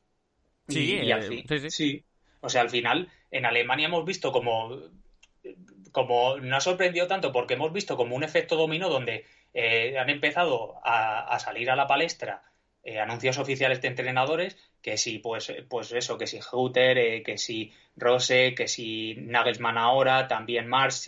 Sí, 0.67 0.99
y, 1.01 1.11
eh, 1.11 1.43
sí, 1.47 1.69
sí. 1.69 2.05
O 2.41 2.49
sea, 2.49 2.61
al 2.61 2.69
final, 2.69 3.09
en 3.31 3.45
Alemania 3.45 3.87
hemos 3.87 4.05
visto 4.05 4.31
como. 4.31 4.77
Como 5.91 6.37
no 6.37 6.55
ha 6.55 6.61
sorprendido 6.61 7.05
tanto 7.05 7.31
porque 7.31 7.53
hemos 7.53 7.71
visto 7.71 7.95
como 7.95 8.15
un 8.15 8.23
efecto 8.23 8.55
dominó 8.55 8.89
donde 8.89 9.25
eh, 9.53 9.95
han 9.99 10.09
empezado 10.09 10.79
a, 10.83 11.37
salir 11.37 11.69
a 11.69 11.75
la 11.75 11.85
palestra 11.85 12.43
eh, 12.81 12.99
anuncios 12.99 13.37
oficiales 13.37 13.79
de 13.79 13.89
entrenadores 13.89 14.57
que 14.81 14.97
si 14.97 15.19
pues 15.19 15.53
pues 15.69 15.91
eso 15.91 16.17
que 16.17 16.25
si 16.25 16.39
Hutter 16.51 17.21
que 17.21 17.37
si 17.37 17.71
Rose 17.95 18.55
que 18.55 18.67
si 18.67 19.13
Nagelsmann 19.19 19.77
ahora 19.77 20.27
también 20.27 20.67
Mars 20.67 21.07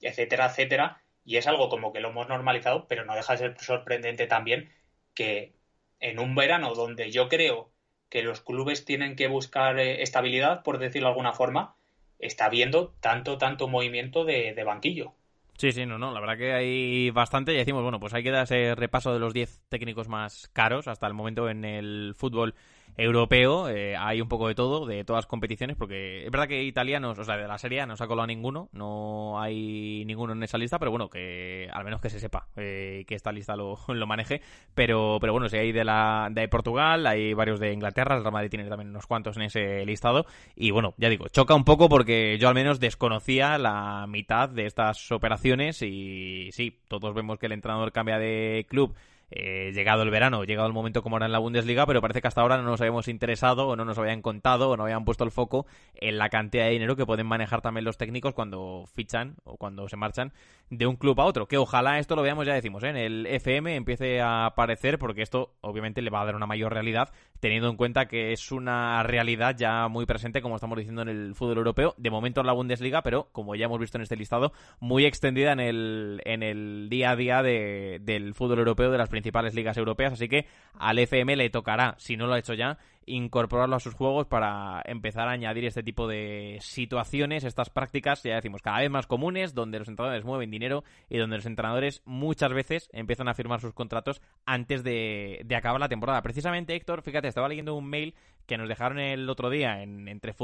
etcétera 0.00 0.46
etcétera 0.46 1.00
y 1.24 1.36
es 1.36 1.46
algo 1.46 1.68
como 1.68 1.92
que 1.92 2.00
lo 2.00 2.08
hemos 2.08 2.28
normalizado 2.28 2.88
pero 2.88 3.04
no 3.04 3.14
deja 3.14 3.34
de 3.34 3.38
ser 3.38 3.56
sorprendente 3.60 4.26
también 4.26 4.72
que 5.14 5.55
en 6.00 6.18
un 6.18 6.34
verano 6.34 6.74
donde 6.74 7.10
yo 7.10 7.28
creo 7.28 7.70
que 8.08 8.22
los 8.22 8.40
clubes 8.40 8.84
tienen 8.84 9.16
que 9.16 9.28
buscar 9.28 9.78
eh, 9.78 10.02
estabilidad, 10.02 10.62
por 10.62 10.78
decirlo 10.78 11.08
de 11.08 11.12
alguna 11.12 11.32
forma, 11.32 11.76
está 12.18 12.46
habiendo 12.46 12.94
tanto, 13.00 13.38
tanto 13.38 13.68
movimiento 13.68 14.24
de, 14.24 14.54
de 14.54 14.64
banquillo. 14.64 15.14
Sí, 15.58 15.72
sí, 15.72 15.86
no, 15.86 15.98
no, 15.98 16.12
la 16.12 16.20
verdad 16.20 16.36
que 16.36 16.52
hay 16.52 17.10
bastante 17.10 17.54
y 17.54 17.56
decimos, 17.56 17.82
bueno, 17.82 17.98
pues 17.98 18.12
hay 18.12 18.22
que 18.22 18.30
dar 18.30 18.44
ese 18.44 18.74
repaso 18.74 19.12
de 19.14 19.18
los 19.18 19.32
10 19.32 19.62
técnicos 19.70 20.06
más 20.06 20.50
caros 20.52 20.86
hasta 20.86 21.06
el 21.06 21.14
momento 21.14 21.48
en 21.48 21.64
el 21.64 22.14
fútbol 22.14 22.54
europeo 22.96 23.68
eh, 23.68 23.96
hay 23.96 24.20
un 24.20 24.28
poco 24.28 24.48
de 24.48 24.54
todo, 24.54 24.86
de 24.86 25.04
todas 25.04 25.18
las 25.18 25.26
competiciones, 25.26 25.76
porque 25.76 26.24
es 26.24 26.30
verdad 26.30 26.48
que 26.48 26.64
italianos, 26.64 27.18
o 27.18 27.24
sea, 27.24 27.36
de 27.36 27.46
la 27.46 27.58
serie 27.58 27.86
no 27.86 27.96
se 27.96 28.04
ha 28.04 28.06
colado 28.06 28.26
ninguno, 28.26 28.68
no 28.72 29.40
hay 29.40 30.04
ninguno 30.06 30.32
en 30.32 30.42
esa 30.42 30.58
lista, 30.58 30.78
pero 30.78 30.90
bueno, 30.90 31.10
que 31.10 31.68
al 31.72 31.84
menos 31.84 32.00
que 32.00 32.10
se 32.10 32.20
sepa 32.20 32.48
eh, 32.56 33.04
que 33.06 33.14
esta 33.14 33.32
lista 33.32 33.56
lo, 33.56 33.78
lo, 33.88 34.06
maneje. 34.06 34.40
Pero, 34.74 35.18
pero 35.20 35.32
bueno, 35.32 35.48
si 35.48 35.56
hay 35.56 35.72
de 35.72 35.84
la 35.84 36.28
de 36.30 36.48
Portugal, 36.48 37.06
hay 37.06 37.34
varios 37.34 37.60
de 37.60 37.72
Inglaterra, 37.72 38.16
el 38.16 38.22
Real 38.22 38.32
Madrid 38.32 38.50
tiene 38.50 38.68
también 38.68 38.90
unos 38.90 39.06
cuantos 39.06 39.36
en 39.36 39.42
ese 39.42 39.84
listado. 39.84 40.26
Y 40.54 40.70
bueno, 40.70 40.94
ya 40.96 41.08
digo, 41.08 41.28
choca 41.28 41.54
un 41.54 41.64
poco 41.64 41.88
porque 41.88 42.38
yo 42.38 42.48
al 42.48 42.54
menos 42.54 42.80
desconocía 42.80 43.58
la 43.58 44.06
mitad 44.08 44.48
de 44.48 44.66
estas 44.66 45.10
operaciones 45.12 45.82
y 45.82 46.50
sí, 46.52 46.78
todos 46.88 47.14
vemos 47.14 47.38
que 47.38 47.46
el 47.46 47.52
entrenador 47.52 47.92
cambia 47.92 48.18
de 48.18 48.66
club 48.68 48.94
eh, 49.30 49.72
llegado 49.74 50.02
el 50.02 50.10
verano, 50.10 50.44
llegado 50.44 50.68
el 50.68 50.72
momento 50.72 51.02
como 51.02 51.16
era 51.16 51.26
en 51.26 51.32
la 51.32 51.38
Bundesliga, 51.38 51.84
pero 51.86 52.00
parece 52.00 52.20
que 52.20 52.28
hasta 52.28 52.42
ahora 52.42 52.56
no 52.58 52.62
nos 52.62 52.80
habíamos 52.80 53.08
interesado 53.08 53.66
o 53.66 53.76
no 53.76 53.84
nos 53.84 53.98
habían 53.98 54.22
contado 54.22 54.70
o 54.70 54.76
no 54.76 54.84
habían 54.84 55.04
puesto 55.04 55.24
el 55.24 55.32
foco 55.32 55.66
en 55.94 56.18
la 56.18 56.28
cantidad 56.28 56.64
de 56.64 56.70
dinero 56.70 56.96
que 56.96 57.06
pueden 57.06 57.26
manejar 57.26 57.60
también 57.60 57.84
los 57.84 57.98
técnicos 57.98 58.34
cuando 58.34 58.84
fichan 58.94 59.36
o 59.44 59.56
cuando 59.56 59.88
se 59.88 59.96
marchan 59.96 60.32
de 60.70 60.86
un 60.86 60.96
club 60.96 61.20
a 61.20 61.24
otro. 61.24 61.46
Que 61.46 61.58
ojalá 61.58 61.98
esto 61.98 62.16
lo 62.16 62.22
veamos, 62.22 62.46
ya 62.46 62.54
decimos, 62.54 62.82
¿eh? 62.82 62.88
en 62.88 62.96
el 62.96 63.26
FM 63.26 63.76
empiece 63.76 64.20
a 64.20 64.46
aparecer 64.46 64.98
porque 64.98 65.22
esto 65.22 65.54
obviamente 65.60 66.02
le 66.02 66.10
va 66.10 66.22
a 66.22 66.24
dar 66.24 66.36
una 66.36 66.46
mayor 66.46 66.72
realidad 66.72 67.12
teniendo 67.40 67.68
en 67.68 67.76
cuenta 67.76 68.06
que 68.06 68.32
es 68.32 68.50
una 68.50 69.02
realidad 69.02 69.56
ya 69.56 69.88
muy 69.88 70.06
presente, 70.06 70.42
como 70.42 70.56
estamos 70.56 70.78
diciendo 70.78 71.02
en 71.02 71.08
el 71.08 71.34
fútbol 71.34 71.58
europeo, 71.58 71.94
de 71.98 72.10
momento 72.10 72.40
en 72.40 72.46
la 72.46 72.52
Bundesliga, 72.52 73.02
pero 73.02 73.28
como 73.32 73.54
ya 73.54 73.66
hemos 73.66 73.78
visto 73.78 73.98
en 73.98 74.02
este 74.02 74.16
listado, 74.16 74.52
muy 74.80 75.04
extendida 75.04 75.52
en 75.52 75.60
el, 75.60 76.22
en 76.24 76.42
el 76.42 76.88
día 76.88 77.10
a 77.10 77.16
día 77.16 77.42
de, 77.42 78.00
del 78.02 78.34
fútbol 78.34 78.60
europeo 78.60 78.90
de 78.90 78.98
las 78.98 79.08
principales 79.08 79.54
ligas 79.54 79.76
europeas, 79.76 80.14
así 80.14 80.28
que 80.28 80.46
al 80.78 80.98
FM 80.98 81.36
le 81.36 81.50
tocará, 81.50 81.94
si 81.98 82.16
no 82.16 82.26
lo 82.26 82.34
ha 82.34 82.38
hecho 82.38 82.54
ya, 82.54 82.78
incorporarlo 83.06 83.76
a 83.76 83.80
sus 83.80 83.94
juegos 83.94 84.26
para 84.26 84.82
empezar 84.84 85.28
a 85.28 85.32
añadir 85.32 85.64
este 85.64 85.82
tipo 85.82 86.08
de 86.08 86.58
situaciones, 86.60 87.44
estas 87.44 87.70
prácticas, 87.70 88.22
ya 88.22 88.34
decimos, 88.34 88.62
cada 88.62 88.80
vez 88.80 88.90
más 88.90 89.06
comunes, 89.06 89.54
donde 89.54 89.78
los 89.78 89.88
entrenadores 89.88 90.24
mueven 90.24 90.50
dinero 90.50 90.84
y 91.08 91.18
donde 91.18 91.36
los 91.36 91.46
entrenadores 91.46 92.02
muchas 92.04 92.52
veces 92.52 92.90
empiezan 92.92 93.28
a 93.28 93.34
firmar 93.34 93.60
sus 93.60 93.72
contratos 93.72 94.20
antes 94.44 94.82
de, 94.82 95.40
de 95.44 95.56
acabar 95.56 95.80
la 95.80 95.88
temporada. 95.88 96.22
Precisamente, 96.22 96.74
Héctor, 96.74 97.02
fíjate, 97.02 97.28
estaba 97.28 97.48
leyendo 97.48 97.74
un 97.74 97.88
mail 97.88 98.14
que 98.46 98.56
nos 98.56 98.68
dejaron 98.68 98.98
el 98.98 99.28
otro 99.28 99.50
día 99.50 99.82
en 99.82 100.08
entre. 100.08 100.34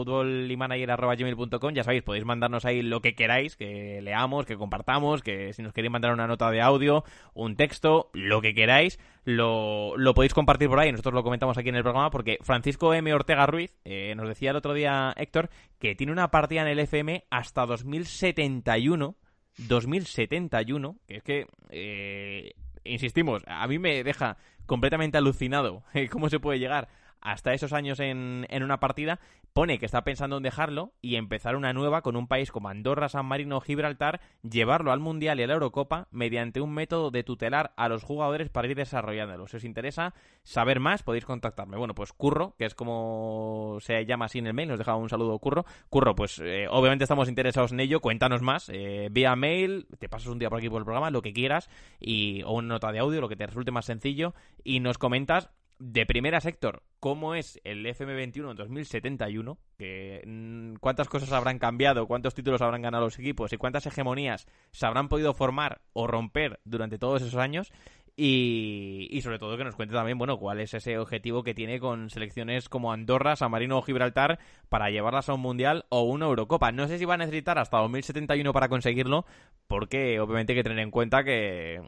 Ya 1.75 1.85
sabéis, 1.85 2.03
podéis 2.03 2.25
mandarnos 2.25 2.65
ahí 2.65 2.83
lo 2.83 3.01
que 3.01 3.15
queráis, 3.15 3.57
que 3.57 4.01
leamos, 4.03 4.47
que 4.47 4.57
compartamos, 4.57 5.23
que 5.23 5.53
si 5.53 5.63
nos 5.63 5.73
queréis 5.73 5.93
mandar 5.93 6.13
una 6.13 6.27
nota 6.27 6.51
de 6.51 6.61
audio, 6.61 7.05
un 7.35 7.57
texto, 7.57 8.11
lo 8.13 8.41
que 8.41 8.55
queráis, 8.55 8.99
lo, 9.25 9.97
lo 9.97 10.15
podéis 10.15 10.35
compartir 10.35 10.69
por 10.69 10.81
ahí. 10.81 10.91
Nosotros 10.91 11.15
lo 11.15 11.23
comentamos 11.23 11.57
aquí 11.59 11.69
en 11.69 11.77
el 11.77 11.83
programa 11.83 12.11
porque 12.11 12.39
Francisco 12.43 12.93
M. 12.95 13.13
Ortega 13.15 13.47
Ruiz 13.47 13.79
eh, 13.85 14.15
nos 14.17 14.29
decía 14.29 14.51
el 14.51 14.57
otro 14.57 14.75
día, 14.75 15.15
Héctor, 15.17 15.51
que 15.79 15.95
tiene 15.95 16.13
una 16.13 16.31
partida 16.31 16.63
en 16.63 16.69
el 16.69 16.79
FM 16.79 17.25
hasta 17.31 17.67
2071. 17.67 19.17
2071, 19.59 20.97
que 21.07 21.17
es 21.17 21.23
que, 21.23 21.47
eh, 21.71 22.55
insistimos, 22.85 23.43
a 23.47 23.67
mí 23.67 23.79
me 23.79 24.03
deja 24.03 24.37
completamente 24.67 25.19
alucinado 25.19 25.85
cómo 26.11 26.29
se 26.29 26.41
puede 26.41 26.59
llegar 26.59 26.89
hasta 27.23 27.55
esos 27.55 27.73
años 27.73 28.01
en, 28.01 28.47
en 28.51 28.63
una 28.63 28.81
partida, 28.81 29.21
pone 29.53 29.79
que 29.79 29.87
está 29.87 30.03
pensando 30.05 30.37
en 30.37 30.43
dejarlo 30.43 30.93
y 31.01 31.17
empezar 31.17 31.57
una 31.57 31.73
nueva 31.73 32.03
con 32.03 32.17
un 32.17 32.27
país 32.27 32.51
como 32.51 32.69
Andorra, 32.69 33.09
San 33.09 33.27
Marino 33.27 33.59
o 33.59 33.61
Gibraltar, 33.61 34.21
llevarlo 34.43 34.93
al 34.93 35.01
Mundial 35.01 35.39
y 35.39 35.43
a 35.43 35.47
la 35.47 35.55
Eurocopa 35.55 36.09
mediante 36.11 36.61
un 36.61 36.73
método 36.73 37.11
de 37.11 37.23
tutelar 37.23 37.73
a 37.77 37.89
los 37.89 38.03
jugadores 38.03 38.51
para 38.51 38.69
ir 38.69 38.77
desarrollándolo. 38.77 39.47
Si 39.47 39.57
os 39.57 39.65
interesa 39.65 40.15
saber 40.43 40.81
más, 40.81 41.03
podéis 41.03 41.25
contactarme. 41.25 41.77
Bueno, 41.77 41.95
pues 41.95 42.13
Curro, 42.13 42.55
que 42.59 42.65
es 42.65 42.75
como 42.75 43.79
se 43.81 44.05
llama 44.05 44.27
así 44.27 44.39
en 44.39 44.47
el 44.47 44.55
mail, 44.55 44.69
nos 44.69 44.79
deja 44.79 44.97
un 44.97 45.09
saludo 45.09 45.39
Curro. 45.39 45.65
Curro, 45.89 46.15
pues 46.15 46.41
eh, 46.41 46.67
obviamente 46.69 47.05
estamos 47.05 47.29
interesados 47.29 47.73
en 47.73 47.81
ello, 47.81 48.01
cuéntanos 48.01 48.43
más, 48.43 48.69
eh, 48.69 49.09
vía 49.11 49.37
mail, 49.37 49.87
te 49.99 50.09
pasas 50.09 50.29
un 50.29 50.39
día 50.39 50.49
por 50.49 50.59
aquí 50.59 50.69
por 50.69 50.81
el 50.81 50.85
programa, 50.85 51.11
lo 51.11 51.23
que 51.23 51.33
quieras, 51.33 51.69
y, 52.01 52.43
o 52.43 52.53
una 52.53 52.69
nota 52.69 52.91
de 52.91 52.99
audio, 52.99 53.21
lo 53.21 53.29
que 53.29 53.37
te 53.37 53.47
resulte 53.47 53.71
más 53.71 53.85
sencillo, 53.85 54.35
y 54.65 54.81
nos 54.81 54.99
comentas 54.99 55.51
de 55.85 56.07
primera 56.07 56.41
sector, 56.41 56.85
¿cómo 57.01 57.35
es 57.35 57.61
el 57.65 57.85
FM21 57.85 58.53
en 58.53 58.57
2071? 58.57 59.59
Que, 59.77 60.23
mm, 60.25 60.75
¿Cuántas 60.77 61.09
cosas 61.09 61.33
habrán 61.33 61.59
cambiado? 61.59 62.07
¿Cuántos 62.07 62.35
títulos 62.35 62.63
habrán 62.63 62.83
ganado 62.83 63.07
los 63.07 63.19
equipos? 63.19 63.53
¿Y 63.53 63.57
cuántas 63.57 63.85
hegemonías 63.87 64.47
se 64.71 64.87
habrán 64.87 65.09
podido 65.09 65.35
formar 65.35 65.81
o 65.93 66.07
romper 66.07 66.61
durante 66.65 66.99
todos 66.99 67.23
esos 67.23 67.35
años? 67.35 67.73
Y, 68.15 69.19
sobre 69.23 69.39
todo 69.39 69.57
que 69.57 69.65
nos 69.65 69.75
cuente 69.75 69.95
también, 69.95 70.19
bueno, 70.19 70.39
cuál 70.39 70.61
es 70.61 70.75
ese 70.75 70.99
objetivo 70.99 71.43
que 71.43 71.55
tiene 71.55 71.81
con 71.81 72.11
selecciones 72.11 72.69
como 72.69 72.93
Andorra, 72.93 73.37
San 73.37 73.51
Marino 73.51 73.79
o 73.79 73.83
Gibraltar 73.83 74.39
para 74.69 74.91
llevarlas 74.91 75.29
a 75.29 75.35
un 75.35 75.41
Mundial 75.41 75.87
o 75.89 76.03
una 76.03 76.27
Eurocopa. 76.27 76.73
No 76.73 76.89
sé 76.89 76.99
si 76.99 77.07
va 77.07 77.15
a 77.15 77.19
necesitar 77.19 77.59
hasta 77.59 77.79
2071 77.79 78.53
para 78.53 78.69
conseguirlo, 78.69 79.25
porque 79.67 80.21
obviamente 80.21 80.53
hay 80.53 80.59
que 80.59 80.63
tener 80.63 80.81
en 80.81 80.91
cuenta 80.91 81.25
que, 81.25 81.77
eh, 81.77 81.81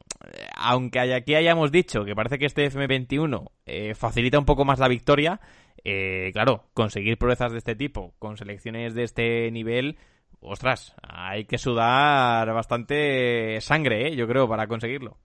aunque 0.56 1.14
aquí 1.14 1.34
hayamos 1.34 1.70
dicho 1.70 2.04
que 2.04 2.14
parece 2.14 2.38
que 2.38 2.46
este 2.46 2.70
FM21 2.70 3.50
eh, 3.66 3.94
facilita 3.94 4.38
un 4.38 4.46
poco 4.46 4.64
más 4.64 4.78
la 4.78 4.88
victoria, 4.88 5.40
eh, 5.84 6.30
claro, 6.32 6.64
conseguir 6.72 7.18
proezas 7.18 7.52
de 7.52 7.58
este 7.58 7.76
tipo 7.76 8.14
con 8.18 8.38
selecciones 8.38 8.94
de 8.94 9.02
este 9.02 9.50
nivel, 9.50 9.98
ostras, 10.40 10.94
hay 11.02 11.44
que 11.44 11.58
sudar 11.58 12.50
bastante 12.54 13.60
sangre, 13.60 14.08
¿eh? 14.08 14.16
yo 14.16 14.26
creo, 14.26 14.48
para 14.48 14.66
conseguirlo. 14.66 15.18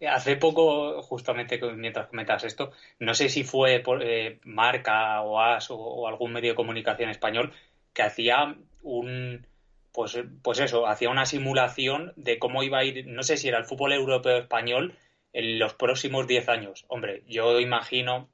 Hace 0.00 0.36
poco, 0.36 1.02
justamente 1.02 1.58
mientras 1.74 2.08
comentas 2.08 2.44
esto, 2.44 2.72
no 2.98 3.14
sé 3.14 3.30
si 3.30 3.44
fue 3.44 3.80
por, 3.80 4.02
eh, 4.02 4.40
Marca 4.44 5.22
o 5.22 5.40
AS 5.40 5.68
o, 5.70 6.06
algún 6.06 6.32
medio 6.32 6.50
de 6.50 6.56
comunicación 6.56 7.08
español 7.08 7.52
que 7.94 8.02
hacía 8.02 8.56
un, 8.82 9.46
pues, 9.92 10.18
pues 10.42 10.60
eso, 10.60 10.86
hacía 10.86 11.08
una 11.08 11.24
simulación 11.24 12.12
de 12.16 12.38
cómo 12.38 12.62
iba 12.62 12.78
a 12.78 12.84
ir, 12.84 13.06
no 13.06 13.22
sé 13.22 13.38
si 13.38 13.48
era 13.48 13.58
el 13.58 13.64
fútbol 13.64 13.92
europeo 13.94 14.38
español 14.38 14.98
en 15.32 15.58
los 15.58 15.74
próximos 15.74 16.26
10 16.26 16.48
años. 16.50 16.84
Hombre, 16.88 17.22
yo 17.26 17.58
imagino 17.60 18.28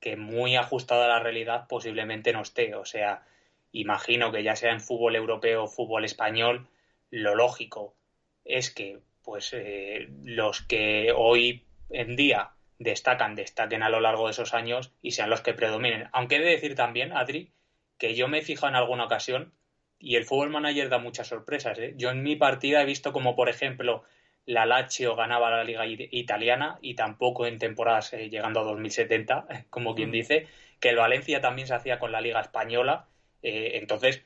que 0.00 0.16
muy 0.16 0.56
ajustado 0.56 1.04
a 1.04 1.08
la 1.08 1.20
realidad 1.20 1.66
posiblemente 1.68 2.32
no 2.32 2.42
esté. 2.42 2.74
O 2.74 2.84
sea, 2.84 3.22
imagino 3.72 4.32
que 4.32 4.42
ya 4.42 4.56
sea 4.56 4.72
en 4.72 4.80
fútbol 4.80 5.16
europeo 5.16 5.64
o 5.64 5.68
fútbol 5.68 6.04
español, 6.04 6.68
lo 7.10 7.34
lógico 7.34 7.94
es 8.44 8.70
que 8.70 9.00
pues 9.22 9.52
eh, 9.52 10.08
los 10.24 10.62
que 10.62 11.12
hoy 11.14 11.64
en 11.90 12.16
día 12.16 12.50
destacan, 12.78 13.34
destaquen 13.34 13.82
a 13.82 13.90
lo 13.90 14.00
largo 14.00 14.26
de 14.26 14.32
esos 14.32 14.54
años 14.54 14.92
y 15.02 15.12
sean 15.12 15.30
los 15.30 15.42
que 15.42 15.54
predominen. 15.54 16.08
Aunque 16.12 16.36
he 16.36 16.40
de 16.40 16.50
decir 16.50 16.74
también, 16.74 17.12
Adri, 17.12 17.52
que 17.98 18.14
yo 18.14 18.28
me 18.28 18.38
he 18.38 18.42
fijado 18.42 18.68
en 18.68 18.76
alguna 18.76 19.04
ocasión 19.04 19.52
y 19.98 20.16
el 20.16 20.24
fútbol 20.24 20.50
manager 20.50 20.88
da 20.88 20.98
muchas 20.98 21.28
sorpresas. 21.28 21.78
¿eh? 21.78 21.94
Yo 21.96 22.10
en 22.10 22.22
mi 22.22 22.36
partida 22.36 22.82
he 22.82 22.86
visto 22.86 23.12
como, 23.12 23.36
por 23.36 23.50
ejemplo, 23.50 24.02
la 24.46 24.64
Lazio 24.64 25.14
ganaba 25.14 25.50
la 25.50 25.62
liga 25.62 25.84
italiana 25.86 26.78
y 26.80 26.94
tampoco 26.94 27.46
en 27.46 27.58
temporadas 27.58 28.14
eh, 28.14 28.30
llegando 28.30 28.60
a 28.60 28.64
2070, 28.64 29.46
como 29.70 29.94
quien 29.94 30.08
mm. 30.08 30.12
dice, 30.12 30.46
que 30.80 30.88
el 30.88 30.96
Valencia 30.96 31.42
también 31.42 31.68
se 31.68 31.74
hacía 31.74 31.98
con 31.98 32.12
la 32.12 32.22
liga 32.22 32.40
española. 32.40 33.06
Eh, 33.42 33.72
entonces, 33.74 34.24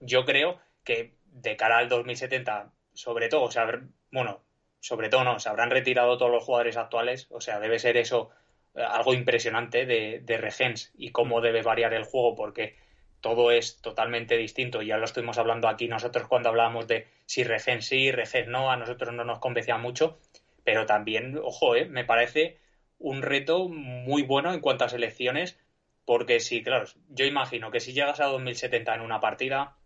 yo 0.00 0.24
creo 0.24 0.58
que 0.84 1.14
de 1.26 1.56
cara 1.56 1.78
al 1.78 1.90
2070, 1.90 2.72
sobre 2.94 3.28
todo, 3.28 3.42
o 3.42 3.50
sea, 3.50 3.66
bueno, 4.10 4.42
sobre 4.80 5.08
todo 5.08 5.24
no, 5.24 5.38
se 5.38 5.48
habrán 5.48 5.70
retirado 5.70 6.18
todos 6.18 6.30
los 6.30 6.44
jugadores 6.44 6.76
actuales, 6.76 7.26
o 7.30 7.40
sea, 7.40 7.60
debe 7.60 7.78
ser 7.78 7.96
eso 7.96 8.30
eh, 8.74 8.82
algo 8.82 9.14
impresionante 9.14 9.86
de, 9.86 10.20
de 10.20 10.38
Regens 10.38 10.92
y 10.94 11.10
cómo 11.10 11.38
mm. 11.38 11.42
debe 11.42 11.62
variar 11.62 11.94
el 11.94 12.04
juego, 12.04 12.34
porque 12.34 12.76
todo 13.22 13.52
es 13.52 13.80
totalmente 13.80 14.36
distinto. 14.36 14.82
Ya 14.82 14.98
lo 14.98 15.04
estuvimos 15.04 15.38
hablando 15.38 15.68
aquí 15.68 15.88
nosotros 15.88 16.26
cuando 16.26 16.50
hablábamos 16.50 16.88
de 16.88 17.06
si 17.24 17.44
Regen 17.44 17.80
sí, 17.80 18.10
Regen 18.10 18.50
no, 18.50 18.70
a 18.70 18.76
nosotros 18.76 19.14
no 19.14 19.24
nos 19.24 19.38
convencía 19.38 19.78
mucho, 19.78 20.18
pero 20.64 20.84
también, 20.84 21.38
ojo, 21.42 21.76
eh, 21.76 21.86
me 21.86 22.04
parece 22.04 22.58
un 22.98 23.22
reto 23.22 23.68
muy 23.68 24.22
bueno 24.22 24.52
en 24.52 24.60
cuanto 24.60 24.84
a 24.84 24.88
selecciones, 24.88 25.58
porque 26.04 26.40
sí, 26.40 26.62
claro, 26.62 26.86
yo 27.08 27.24
imagino 27.24 27.70
que 27.70 27.80
si 27.80 27.92
llegas 27.92 28.20
a 28.20 28.26
2070 28.26 28.94
en 28.94 29.00
una 29.00 29.20
partida, 29.20 29.76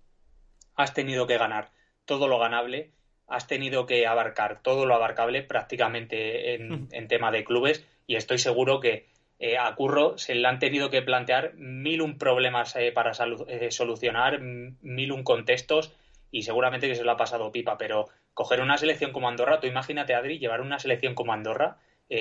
has 0.75 0.95
tenido 0.95 1.27
que 1.27 1.39
ganar 1.39 1.71
todo 2.05 2.29
lo 2.29 2.39
ganable, 2.39 2.93
has 3.29 3.47
tenido 3.47 3.87
que 3.87 4.07
abarcar 4.07 4.63
todo 4.63 4.87
lo 4.87 4.95
abarcable 4.95 5.43
prácticamente 5.43 6.55
en, 6.55 6.89
en 6.93 7.09
tema 7.09 7.31
de 7.31 7.45
clubes, 7.45 7.85
y 8.07 8.17
estoy 8.17 8.39
seguro 8.39 8.81
que 8.81 9.07
eh, 9.39 9.59
a 9.59 9.75
Curro 9.75 10.17
se 10.17 10.35
le 10.35 10.49
han 10.49 10.59
tenido 10.59 10.89
que 10.89 11.03
plantear 11.03 11.55
mil 11.57 12.01
un 12.01 12.17
problemas 12.17 12.75
eh, 12.77 12.91
para 12.93 13.13
eh, 13.49 13.71
solucionar, 13.71 14.41
mil 14.41 15.13
un 15.13 15.25
contextos 15.25 15.95
y 16.31 16.43
seguramente 16.43 16.89
que 16.89 16.95
se 16.95 17.05
lo 17.05 17.13
ha 17.13 17.17
pasado 17.17 17.53
pipa, 17.53 17.77
pero 17.77 18.09
coger 18.33 18.61
una 18.61 18.79
selección 18.79 19.13
como 19.13 19.29
Andorra, 19.29 19.61
tú 19.61 19.67
imagínate, 19.67 20.15
Adri, 20.15 20.39
llevar 20.39 20.61
una 20.61 20.79
selección 20.79 21.15
como 21.15 21.33
Andorra 21.33 21.79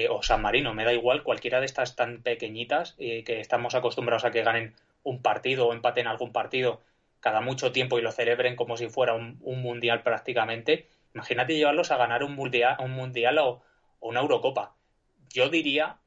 o 0.10 0.24
San 0.24 0.42
Marino, 0.42 0.74
me 0.74 0.84
da 0.84 0.94
igual, 0.94 1.22
cualquiera 1.22 1.60
de 1.60 1.68
estas 1.68 1.96
tan 1.96 2.24
pequeñitas 2.24 2.94
que 2.94 3.40
estamos 3.40 3.76
acostumbrados 3.76 4.26
a 4.26 4.32
que 4.32 4.42
ganen 4.42 4.74
un 5.04 5.22
partido 5.22 5.68
o 5.68 5.74
empaten 5.74 6.08
algún 6.08 6.32
partido 6.32 6.82
cada 7.20 7.42
mucho 7.42 7.72
tiempo 7.72 8.00
y 8.00 8.02
lo 8.02 8.12
celebren 8.12 8.56
como 8.56 8.78
si 8.78 8.88
fuera 8.88 9.14
un, 9.14 9.38
mundial 9.44 10.02
prácticamente, 10.02 10.88
imagínate 11.16 11.56
llevarlos 11.56 11.92
a 11.92 11.98
ganar 11.98 12.24
un 12.24 12.36
mundial, 12.36 12.76
un 12.80 12.92
mundial 12.92 13.40
o 13.40 13.64
una 14.02 14.20
Eurocopa. 14.20 14.76
Yo 15.34 15.50
diría 15.50 15.98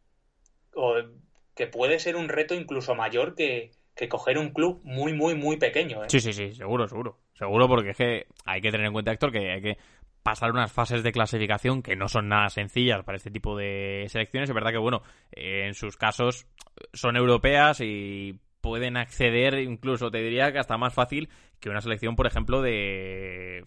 que 1.54 1.66
puede 1.66 1.98
ser 1.98 2.14
un 2.14 2.28
reto 2.28 2.54
incluso 2.54 2.94
mayor 2.94 3.34
que, 3.34 3.72
coger 4.08 4.38
un 4.38 4.50
club 4.50 4.80
muy, 4.84 5.12
muy, 5.12 5.34
muy 5.34 5.56
pequeño. 5.56 6.04
¿eh? 6.04 6.06
Sí, 6.08 6.20
sí, 6.20 6.32
sí, 6.32 6.52
seguro, 6.52 6.86
seguro. 6.86 7.18
Seguro 7.32 7.66
porque 7.66 7.90
es 7.90 7.96
que 7.96 8.26
hay 8.44 8.60
que 8.60 8.70
tener 8.70 8.86
en 8.86 8.92
cuenta, 8.92 9.10
Héctor, 9.10 9.32
que 9.32 9.50
hay 9.50 9.60
que 9.60 9.78
pasar 10.22 10.52
unas 10.52 10.70
fases 10.70 11.02
de 11.02 11.10
clasificación 11.10 11.82
que 11.82 11.96
no 11.96 12.06
son 12.08 12.28
nada 12.28 12.48
sencillas 12.50 13.02
para 13.02 13.16
este 13.16 13.30
tipo 13.30 13.56
de 13.56 14.04
selecciones. 14.08 14.50
Es 14.50 14.54
verdad 14.54 14.70
que, 14.70 14.78
bueno, 14.78 15.02
en 15.32 15.74
sus 15.74 15.96
casos 15.96 16.46
son 16.92 17.16
europeas 17.16 17.80
y 17.80 18.38
pueden 18.60 18.96
acceder, 18.96 19.54
incluso 19.54 20.10
te 20.10 20.18
diría 20.18 20.52
que 20.52 20.58
hasta 20.58 20.76
más 20.76 20.94
fácil 20.94 21.28
que 21.58 21.70
una 21.70 21.80
selección, 21.80 22.14
por 22.14 22.26
ejemplo, 22.26 22.60
de 22.62 23.64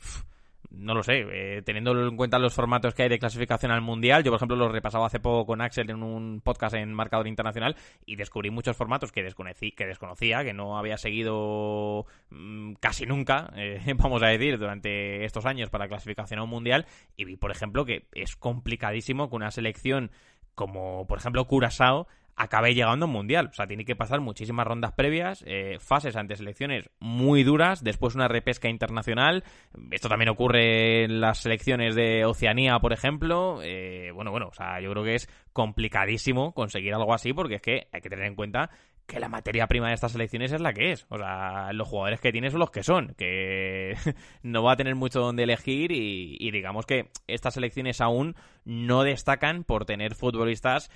no 0.72 0.94
lo 0.94 1.04
sé, 1.04 1.26
eh, 1.32 1.62
teniendo 1.64 2.08
en 2.08 2.16
cuenta 2.16 2.40
los 2.40 2.54
formatos 2.54 2.94
que 2.94 3.04
hay 3.04 3.10
de 3.10 3.20
clasificación 3.20 3.72
al 3.72 3.82
mundial, 3.82 4.24
yo 4.24 4.32
por 4.32 4.38
ejemplo 4.38 4.56
los 4.56 4.72
repasaba 4.72 5.06
hace 5.06 5.20
poco 5.20 5.46
con 5.46 5.62
Axel 5.62 5.90
en 5.90 6.02
un 6.02 6.42
podcast 6.42 6.76
en 6.76 6.94
Marcador 6.94 7.28
Internacional 7.28 7.76
y 8.06 8.16
descubrí 8.16 8.50
muchos 8.50 8.78
formatos 8.78 9.12
que, 9.12 9.22
desconocí, 9.22 9.74
que 9.74 9.86
desconocía, 9.86 10.44
que 10.44 10.54
no 10.54 10.78
había 10.78 10.98
seguido 10.98 12.06
mm, 12.30 12.74
casi 12.80 13.06
nunca, 13.06 13.52
eh, 13.56 13.82
vamos 13.98 14.24
a 14.24 14.28
decir, 14.28 14.58
durante 14.58 15.26
estos 15.26 15.46
años 15.46 15.70
para 15.70 15.88
clasificación 15.88 16.40
a 16.40 16.44
un 16.44 16.50
mundial. 16.50 16.86
Y 17.18 17.26
vi 17.26 17.36
por 17.36 17.52
ejemplo 17.52 17.86
que 17.86 18.08
es 18.14 18.36
complicadísimo 18.36 19.30
que 19.30 19.36
una 19.36 19.52
selección 19.52 20.12
como 20.56 21.08
por 21.08 21.18
ejemplo 21.18 21.46
Curazao 21.46 22.08
acabe 22.42 22.74
llegando 22.74 23.06
a 23.06 23.08
un 23.08 23.14
mundial. 23.14 23.48
O 23.52 23.54
sea, 23.54 23.68
tiene 23.68 23.86
que 23.86 23.96
pasar 23.96 24.20
muchísimas 24.20 24.66
rondas 24.66 24.94
previas, 24.94 25.44
eh, 25.46 25.78
fases 25.80 26.16
ante 26.16 26.36
selecciones 26.36 26.90
muy 27.00 27.44
duras, 27.44 27.84
después 27.84 28.16
una 28.16 28.28
repesca 28.28 28.68
internacional. 28.68 29.44
Esto 29.92 30.10
también 30.10 30.30
ocurre 30.30 31.04
en 31.04 31.22
las 31.22 31.40
selecciones 31.40 31.96
de 31.96 32.26
Oceanía, 32.26 32.80
por 32.80 32.94
ejemplo. 32.94 33.60
Eh, 33.64 34.12
bueno, 34.14 34.32
bueno, 34.32 34.48
o 34.48 34.54
sea, 34.54 34.82
yo 34.82 34.90
creo 34.92 35.04
que 35.04 35.16
es 35.16 35.30
complicadísimo 35.54 36.54
conseguir 36.54 36.94
algo 36.94 37.14
así 37.14 37.32
porque 37.34 37.56
es 37.56 37.62
que 37.62 37.88
hay 37.92 38.02
que 38.02 38.10
tener 38.10 38.26
en 38.26 38.36
cuenta 38.36 38.72
que 39.06 39.20
la 39.20 39.30
materia 39.30 39.68
prima 39.68 39.90
de 39.90 39.94
estas 39.94 40.14
selecciones 40.14 40.52
es 40.52 40.62
la 40.62 40.74
que 40.74 40.94
es. 40.94 41.06
O 41.10 41.18
sea, 41.18 41.74
los 41.74 41.88
jugadores 41.88 42.22
que 42.22 42.32
tiene 42.32 42.50
son 42.50 42.62
los 42.62 42.72
que 42.72 42.82
son, 42.82 43.14
que 43.18 43.96
no 44.42 44.64
va 44.64 44.74
a 44.74 44.78
tener 44.78 44.96
mucho 44.96 45.20
donde 45.20 45.44
elegir 45.44 45.92
y, 45.92 46.38
y 46.40 46.52
digamos 46.52 46.86
que 46.86 47.12
estas 47.28 47.54
selecciones 47.54 48.02
aún 48.02 48.36
no 48.64 49.04
destacan 49.04 49.64
por 49.64 49.86
tener 49.86 50.16
futbolistas 50.16 50.90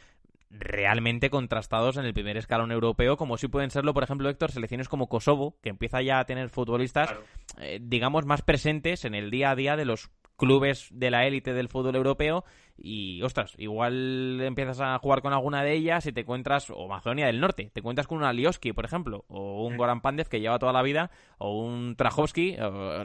realmente 0.49 1.29
contrastados 1.29 1.97
en 1.97 2.05
el 2.05 2.13
primer 2.13 2.37
escalón 2.37 2.71
europeo, 2.71 3.17
como 3.17 3.37
si 3.37 3.47
pueden 3.47 3.71
serlo, 3.71 3.93
por 3.93 4.03
ejemplo, 4.03 4.29
Héctor, 4.29 4.51
selecciones 4.51 4.89
como 4.89 5.09
Kosovo, 5.09 5.57
que 5.61 5.69
empieza 5.69 6.01
ya 6.01 6.19
a 6.19 6.25
tener 6.25 6.49
futbolistas, 6.49 7.13
eh, 7.59 7.79
digamos, 7.81 8.25
más 8.25 8.41
presentes 8.41 9.05
en 9.05 9.15
el 9.15 9.31
día 9.31 9.51
a 9.51 9.55
día 9.55 9.75
de 9.75 9.85
los 9.85 10.09
clubes 10.37 10.89
de 10.91 11.11
la 11.11 11.25
élite 11.25 11.53
del 11.53 11.69
fútbol 11.69 11.95
europeo 11.95 12.43
y, 12.77 13.21
ostras, 13.21 13.53
igual 13.57 14.41
empiezas 14.41 14.81
a 14.81 14.97
jugar 14.99 15.21
con 15.21 15.33
alguna 15.33 15.63
de 15.63 15.73
ellas 15.73 16.05
y 16.05 16.11
te 16.11 16.21
encuentras, 16.21 16.69
o 16.69 16.87
Macedonia 16.87 17.27
del 17.27 17.39
Norte, 17.39 17.71
te 17.73 17.79
encuentras 17.79 18.07
con 18.07 18.17
un 18.17 18.25
Alioski, 18.25 18.73
por 18.73 18.85
ejemplo, 18.85 19.23
o 19.29 19.65
un 19.65 19.77
Goran 19.77 20.01
Pandev 20.01 20.27
que 20.27 20.41
lleva 20.41 20.59
toda 20.59 20.73
la 20.73 20.81
vida, 20.81 21.09
o 21.37 21.57
un 21.57 21.95
Trajovski, 21.95 22.57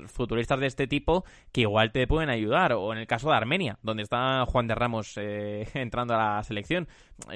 futuristas 0.07 0.59
de 0.61 0.67
este 0.67 0.87
tipo, 0.87 1.25
que 1.53 1.63
igual 1.63 1.93
te 1.93 2.07
pueden 2.07 2.31
ayudar, 2.31 2.73
o 2.73 2.93
en 2.93 2.99
el 2.99 3.07
caso 3.07 3.31
de 3.31 3.37
Armenia, 3.37 3.79
donde 3.83 4.03
está 4.03 4.45
Juan 4.47 4.67
de 4.67 4.75
Ramos 4.75 5.17
eh, 5.17 5.69
entrando 5.75 6.15
a 6.15 6.37
la 6.37 6.43
selección. 6.43 6.89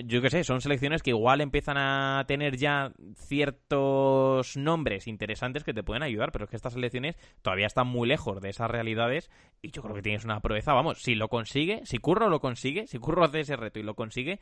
Yo 0.05 0.23
qué 0.23 0.31
sé, 0.31 0.45
son 0.45 0.61
selecciones 0.61 1.03
que 1.03 1.11
igual 1.11 1.41
empiezan 1.41 1.77
a 1.77 2.25
tener 2.27 2.57
ya 2.57 2.93
ciertos 3.17 4.57
nombres 4.57 5.07
interesantes 5.07 5.63
que 5.63 5.75
te 5.75 5.83
pueden 5.83 6.03
ayudar, 6.03 6.33
pero 6.33 6.45
es 6.45 6.51
que 6.51 6.57
estas 6.57 6.73
selecciones 6.73 7.17
todavía 7.43 7.67
están 7.67 7.87
muy 7.87 8.09
lejos 8.09 8.41
de 8.41 8.49
esas 8.49 8.71
realidades 8.71 9.31
y 9.63 9.71
yo 9.71 9.83
creo 9.83 9.95
que 9.95 10.03
tienes 10.03 10.25
una 10.25 10.41
proeza, 10.41 10.73
vamos, 10.73 11.03
si 11.03 11.15
lo 11.15 11.29
consigue, 11.29 11.83
si 11.85 11.99
Curro 11.99 12.24
lo 12.29 12.41
consigue, 12.41 12.87
si 12.87 12.99
Curro 12.99 13.25
hace 13.25 13.41
ese 13.41 13.57
reto 13.57 13.79
y 13.79 13.83
lo 13.83 13.95
consigue, 13.95 14.41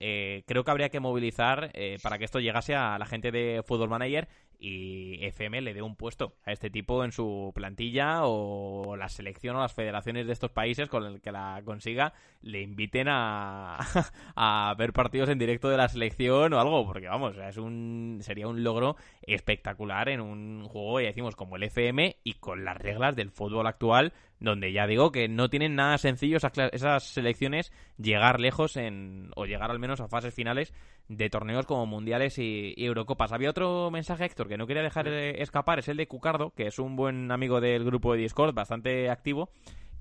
eh, 0.00 0.42
creo 0.46 0.64
que 0.64 0.70
habría 0.70 0.88
que 0.88 1.00
movilizar 1.00 1.70
eh, 1.74 1.98
para 2.02 2.18
que 2.18 2.24
esto 2.24 2.40
llegase 2.40 2.74
a 2.74 2.98
la 2.98 3.06
gente 3.06 3.30
de 3.30 3.62
Football 3.66 3.90
Manager 3.90 4.28
y 4.66 5.24
FM 5.24 5.60
le 5.60 5.74
dé 5.74 5.80
un 5.80 5.94
puesto 5.94 6.34
a 6.44 6.50
este 6.50 6.70
tipo 6.70 7.04
en 7.04 7.12
su 7.12 7.52
plantilla 7.54 8.22
o 8.24 8.96
la 8.96 9.08
selección 9.08 9.54
o 9.54 9.60
las 9.60 9.72
federaciones 9.72 10.26
de 10.26 10.32
estos 10.32 10.50
países 10.50 10.88
con 10.88 11.04
el 11.04 11.20
que 11.20 11.30
la 11.30 11.62
consiga 11.64 12.14
le 12.42 12.62
inviten 12.62 13.06
a, 13.08 13.78
a 14.34 14.74
ver 14.76 14.92
partidos 14.92 15.28
en 15.28 15.38
directo 15.38 15.68
de 15.68 15.76
la 15.76 15.88
selección 15.88 16.52
o 16.52 16.58
algo, 16.58 16.84
porque 16.84 17.06
vamos, 17.06 17.36
es 17.36 17.58
un 17.58 18.18
sería 18.22 18.48
un 18.48 18.64
logro 18.64 18.96
espectacular 19.22 20.08
en 20.08 20.20
un 20.20 20.64
juego, 20.64 21.00
ya 21.00 21.06
decimos, 21.06 21.36
como 21.36 21.54
el 21.54 21.62
FM 21.62 22.16
y 22.24 22.34
con 22.34 22.64
las 22.64 22.76
reglas 22.76 23.14
del 23.14 23.30
fútbol 23.30 23.68
actual 23.68 24.12
donde 24.38 24.72
ya 24.72 24.86
digo 24.86 25.12
que 25.12 25.28
no 25.28 25.48
tienen 25.48 25.76
nada 25.76 25.96
sencillo 25.98 26.36
esas, 26.36 26.52
esas 26.72 27.04
selecciones 27.04 27.72
llegar 27.96 28.40
lejos 28.40 28.76
en, 28.76 29.30
o 29.34 29.46
llegar 29.46 29.70
al 29.70 29.78
menos 29.78 30.00
a 30.00 30.08
fases 30.08 30.34
finales 30.34 30.74
de 31.08 31.30
torneos 31.30 31.66
como 31.66 31.86
mundiales 31.86 32.38
y, 32.38 32.74
Eurocopas. 32.76 33.32
Había 33.32 33.50
otro 33.50 33.90
mensaje, 33.90 34.24
Héctor, 34.24 34.48
que 34.48 34.56
no 34.56 34.66
quería 34.66 34.82
dejar 34.82 35.08
de 35.08 35.42
escapar, 35.42 35.78
es 35.78 35.88
el 35.88 35.96
de 35.96 36.08
Cucardo, 36.08 36.50
que 36.50 36.66
es 36.66 36.78
un 36.78 36.96
buen 36.96 37.30
amigo 37.30 37.60
del 37.60 37.84
grupo 37.84 38.12
de 38.12 38.20
Discord, 38.20 38.54
bastante 38.54 39.10
activo, 39.10 39.50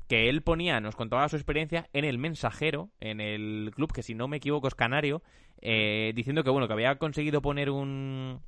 que 0.08 0.30
él 0.30 0.42
ponía, 0.42 0.80
nos 0.80 0.96
contaba 0.96 1.30
su 1.30 1.36
experiencia 1.36 1.90
en 1.94 2.06
el 2.06 2.18
mensajero, 2.18 2.90
en 3.00 3.22
el 3.22 3.72
club 3.76 3.92
que 3.92 4.04
si 4.04 4.16
no 4.16 4.28
me 4.28 4.38
equivoco 4.38 4.68
es 4.68 4.76
Canario, 4.76 5.22
eh, 5.62 6.12
diciendo 6.16 6.44
que 6.44 6.50
bueno, 6.50 6.68
que 6.68 6.74
había 6.74 6.98
conseguido 6.98 7.42
poner 7.42 7.70
un 7.70 8.42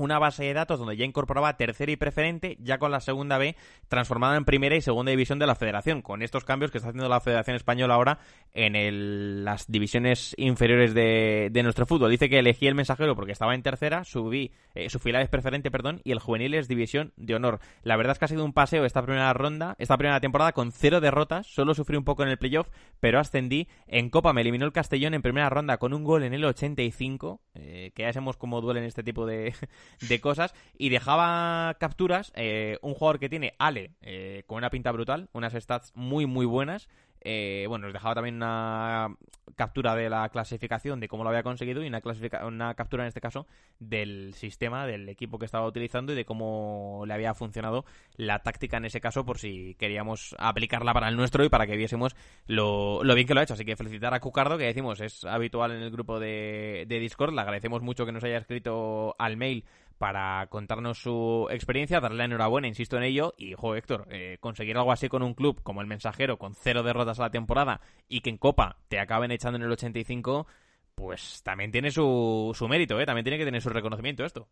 una 0.00 0.18
base 0.18 0.44
de 0.44 0.54
datos 0.54 0.78
donde 0.78 0.96
ya 0.96 1.04
incorporaba 1.04 1.56
tercera 1.56 1.92
y 1.92 1.96
preferente, 1.96 2.56
ya 2.60 2.78
con 2.78 2.90
la 2.90 3.00
segunda 3.00 3.36
B 3.36 3.54
transformada 3.88 4.36
en 4.36 4.46
primera 4.46 4.74
y 4.74 4.80
segunda 4.80 5.10
división 5.10 5.38
de 5.38 5.46
la 5.46 5.54
federación, 5.54 6.00
con 6.00 6.22
estos 6.22 6.44
cambios 6.44 6.70
que 6.70 6.78
está 6.78 6.88
haciendo 6.88 7.08
la 7.08 7.20
Federación 7.20 7.56
Española 7.56 7.94
ahora 7.94 8.18
en 8.52 9.44
las 9.44 9.70
divisiones 9.70 10.34
inferiores 10.38 10.94
de, 10.94 11.50
nuestro 11.62 11.84
fútbol. 11.84 12.10
Dice 12.10 12.30
que 12.30 12.38
elegí 12.38 12.66
el 12.66 12.74
mensajero 12.74 13.14
porque 13.14 13.32
estaba 13.32 13.54
en 13.54 13.62
tercera, 13.62 14.04
subí, 14.04 14.52
eh, 14.74 14.88
su 14.88 14.98
fila 14.98 15.20
es 15.20 15.28
preferente, 15.28 15.70
perdón, 15.70 16.00
y 16.02 16.12
el 16.12 16.18
juvenil 16.18 16.54
es 16.54 16.66
división 16.66 17.12
de 17.16 17.34
honor. 17.34 17.60
La 17.82 17.96
verdad 17.96 18.12
es 18.12 18.18
que 18.18 18.24
ha 18.24 18.28
sido 18.28 18.44
un 18.44 18.54
paseo 18.54 18.86
esta 18.86 19.02
primera 19.02 19.32
ronda, 19.34 19.76
esta 19.78 19.98
primera 19.98 20.20
temporada 20.20 20.52
con 20.52 20.72
cero 20.72 21.00
derrotas, 21.00 21.46
solo 21.46 21.74
sufrí 21.74 21.98
un 21.98 22.04
poco 22.04 22.22
en 22.22 22.30
el 22.30 22.38
playoff, 22.38 22.68
pero 23.00 23.20
ascendí. 23.20 23.68
En 23.86 24.08
Copa 24.08 24.32
me 24.32 24.40
eliminó 24.40 24.64
el 24.64 24.72
Castellón 24.72 25.12
en 25.12 25.22
primera 25.22 25.50
ronda 25.50 25.76
con 25.76 25.92
un 25.92 26.04
gol 26.04 26.22
en 26.22 26.32
el 26.32 26.44
85, 26.44 27.42
eh, 27.54 27.92
que 27.94 28.02
ya 28.02 28.12
sabemos 28.12 28.38
cómo 28.38 28.62
duelen 28.62 28.84
este 28.84 29.02
tipo 29.02 29.26
de, 29.26 29.52
de 30.00 30.20
cosas 30.20 30.54
y 30.76 30.88
dejaba 30.88 31.74
capturas. 31.78 32.32
Eh, 32.34 32.78
un 32.82 32.94
jugador 32.94 33.18
que 33.18 33.28
tiene 33.28 33.54
Ale 33.58 33.92
eh, 34.02 34.44
con 34.46 34.58
una 34.58 34.70
pinta 34.70 34.92
brutal, 34.92 35.28
unas 35.32 35.52
stats 35.52 35.92
muy, 35.94 36.26
muy 36.26 36.46
buenas. 36.46 36.88
Eh, 37.22 37.66
bueno, 37.68 37.86
nos 37.86 37.92
dejaba 37.92 38.14
también 38.14 38.36
una 38.36 39.08
captura 39.56 39.94
de 39.94 40.08
la 40.08 40.28
clasificación 40.30 41.00
de 41.00 41.08
cómo 41.08 41.22
lo 41.22 41.30
había 41.30 41.42
conseguido 41.42 41.82
y 41.82 41.88
una, 41.88 42.00
una 42.46 42.74
captura 42.74 43.02
en 43.04 43.08
este 43.08 43.20
caso 43.20 43.46
del 43.78 44.32
sistema, 44.34 44.86
del 44.86 45.08
equipo 45.08 45.38
que 45.38 45.44
estaba 45.44 45.66
utilizando 45.66 46.12
y 46.12 46.16
de 46.16 46.24
cómo 46.24 47.02
le 47.06 47.12
había 47.12 47.34
funcionado 47.34 47.84
la 48.16 48.38
táctica 48.38 48.78
en 48.78 48.86
ese 48.86 49.00
caso 49.00 49.24
por 49.24 49.38
si 49.38 49.74
queríamos 49.74 50.34
aplicarla 50.38 50.94
para 50.94 51.08
el 51.08 51.16
nuestro 51.16 51.44
y 51.44 51.48
para 51.48 51.66
que 51.66 51.76
viésemos 51.76 52.16
lo, 52.46 53.00
bien 53.14 53.26
que 53.26 53.34
lo 53.34 53.40
ha 53.40 53.42
hecho. 53.42 53.54
Así 53.54 53.64
que 53.64 53.76
felicitar 53.76 54.14
a 54.14 54.20
Cucardo, 54.20 54.56
que 54.56 54.64
decimos 54.64 55.00
es 55.00 55.24
habitual 55.24 55.72
en 55.72 55.82
el 55.82 55.90
grupo 55.90 56.18
de, 56.18 56.86
de 56.88 56.98
Discord. 56.98 57.34
Le 57.34 57.40
agradecemos 57.42 57.82
mucho 57.82 58.06
que 58.06 58.12
nos 58.12 58.24
haya 58.24 58.38
escrito 58.38 59.14
al 59.18 59.36
mail 59.36 59.64
para 60.00 60.46
contarnos 60.46 60.96
su 60.96 61.46
experiencia, 61.50 62.00
darle 62.00 62.16
la 62.16 62.24
enhorabuena, 62.24 62.66
insisto 62.66 62.96
en 62.96 63.02
ello, 63.02 63.34
y, 63.36 63.52
jo, 63.52 63.76
Héctor, 63.76 64.06
eh, 64.10 64.38
conseguir 64.40 64.78
algo 64.78 64.92
así 64.92 65.10
con 65.10 65.22
un 65.22 65.34
club 65.34 65.62
como 65.62 65.82
el 65.82 65.86
Mensajero, 65.86 66.38
con 66.38 66.54
cero 66.54 66.82
derrotas 66.82 67.20
a 67.20 67.24
la 67.24 67.30
temporada, 67.30 67.82
y 68.08 68.22
que 68.22 68.30
en 68.30 68.38
Copa 68.38 68.78
te 68.88 68.98
acaben 68.98 69.30
echando 69.30 69.58
en 69.58 69.64
el 69.64 69.72
85, 69.72 70.46
pues 70.94 71.42
también 71.42 71.70
tiene 71.70 71.90
su, 71.90 72.50
su 72.54 72.66
mérito, 72.66 72.98
¿eh? 72.98 73.04
También 73.04 73.24
tiene 73.24 73.36
que 73.36 73.44
tener 73.44 73.60
su 73.60 73.68
reconocimiento 73.68 74.24
esto. 74.24 74.48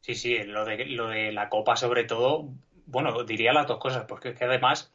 Sí, 0.00 0.16
sí, 0.16 0.42
lo 0.42 0.64
de, 0.64 0.86
lo 0.86 1.06
de 1.06 1.30
la 1.30 1.48
Copa 1.48 1.76
sobre 1.76 2.02
todo, 2.02 2.48
bueno, 2.84 3.22
diría 3.22 3.52
las 3.52 3.68
dos 3.68 3.78
cosas, 3.78 4.04
porque 4.08 4.30
es 4.30 4.36
que 4.36 4.46
además 4.46 4.92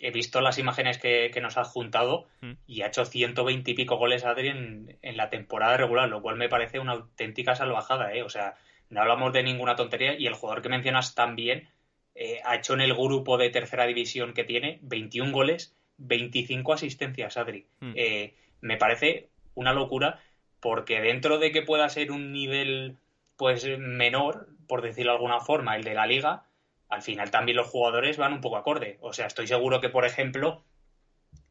he 0.00 0.10
visto 0.10 0.40
las 0.40 0.58
imágenes 0.58 0.98
que, 0.98 1.30
nos 1.40 1.56
has 1.56 1.68
juntado 1.68 2.26
mm. 2.40 2.52
y 2.66 2.82
ha 2.82 2.88
hecho 2.88 3.04
120 3.04 3.70
y 3.70 3.74
pico 3.74 3.96
goles 3.96 4.24
Adri 4.24 4.48
en, 4.48 4.98
en, 5.02 5.16
la 5.16 5.30
temporada 5.30 5.76
regular, 5.76 6.08
lo 6.08 6.20
cual 6.20 6.34
me 6.34 6.48
parece 6.48 6.80
una 6.80 6.94
auténtica 6.94 7.54
salvajada, 7.54 8.12
¿eh? 8.12 8.24
O 8.24 8.28
sea, 8.28 8.56
no 8.90 9.00
hablamos 9.00 9.32
de 9.32 9.42
ninguna 9.42 9.76
tontería 9.76 10.18
y 10.18 10.26
el 10.26 10.34
jugador 10.34 10.62
que 10.62 10.68
mencionas 10.68 11.14
también 11.14 11.68
eh, 12.14 12.40
ha 12.44 12.56
hecho 12.56 12.74
en 12.74 12.80
el 12.80 12.94
grupo 12.94 13.36
de 13.36 13.50
tercera 13.50 13.86
división 13.86 14.32
que 14.32 14.44
tiene 14.44 14.78
21 14.82 15.32
goles, 15.32 15.76
25 15.98 16.72
asistencias, 16.72 17.36
Adri. 17.36 17.66
Hmm. 17.80 17.92
Eh, 17.94 18.34
me 18.60 18.76
parece 18.76 19.28
una 19.54 19.72
locura 19.72 20.20
porque 20.60 21.00
dentro 21.00 21.38
de 21.38 21.52
que 21.52 21.62
pueda 21.62 21.88
ser 21.88 22.12
un 22.12 22.32
nivel 22.32 22.96
pues 23.36 23.66
menor, 23.78 24.48
por 24.66 24.82
decirlo 24.82 25.12
de 25.12 25.16
alguna 25.16 25.40
forma, 25.40 25.76
el 25.76 25.84
de 25.84 25.94
la 25.94 26.06
liga, 26.06 26.44
al 26.88 27.02
final 27.02 27.30
también 27.30 27.56
los 27.56 27.68
jugadores 27.68 28.16
van 28.16 28.32
un 28.32 28.40
poco 28.40 28.56
acorde. 28.56 28.98
O 29.00 29.12
sea, 29.12 29.26
estoy 29.26 29.46
seguro 29.46 29.80
que, 29.80 29.88
por 29.88 30.04
ejemplo, 30.04 30.64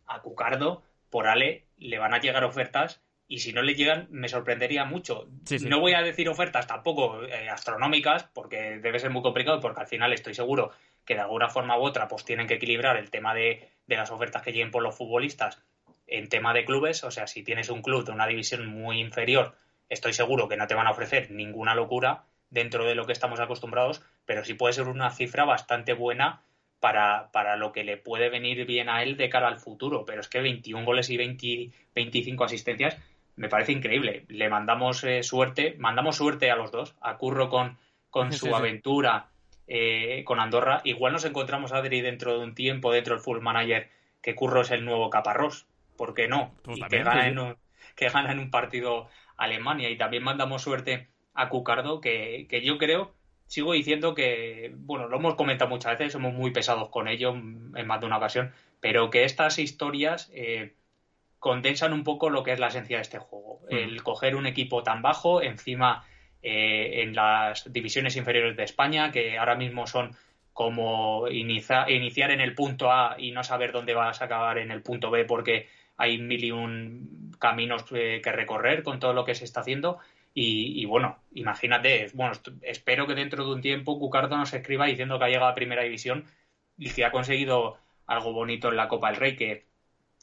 a 0.08 0.22
Cucardo, 0.22 0.84
por 1.10 1.28
Ale, 1.28 1.66
le 1.78 2.00
van 2.00 2.14
a 2.14 2.20
llegar 2.20 2.44
ofertas 2.44 3.02
y 3.28 3.40
si 3.40 3.54
no 3.54 3.62
le 3.62 3.76
llegan 3.76 4.08
me 4.12 4.30
sorprendería 4.30 4.86
mucho. 4.86 5.28
No 5.62 5.80
voy 5.80 5.94
a 5.94 6.02
decir 6.02 6.30
ofertas 6.30 6.68
tampoco 6.68 7.24
eh, 7.24 7.50
astronómicas 7.50 8.24
porque 8.34 8.80
debe 8.80 9.00
ser 9.00 9.10
muy 9.10 9.22
complicado 9.22 9.60
porque 9.60 9.82
al 9.82 9.88
final 9.88 10.14
estoy 10.14 10.34
seguro 10.34 10.72
que 11.06 11.16
de 11.16 11.22
alguna 11.22 11.50
forma 11.50 11.78
u 11.78 11.84
otra 11.84 12.08
pues 12.08 12.26
tienen 12.26 12.48
que 12.48 12.56
equilibrar 12.56 12.98
el 12.98 13.10
tema 13.10 13.34
de, 13.34 13.70
de 13.88 13.96
las 13.96 14.12
ofertas 14.12 14.42
que 14.42 14.52
lleguen 14.52 14.72
por 14.72 14.84
los 14.84 14.96
futbolistas 14.96 15.62
en 16.08 16.30
tema 16.30 16.54
de 16.54 16.66
clubes, 16.66 17.04
o 17.04 17.12
sea, 17.12 17.28
si 17.28 17.44
tienes 17.44 17.70
un 17.70 17.82
club 17.82 18.06
de 18.06 18.12
una 18.12 18.28
división 18.28 18.68
muy 18.68 19.00
inferior, 19.00 19.56
estoy 19.90 20.14
seguro 20.14 20.48
que 20.48 20.58
no 20.58 20.68
te 20.68 20.76
van 20.76 20.88
a 20.88 20.92
ofrecer 20.92 21.32
ninguna 21.32 21.74
locura 21.74 22.26
dentro 22.50 22.86
de 22.86 22.96
lo 22.96 23.06
que 23.06 23.14
estamos 23.14 23.40
acostumbrados, 23.40 24.04
pero 24.26 24.44
sí 24.46 24.54
puede 24.54 24.74
ser 24.74 24.88
una 24.88 25.12
cifra 25.12 25.46
bastante 25.46 25.94
buena 25.94 26.42
para, 26.80 27.32
para, 27.32 27.56
lo 27.56 27.72
que 27.72 27.84
le 27.84 27.98
puede 27.98 28.30
venir 28.30 28.66
bien 28.66 28.90
a 28.90 29.02
él 29.02 29.18
de 29.18 29.30
cara 29.30 29.48
al 29.48 29.58
futuro. 29.58 30.06
Pero 30.06 30.22
es 30.22 30.28
que 30.28 30.42
21 30.42 30.86
goles 30.86 31.10
y 31.10 31.18
20, 31.18 31.72
25 31.96 32.44
asistencias 32.44 32.98
me 33.36 33.50
parece 33.50 33.72
increíble. 33.72 34.26
Le 34.28 34.50
mandamos 34.50 35.04
eh, 35.04 35.24
suerte, 35.24 35.76
mandamos 35.78 36.18
suerte 36.18 36.52
a 36.52 36.56
los 36.56 36.72
dos, 36.72 36.96
a 37.02 37.18
Curro 37.18 37.50
con, 37.50 37.78
con 38.10 38.32
su 38.32 38.56
aventura 38.56 39.28
eh, 39.68 40.24
con 40.26 40.40
Andorra. 40.40 40.82
Igual 40.84 41.14
nos 41.14 41.26
encontramos, 41.26 41.74
Adri, 41.74 42.02
dentro 42.02 42.38
de 42.38 42.44
un 42.44 42.56
tiempo, 42.56 42.92
dentro 42.92 43.16
del 43.16 43.24
Full 43.24 43.42
Manager, 43.42 43.90
que 44.22 44.36
Curro 44.36 44.62
es 44.62 44.72
el 44.72 44.86
nuevo 44.86 45.10
Caparrós. 45.10 45.66
¿Por 45.98 46.14
qué 46.14 46.28
no? 46.28 46.54
Pues 46.64 46.80
que, 46.90 47.04
gana 47.04 47.28
en 47.28 47.40
un, 47.40 47.56
que 47.96 48.10
gana 48.10 48.32
en 48.32 48.40
un 48.40 48.52
partido 48.52 49.10
Alemania. 49.38 49.90
Y 49.90 49.98
también 49.98 50.24
mandamos 50.24 50.62
suerte 50.62 51.08
a 51.34 51.50
Cucardo, 51.50 52.02
que, 52.02 52.48
que 52.50 52.62
yo 52.62 52.78
creo, 52.78 53.14
sigo 53.48 53.74
diciendo 53.74 54.16
que, 54.16 54.74
bueno, 54.78 55.08
lo 55.08 55.18
hemos 55.18 55.36
comentado 55.36 55.70
muchas 55.70 55.98
veces, 55.98 56.14
somos 56.14 56.34
muy 56.34 56.52
pesados 56.52 56.90
con 56.90 57.08
ello 57.08 57.34
en 57.34 57.88
más 57.88 58.00
de 58.00 58.06
una 58.06 58.18
ocasión, 58.18 58.54
pero 58.80 59.10
que 59.10 59.26
estas 59.26 59.60
historias... 59.60 60.32
Eh, 60.34 60.74
condensan 61.46 61.94
un 61.94 62.04
poco 62.04 62.32
lo 62.32 62.42
que 62.42 62.54
es 62.54 62.60
la 62.60 62.70
esencia 62.70 62.98
de 62.98 63.04
este 63.04 63.20
juego. 63.20 63.60
Mm. 63.70 63.76
El 63.76 64.02
coger 64.02 64.36
un 64.36 64.48
equipo 64.48 64.82
tan 64.82 65.04
bajo, 65.04 65.44
encima 65.44 66.04
eh, 66.42 67.04
en 67.04 67.14
las 67.14 67.72
divisiones 67.72 68.16
inferiores 68.16 68.58
de 68.58 68.64
España, 68.64 69.12
que 69.12 69.38
ahora 69.38 69.54
mismo 69.54 69.86
son 69.86 70.18
como 70.54 71.28
iniciar 71.30 71.88
en 71.88 72.42
el 72.42 72.56
punto 72.56 72.92
A 72.92 73.18
y 73.20 73.30
no 73.30 73.44
saber 73.44 73.74
dónde 73.74 73.94
vas 73.94 74.24
a 74.24 74.26
acabar 74.26 74.58
en 74.58 74.72
el 74.72 74.82
punto 74.82 75.12
B 75.12 75.26
porque 75.26 75.68
hay 75.98 76.18
mil 76.18 76.44
y 76.44 76.50
un 76.50 77.32
caminos 77.38 77.86
eh, 77.92 78.22
que 78.24 78.32
recorrer 78.32 78.82
con 78.82 79.00
todo 79.00 79.14
lo 79.14 79.24
que 79.24 79.36
se 79.36 79.44
está 79.44 79.60
haciendo. 79.60 80.00
Y, 80.34 80.84
bueno, 80.86 81.20
imagínate, 81.36 82.10
bueno, 82.16 82.34
espero 82.64 83.06
que 83.06 83.14
dentro 83.14 83.46
de 83.46 83.54
un 83.54 83.62
tiempo 83.62 84.00
Cucardo 84.00 84.36
nos 84.36 84.52
escriba 84.52 84.88
diciendo 84.88 85.20
que 85.20 85.26
ha 85.26 85.30
llegado 85.30 85.52
a 85.52 85.54
primera 85.54 85.84
división 85.84 86.26
y 86.76 86.90
que 86.90 87.06
ha 87.06 87.12
conseguido 87.12 87.78
algo 88.08 88.34
bonito 88.34 88.70
en 88.70 88.78
la 88.78 88.88
Copa 88.88 89.10
del 89.12 89.20
Rey, 89.20 89.36
que 89.36 89.75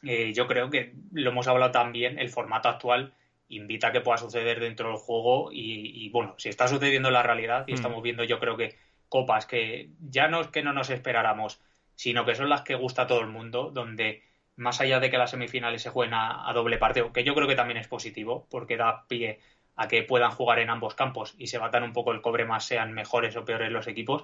eh, 0.03 0.33
yo 0.33 0.47
creo 0.47 0.69
que 0.69 0.93
lo 1.11 1.29
hemos 1.31 1.47
hablado 1.47 1.71
también, 1.71 2.19
el 2.19 2.29
formato 2.29 2.67
actual 2.69 3.13
invita 3.47 3.87
a 3.87 3.91
que 3.91 4.01
pueda 4.01 4.17
suceder 4.17 4.59
dentro 4.59 4.89
del 4.89 4.97
juego 4.97 5.49
y, 5.51 6.09
bueno, 6.09 6.35
si 6.37 6.49
está 6.49 6.67
sucediendo 6.67 7.09
en 7.09 7.13
la 7.13 7.23
realidad 7.23 7.65
y 7.67 7.71
mm. 7.71 7.75
estamos 7.75 8.03
viendo 8.03 8.23
yo 8.23 8.39
creo 8.39 8.57
que 8.57 8.75
copas 9.09 9.45
que 9.45 9.89
ya 9.99 10.27
no 10.27 10.41
es 10.41 10.47
que 10.47 10.63
no 10.63 10.73
nos 10.73 10.89
esperáramos, 10.89 11.61
sino 11.95 12.25
que 12.25 12.35
son 12.35 12.49
las 12.49 12.63
que 12.63 12.75
gusta 12.75 13.03
a 13.03 13.07
todo 13.07 13.21
el 13.21 13.27
mundo, 13.27 13.71
donde 13.71 14.23
más 14.55 14.81
allá 14.81 14.99
de 14.99 15.09
que 15.09 15.17
las 15.17 15.31
semifinales 15.31 15.81
se 15.81 15.89
jueguen 15.89 16.15
a, 16.15 16.51
doble 16.53 16.77
partido, 16.77 17.13
que 17.13 17.23
yo 17.23 17.35
creo 17.35 17.47
que 17.47 17.55
también 17.55 17.77
es 17.77 17.87
positivo, 17.87 18.47
porque 18.49 18.77
da 18.77 19.05
pie 19.07 19.39
a 19.75 19.87
que 19.87 20.03
puedan 20.03 20.31
jugar 20.31 20.59
en 20.59 20.69
ambos 20.69 20.95
campos 20.95 21.35
y 21.37 21.47
se 21.47 21.57
batan 21.57 21.83
un 21.83 21.93
poco 21.93 22.11
el 22.11 22.21
cobre 22.21 22.45
más 22.45 22.65
sean 22.65 22.93
mejores 22.93 23.35
o 23.35 23.45
peores 23.45 23.71
los 23.71 23.87
equipos, 23.87 24.23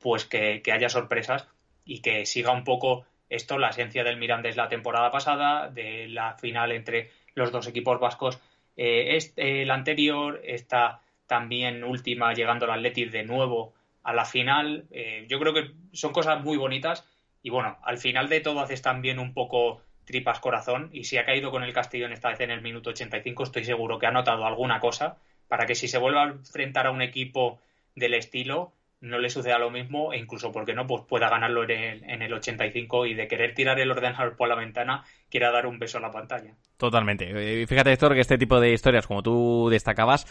pues 0.00 0.26
que 0.26 0.62
haya 0.72 0.88
sorpresas 0.88 1.48
y 1.84 2.00
que 2.00 2.26
siga 2.26 2.52
un 2.52 2.64
poco 2.64 3.06
esto, 3.28 3.58
la 3.58 3.70
esencia 3.70 4.04
del 4.04 4.16
Mirandés 4.16 4.56
la 4.56 4.68
temporada 4.68 5.10
pasada, 5.10 5.68
de 5.68 6.08
la 6.08 6.34
final 6.34 6.72
entre 6.72 7.10
los 7.34 7.52
dos 7.52 7.66
equipos 7.66 7.98
vascos, 7.98 8.40
eh, 8.76 9.16
este, 9.16 9.64
la 9.64 9.74
anterior, 9.74 10.40
esta 10.44 11.00
también 11.26 11.84
última 11.84 12.32
llegando 12.34 12.66
al 12.66 12.72
Athletic 12.72 13.10
de 13.10 13.24
nuevo 13.24 13.74
a 14.02 14.12
la 14.12 14.24
final. 14.24 14.86
Eh, 14.90 15.26
yo 15.28 15.38
creo 15.38 15.54
que 15.54 15.72
son 15.92 16.12
cosas 16.12 16.42
muy 16.42 16.56
bonitas 16.56 17.04
y 17.42 17.50
bueno, 17.50 17.78
al 17.82 17.98
final 17.98 18.28
de 18.28 18.40
todo 18.40 18.60
haces 18.60 18.82
también 18.82 19.18
un 19.18 19.32
poco 19.32 19.80
tripas 20.04 20.38
corazón 20.40 20.90
y 20.92 21.04
si 21.04 21.16
ha 21.16 21.24
caído 21.24 21.50
con 21.50 21.62
el 21.62 21.72
Castellón 21.72 22.12
esta 22.12 22.28
vez 22.28 22.40
en 22.40 22.50
el 22.50 22.60
minuto 22.60 22.90
85 22.90 23.42
estoy 23.42 23.64
seguro 23.64 23.98
que 23.98 24.06
ha 24.06 24.10
notado 24.10 24.44
alguna 24.44 24.80
cosa 24.80 25.16
para 25.48 25.66
que 25.66 25.74
si 25.74 25.88
se 25.88 25.98
vuelva 25.98 26.24
a 26.24 26.28
enfrentar 26.28 26.86
a 26.86 26.90
un 26.90 27.00
equipo 27.00 27.58
del 27.94 28.14
estilo 28.14 28.72
no 29.04 29.18
le 29.18 29.28
suceda 29.28 29.58
lo 29.58 29.70
mismo 29.70 30.12
e 30.12 30.18
incluso, 30.18 30.50
porque 30.50 30.74
no? 30.74 30.86
Pues 30.86 31.02
pueda 31.06 31.28
ganarlo 31.28 31.64
en 31.64 31.70
el, 31.70 32.04
en 32.04 32.22
el 32.22 32.32
85 32.32 33.06
y 33.06 33.14
de 33.14 33.28
querer 33.28 33.54
tirar 33.54 33.78
el 33.78 33.90
ordenador 33.90 34.36
por 34.36 34.48
la 34.48 34.54
ventana, 34.54 35.04
quiera 35.28 35.52
dar 35.52 35.66
un 35.66 35.78
beso 35.78 35.98
a 35.98 36.00
la 36.00 36.10
pantalla. 36.10 36.54
Totalmente. 36.76 37.30
Eh, 37.62 37.66
fíjate, 37.66 37.92
Héctor, 37.92 38.14
que 38.14 38.20
este 38.20 38.38
tipo 38.38 38.58
de 38.60 38.72
historias, 38.72 39.06
como 39.06 39.22
tú 39.22 39.68
destacabas, 39.70 40.26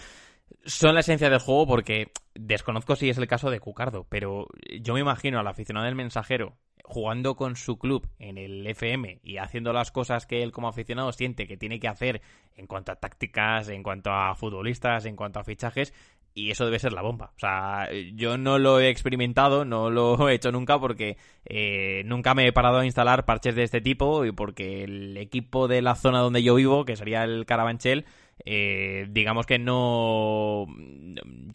son 0.66 0.94
la 0.96 1.02
esencia 1.02 1.30
del 1.30 1.40
juego 1.40 1.68
porque 1.68 2.12
desconozco 2.34 2.96
si 2.96 3.10
es 3.10 3.18
el 3.18 3.28
caso 3.28 3.50
de 3.50 3.60
Cucardo, 3.60 4.06
pero 4.10 4.48
yo 4.82 4.94
me 4.94 5.00
imagino 5.00 5.40
al 5.40 5.48
aficionado 5.48 5.86
del 5.86 5.96
mensajero 5.96 6.58
jugando 6.84 7.36
con 7.36 7.56
su 7.56 7.78
club 7.80 8.08
en 8.20 8.38
el 8.38 8.68
FM 8.68 9.20
y 9.24 9.38
haciendo 9.38 9.72
las 9.72 9.92
cosas 9.92 10.26
que 10.26 10.44
él 10.44 10.52
como 10.52 10.68
aficionado 10.68 11.12
siente 11.14 11.48
que 11.48 11.58
tiene 11.58 11.80
que 11.80 11.88
hacer 11.88 12.22
en 12.56 12.68
cuanto 12.68 12.92
a 12.92 12.98
tácticas, 12.98 13.70
en 13.70 13.84
cuanto 13.84 14.12
a 14.12 14.36
futbolistas, 14.36 15.06
en 15.06 15.16
cuanto 15.16 15.40
a 15.40 15.44
fichajes, 15.44 15.94
y 16.34 16.52
eso 16.52 16.66
debe 16.66 16.80
ser 16.80 16.94
la 16.94 17.02
bomba. 17.02 17.32
O 17.36 17.40
sea, 17.40 17.90
yo 18.16 18.38
no 18.38 18.60
lo 18.60 18.80
he 18.80 18.90
experimentado, 18.90 19.66
no 19.66 19.90
lo 19.90 20.18
he 20.30 20.36
hecho 20.36 20.52
nunca 20.52 20.80
porque 20.80 21.18
eh, 21.46 22.04
nunca 22.06 22.34
me 22.34 22.48
he 22.48 22.54
parado 22.54 22.80
a 22.80 22.86
instalar 22.86 23.26
parches 23.26 23.56
de 23.56 23.64
este 23.64 23.82
tipo 23.82 24.26
y 24.26 24.32
porque 24.32 24.84
el 24.84 25.18
equipo 25.18 25.68
de 25.68 25.82
la 25.82 25.96
zona 25.96 26.20
donde 26.20 26.44
yo 26.44 26.56
vivo, 26.56 26.86
que 26.86 26.96
sería 26.96 27.24
el 27.24 27.46
Carabanchel, 27.46 28.06
eh, 28.46 29.08
digamos 29.10 29.46
que 29.46 29.60
no 29.60 30.66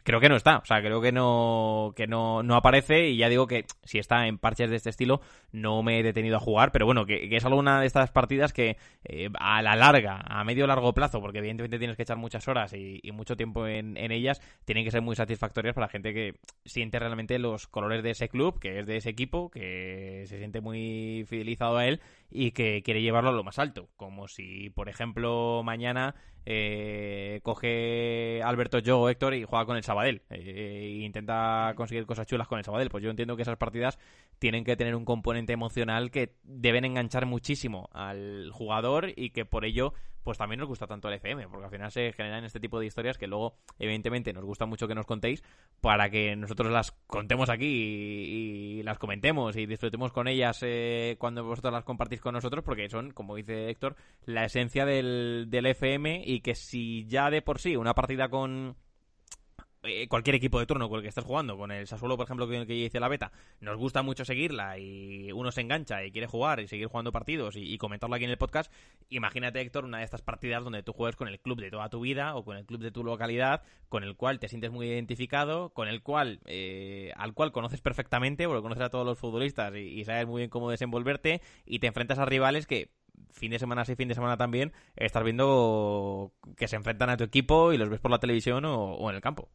creo 0.05 0.21
que 0.21 0.29
no 0.29 0.37
está. 0.37 0.59
O 0.59 0.65
sea 0.65 0.81
creo 0.81 1.01
que 1.01 1.13
no 1.13 1.93
que 1.97 2.07
no, 2.07 2.43
no 2.43 2.55
aparece 2.55 3.09
y 3.09 3.17
ya 3.17 3.29
digo 3.29 3.47
que 3.47 3.67
si 3.85 3.99
está 3.99 4.27
en 4.27 4.39
parches 4.39 4.71
de 4.71 4.77
este 4.77 4.91
estilo 4.91 5.21
no 5.53 5.83
me 5.83 5.99
he 5.99 6.03
detenido 6.03 6.37
a 6.37 6.41
jugar 6.41 6.73
pero 6.73 6.87
bueno 6.87 7.05
que, 7.07 7.29
es 7.31 7.45
alguna 7.45 7.81
de 7.81 7.87
estas 7.87 8.11
partidas 8.11 8.53
que 8.53 8.77
eh, 9.05 9.29
a 9.39 9.63
la 9.63 9.77
larga 9.77 10.21
a 10.27 10.45
medio 10.45 10.67
largo 10.67 10.95
plazo 10.95 11.21
porque 11.21 11.39
evidentemente 11.39 11.79
tienes 11.79 11.97
que 11.97 12.03
echar 12.03 12.17
muchas 12.17 12.47
horas 12.49 12.73
y, 12.73 13.01
mucho 13.13 13.37
tiempo 13.37 13.67
en, 13.67 13.97
en, 13.97 14.13
ellas 14.13 14.41
tienen 14.65 14.85
que 14.85 14.93
ser 14.93 15.03
muy 15.03 15.17
satisfactorias 15.17 15.75
para 15.75 15.87
la 15.87 15.91
gente 15.91 16.15
que 16.15 16.35
siente 16.65 16.99
realmente 16.99 17.39
los 17.39 17.67
colores 17.67 18.03
de 18.03 18.11
ese 18.11 18.29
club 18.29 18.61
que 18.61 18.79
es 18.79 18.87
de 18.87 18.97
ese 18.97 19.11
equipo 19.11 19.51
que 19.51 20.25
se 20.27 20.39
siente 20.39 20.61
muy 20.61 21.25
fidelizado 21.27 21.79
a 21.79 21.87
él 21.87 22.01
y 22.31 22.53
que 22.53 22.83
quiere 22.83 23.03
llevarlo 23.03 23.31
a 23.31 23.35
lo 23.35 23.45
más 23.45 23.59
alto 23.59 23.89
como 23.97 24.29
si 24.29 24.71
por 24.71 24.89
ejemplo 24.89 25.63
mañana 25.65 26.15
eh, 26.51 27.41
coge 27.43 28.43
Alberto 28.43 28.79
Yo 28.79 29.01
o 29.01 29.09
Héctor 29.09 29.35
y 29.35 29.45
juega 29.45 29.67
con 29.67 29.77
el 29.77 29.83
Sabadell 29.83 30.23
eh, 30.31 31.01
intenta 31.03 31.73
conseguir 31.77 32.07
cosas 32.07 32.27
chulas 32.27 32.49
con 32.49 32.59
el 32.59 32.65
Sabadell. 32.65 32.91
Pues 32.91 33.05
yo 33.05 33.11
entiendo 33.11 33.37
que 33.37 33.43
esas 33.43 33.57
partidas 33.57 33.99
tienen 34.39 34.65
que 34.65 34.77
tener 34.77 34.95
un 34.95 35.05
componente 35.05 35.53
emocional 35.53 36.11
que 36.11 36.35
deben 36.43 36.85
enganchar 36.85 37.27
muchísimo 37.27 37.89
al 37.93 38.51
jugador 38.53 39.13
y 39.17 39.31
que 39.31 39.45
por 39.45 39.65
ello 39.65 39.95
pues 40.29 40.37
también 40.37 40.59
nos 40.59 40.69
gusta 40.69 40.87
tanto 40.87 41.09
el 41.09 41.15
FM, 41.15 41.49
porque 41.49 41.65
al 41.65 41.71
final 41.71 41.91
se 41.91 42.13
generan 42.13 42.45
este 42.45 42.61
tipo 42.61 42.79
de 42.79 42.85
historias 42.85 43.17
que 43.17 43.27
luego, 43.27 43.55
evidentemente, 43.79 44.31
nos 44.35 44.45
gusta 44.45 44.67
mucho 44.67 44.87
que 44.87 44.95
nos 44.95 45.07
contéis 45.07 45.43
para 45.81 46.11
que 46.11 46.37
nosotros 46.37 46.71
las 46.71 46.93
contemos 47.07 47.49
aquí 47.49 47.65
y, 47.65 48.83
las 48.83 48.99
comentemos 48.99 49.57
y 49.57 49.65
disfrutemos 49.65 50.13
con 50.13 50.29
ellas 50.29 50.59
eh, 50.61 51.17
cuando 51.19 51.45
vosotros 51.45 51.73
las 51.73 51.85
compartís 51.85 52.21
con 52.21 52.35
nosotros, 52.35 52.63
porque 52.63 52.91
son, 52.91 53.13
como 53.13 53.37
dice 53.37 53.71
Héctor, 53.71 53.97
la 54.27 54.45
esencia 54.45 54.85
del, 54.85 55.47
del 55.49 55.65
FM 55.65 56.25
y 56.27 56.41
que 56.41 56.55
si 56.55 57.07
ya 57.07 57.31
de 57.31 57.41
por 57.41 57.59
sí 57.59 57.77
una 57.77 57.95
partida 57.95 58.29
con 58.29 58.77
eh, 59.85 60.09
cualquier 60.09 60.35
equipo 60.35 60.59
de 60.59 60.67
turno 60.67 60.89
con 60.89 60.97
el 60.99 61.03
que 61.03 61.09
estés 61.09 61.25
jugando, 61.25 61.57
con 61.57 61.71
el 61.71 61.87
Sassuolo, 61.87 62.17
por 62.17 62.25
ejemplo, 62.25 62.49
que, 62.49 62.67
que 62.67 62.73
dice 62.73 62.99
la 62.99 63.09
beta, 63.09 63.31
nos 63.61 63.77
gusta 63.77 64.03
mucho 64.03 64.25
seguirla 64.25 64.77
y 64.79 65.31
uno 65.31 65.53
se 65.53 65.61
engancha 65.61 66.05
y 66.05 66.11
quiere 66.11 66.27
jugar 66.27 66.59
y 66.59 66.67
seguir 66.67 66.89
jugando 66.89 67.13
partidos 67.13 67.55
y, 67.57 67.79
comentarlo 67.79 68.17
aquí 68.17 68.25
en 68.25 68.31
el 68.31 68.39
podcast, 68.39 68.73
imagínate, 69.09 69.61
Héctor, 69.61 69.85
una 69.85 69.99
de 69.99 70.05
estas 70.05 70.23
partidas 70.23 70.65
donde 70.65 70.83
tú 70.83 70.93
juegues 70.93 71.15
con 71.15 71.29
el 71.29 71.39
club 71.39 71.61
de 71.61 71.71
toda 71.71 71.89
tu 71.91 72.01
vida 72.01 72.35
o 72.35 72.45
con 72.45 72.57
el 72.57 72.67
club 72.67 72.81
de 72.81 72.91
tu 72.91 73.05
localidad, 73.05 73.63
con 73.89 74.03
el 74.03 74.17
cual 74.17 74.41
te 74.41 74.49
sientes 74.49 74.73
muy 74.73 74.89
identificado, 74.89 75.71
con 75.71 75.87
el 75.87 76.03
cual, 76.03 76.41
eh, 76.47 77.13
al 77.17 77.33
cual 77.35 77.53
conoces 77.53 77.81
perfectamente, 77.81 78.49
porque 78.49 78.63
conoces 78.63 78.85
a 78.85 78.91
todos 78.91 79.07
los 79.07 79.19
futbolistas 79.19 79.73
y, 79.77 80.05
sabes 80.05 80.27
muy 80.27 80.41
bien 80.41 80.51
cómo 80.51 80.71
desenvolverte 80.71 81.41
y 81.67 81.79
te 81.79 81.87
enfrentas 81.87 82.19
a 82.19 82.25
rivales 82.25 82.67
que 82.67 82.91
fin 83.31 83.51
de 83.53 83.59
semana 83.59 83.85
sí, 83.85 83.95
fin 83.95 84.09
de 84.09 84.15
semana 84.15 84.37
también, 84.37 84.73
estás 84.97 85.23
viendo 85.23 86.33
que 86.57 86.67
se 86.67 86.77
enfrentan 86.77 87.11
a 87.11 87.17
tu 87.17 87.25
equipo 87.25 87.73
y 87.73 87.79
los 87.79 87.89
ves 87.89 88.01
por 88.01 88.11
la 88.11 88.19
televisión 88.19 88.65
o 88.65 89.09
en 89.11 89.17
el 89.17 89.23
campo 89.23 89.49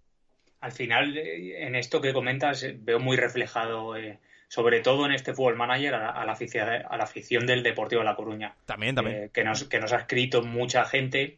al 0.63 0.71
final, 0.71 1.17
eh, 1.17 1.65
en 1.67 1.75
esto 1.75 1.99
que 1.99 2.13
comentas, 2.13 2.63
eh, 2.63 2.73
veo 2.79 2.97
muy 2.97 3.17
reflejado, 3.17 3.97
eh, 3.97 4.19
sobre 4.47 4.79
todo 4.79 5.05
en 5.05 5.11
este 5.11 5.33
Fútbol 5.33 5.57
Manager, 5.57 5.93
a, 5.93 6.23
la, 6.23 6.31
afición, 6.31 6.69
a 6.69 6.97
la 6.97 7.03
afición 7.03 7.45
del 7.45 7.63
Deportivo 7.63 7.99
de 7.99 8.05
La 8.05 8.15
Coruña. 8.15 8.55
También, 8.65 8.95
también. 8.95 9.29
que, 9.33 9.43
nos, 9.43 9.65
que 9.65 9.81
nos 9.81 9.91
ha 9.91 9.97
escrito 9.97 10.41
mucha 10.41 10.85
gente, 10.85 11.37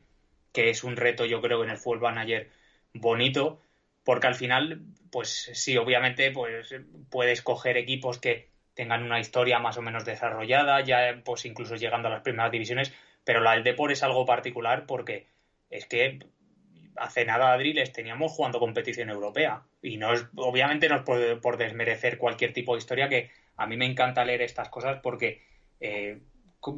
que 0.54 0.70
es 0.70 0.84
un 0.84 0.96
reto, 0.96 1.26
yo 1.26 1.42
creo, 1.42 1.64
en 1.64 1.72
el 1.72 1.78
Fútbol 1.78 2.02
Manager 2.02 2.52
bonito, 2.94 3.60
porque 4.04 4.28
al 4.28 4.36
final, 4.36 4.82
pues 5.12 5.50
sí, 5.54 5.76
obviamente, 5.76 6.30
pues 6.30 6.76
puedes 7.10 7.42
coger 7.42 7.78
equipos 7.78 8.20
que 8.20 8.50
tengan 8.76 9.02
una 9.02 9.20
historia 9.20 9.58
más 9.58 9.76
o 9.78 9.82
menos 9.82 10.06
desarrollada, 10.06 10.82
ya 10.82 11.20
pues 11.26 11.46
incluso 11.46 11.78
llegando 11.78 12.10
a 12.10 12.12
las 12.12 12.22
primeras 12.22 12.52
divisiones, 12.52 12.94
pero 13.24 13.42
la 13.42 13.54
del 13.54 13.64
Depor 13.64 13.92
es 13.92 14.04
algo 14.04 14.28
particular 14.28 14.86
porque 14.86 15.26
es 15.72 15.88
que 15.88 16.20
hace 16.98 17.26
nada, 17.26 17.54
Adri, 17.54 17.74
les 17.74 17.92
teníamos 17.92 18.32
jugando 18.32 18.60
competición 18.60 19.10
europea. 19.10 19.64
Y 19.82 19.98
no 19.98 20.14
es, 20.14 20.26
obviamente 20.36 20.90
no 20.90 20.98
es 20.98 21.02
por, 21.42 21.58
desmerecer 21.58 22.18
cualquier 22.18 22.54
tipo 22.54 22.74
de 22.74 22.80
historia, 22.80 23.10
que 23.10 23.32
a 23.58 23.68
mí 23.68 23.78
me 23.78 23.86
encanta 23.86 24.26
leer 24.26 24.42
estas 24.42 24.70
cosas 24.70 25.00
porque 25.02 25.42
eh, 25.80 26.20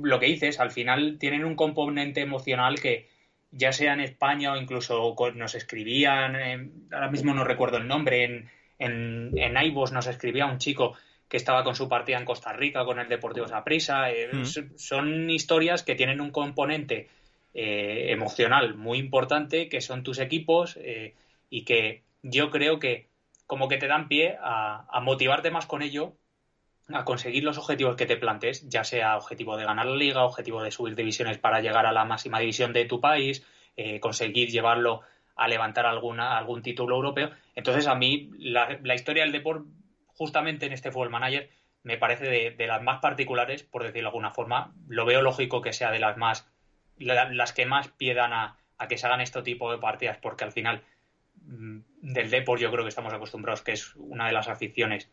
lo 0.04 0.20
que 0.20 0.26
dices, 0.28 0.60
al 0.60 0.72
final 0.72 1.18
tienen 1.20 1.46
un 1.46 1.56
componente 1.56 2.22
emocional 2.22 2.80
que 2.80 3.10
ya 3.52 3.72
sea 3.72 3.94
en 3.94 4.02
España 4.02 4.54
o 4.54 4.58
incluso 4.58 5.16
nos 5.36 5.56
escribían, 5.56 6.36
ahora 6.92 7.10
mismo 7.10 7.34
no 7.34 7.44
recuerdo 7.44 7.78
el 7.78 7.88
nombre, 7.88 8.24
en, 8.26 8.50
en, 8.78 9.32
en 9.38 9.54
nos 9.54 10.08
escribía 10.08 10.46
un 10.46 10.58
chico 10.58 10.96
que 11.28 11.38
estaba 11.38 11.64
con 11.64 11.76
su 11.76 11.90
partida 11.90 12.18
en 12.18 12.26
Costa 12.26 12.54
Rica 12.54 12.86
con 12.86 13.00
el 13.00 13.10
Deportivo 13.10 13.48
Saprissa. 13.48 14.12
Eh, 14.12 14.30
mm. 14.32 14.46
Son 14.78 15.30
historias 15.30 15.84
que 15.84 15.96
tienen 15.96 16.22
un 16.22 16.32
componente 16.32 17.10
eh, 17.60 18.12
emocional 18.12 18.76
muy 18.76 19.00
importante, 19.00 19.68
que 19.68 19.82
son 19.82 20.04
tus 20.04 20.20
equipos 20.20 20.78
eh, 20.80 21.16
y 21.50 21.66
que 21.66 22.04
yo 22.22 22.52
creo 22.52 22.78
que 22.78 23.10
como 23.48 23.68
que 23.68 23.78
te 23.78 23.88
dan 23.88 24.08
pie 24.08 24.38
a, 24.40 25.00
motivarte 25.02 25.50
más 25.50 25.66
con 25.66 25.82
ello, 25.82 26.14
a 26.94 27.04
conseguir 27.04 27.44
los 27.44 27.58
objetivos 27.58 27.96
que 27.96 28.06
te 28.06 28.16
plantes, 28.16 28.70
ya 28.70 28.84
sea 28.84 29.18
objetivo 29.18 29.58
de 29.58 29.66
ganar 29.66 29.88
la 29.88 29.96
liga, 29.96 30.24
objetivo 30.24 30.62
de 30.62 30.70
subir 30.70 30.96
divisiones 30.96 31.40
para 31.40 31.60
llegar 31.60 31.88
a 31.88 31.92
la 31.92 32.06
máxima 32.06 32.38
división 32.38 32.74
de 32.74 32.86
tu 32.86 33.02
país, 33.02 33.44
eh, 33.76 34.00
conseguir 34.00 34.50
llevarlo 34.50 35.02
a 35.36 35.48
levantar 35.48 35.88
alguna, 35.88 36.38
algún 36.38 36.62
título 36.62 36.96
europeo. 36.96 37.32
Entonces 37.56 37.88
a 37.88 37.96
mí 37.96 38.30
la, 38.38 38.94
historia 38.94 39.24
del 39.24 39.32
deporte, 39.32 39.68
justamente 40.06 40.68
en 40.68 40.74
este 40.74 40.92
Fútbol 40.92 41.10
Manager, 41.10 41.50
me 41.82 41.98
parece 41.98 42.26
de, 42.26 42.52
de, 42.52 42.68
las 42.68 42.84
más 42.84 43.00
particulares, 43.00 43.64
por 43.64 43.82
decirlo 43.82 44.10
de 44.10 44.10
alguna 44.10 44.30
forma. 44.30 44.76
Lo 44.88 45.06
veo 45.06 45.24
lógico 45.24 45.64
que 45.64 45.74
sea 45.74 45.90
de 45.90 45.98
las 45.98 46.18
más 46.18 46.48
las 47.00 47.54
que 47.54 47.66
más 47.66 47.90
piedan 47.90 48.34
a, 48.34 48.58
que 48.88 48.98
se 48.98 49.06
hagan 49.08 49.22
este 49.22 49.42
tipo 49.42 49.72
de 49.72 49.78
partidas, 49.78 50.18
porque 50.18 50.44
al 50.44 50.52
final 50.52 50.84
mm, 51.42 51.80
del 52.02 52.30
deporte 52.30 52.64
yo 52.64 52.72
creo 52.72 52.84
que 52.84 52.90
estamos 52.90 53.14
acostumbrados 53.14 53.62
que 53.62 53.74
es 53.74 53.96
una 53.96 54.28
de 54.28 54.34
las 54.34 54.48
aficiones 54.48 55.10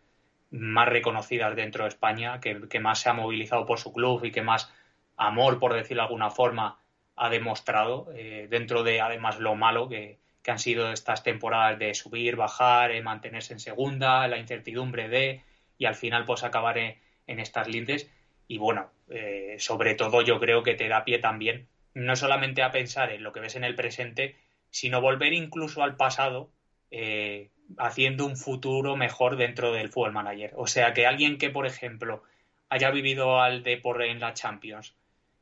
más 0.51 0.89
reconocidas 0.89 1.57
dentro 1.57 1.85
de 1.85 1.89
España, 1.89 2.41
que, 2.41 2.81
más 2.81 3.01
se 3.01 3.09
ha 3.09 3.13
movilizado 3.13 3.67
por 3.67 3.79
su 3.79 3.93
club 3.93 4.25
y 4.25 4.31
que 4.31 4.43
más 4.43 4.73
amor, 5.17 5.59
por 5.59 5.75
decirlo 5.75 6.03
de 6.03 6.07
alguna 6.07 6.31
forma, 6.31 6.79
ha 7.17 7.29
demostrado 7.29 8.09
eh, 8.15 8.47
dentro 8.51 8.83
de 8.83 9.01
además 9.01 9.39
lo 9.39 9.55
malo 9.55 9.89
que, 9.89 10.19
han 10.47 10.59
sido 10.59 10.93
estas 10.93 11.23
temporadas 11.23 11.79
de 11.79 11.95
subir, 11.95 12.37
bajar, 12.37 12.91
eh, 12.91 13.03
mantenerse 13.03 13.55
en 13.55 13.61
segunda, 13.61 14.29
la 14.29 14.37
incertidumbre 14.37 15.09
de 15.09 15.43
y 15.79 15.87
al 15.87 15.95
final 15.95 16.27
pues 16.27 16.45
acabar 16.45 16.77
en, 16.77 16.99
en 17.27 17.41
estas 17.41 17.67
lindes 17.67 18.11
y 18.47 18.59
bueno, 18.59 18.91
eh, 19.09 19.57
sobre 19.59 19.95
todo 19.95 20.23
yo 20.23 20.39
creo 20.39 20.63
que 20.63 20.75
te 20.75 20.89
da 20.89 21.05
pie 21.05 21.19
también 21.19 21.67
no 21.95 22.17
solamente 22.17 22.63
a 22.63 22.71
pensar 22.71 23.13
en 23.13 23.23
lo 23.23 23.33
que 23.33 23.41
ves 23.41 23.57
en 23.57 23.65
el 23.65 23.75
presente, 23.75 24.37
sino 24.71 25.01
volver 25.01 25.33
incluso 25.33 25.83
al 25.83 25.97
pasado 25.97 26.51
eh, 26.91 27.51
haciendo 27.79 28.27
un 28.27 28.37
futuro 28.37 28.97
mejor 28.97 29.37
dentro 29.37 29.73
del 29.73 29.89
Fútbol 29.89 30.13
Manager. 30.13 30.53
O 30.57 30.67
sea, 30.67 30.93
que 30.93 31.07
alguien 31.07 31.39
que, 31.39 31.51
por 31.51 31.67
ejemplo, 31.67 32.23
haya 32.69 32.91
vivido 32.91 33.41
al 33.41 33.63
deporte 33.63 34.11
en 34.11 34.21
la 34.21 34.35
Champions 34.35 34.97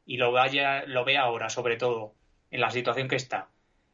y 0.04 0.18
lo, 0.18 0.32
vaya, 0.32 0.84
lo 0.86 1.04
vea 1.04 1.22
ahora, 1.22 1.48
sobre 1.48 1.76
todo, 1.76 2.14
en 2.50 2.60
la 2.60 2.70
situación 2.70 3.08
que 3.08 3.16
está, 3.16 3.48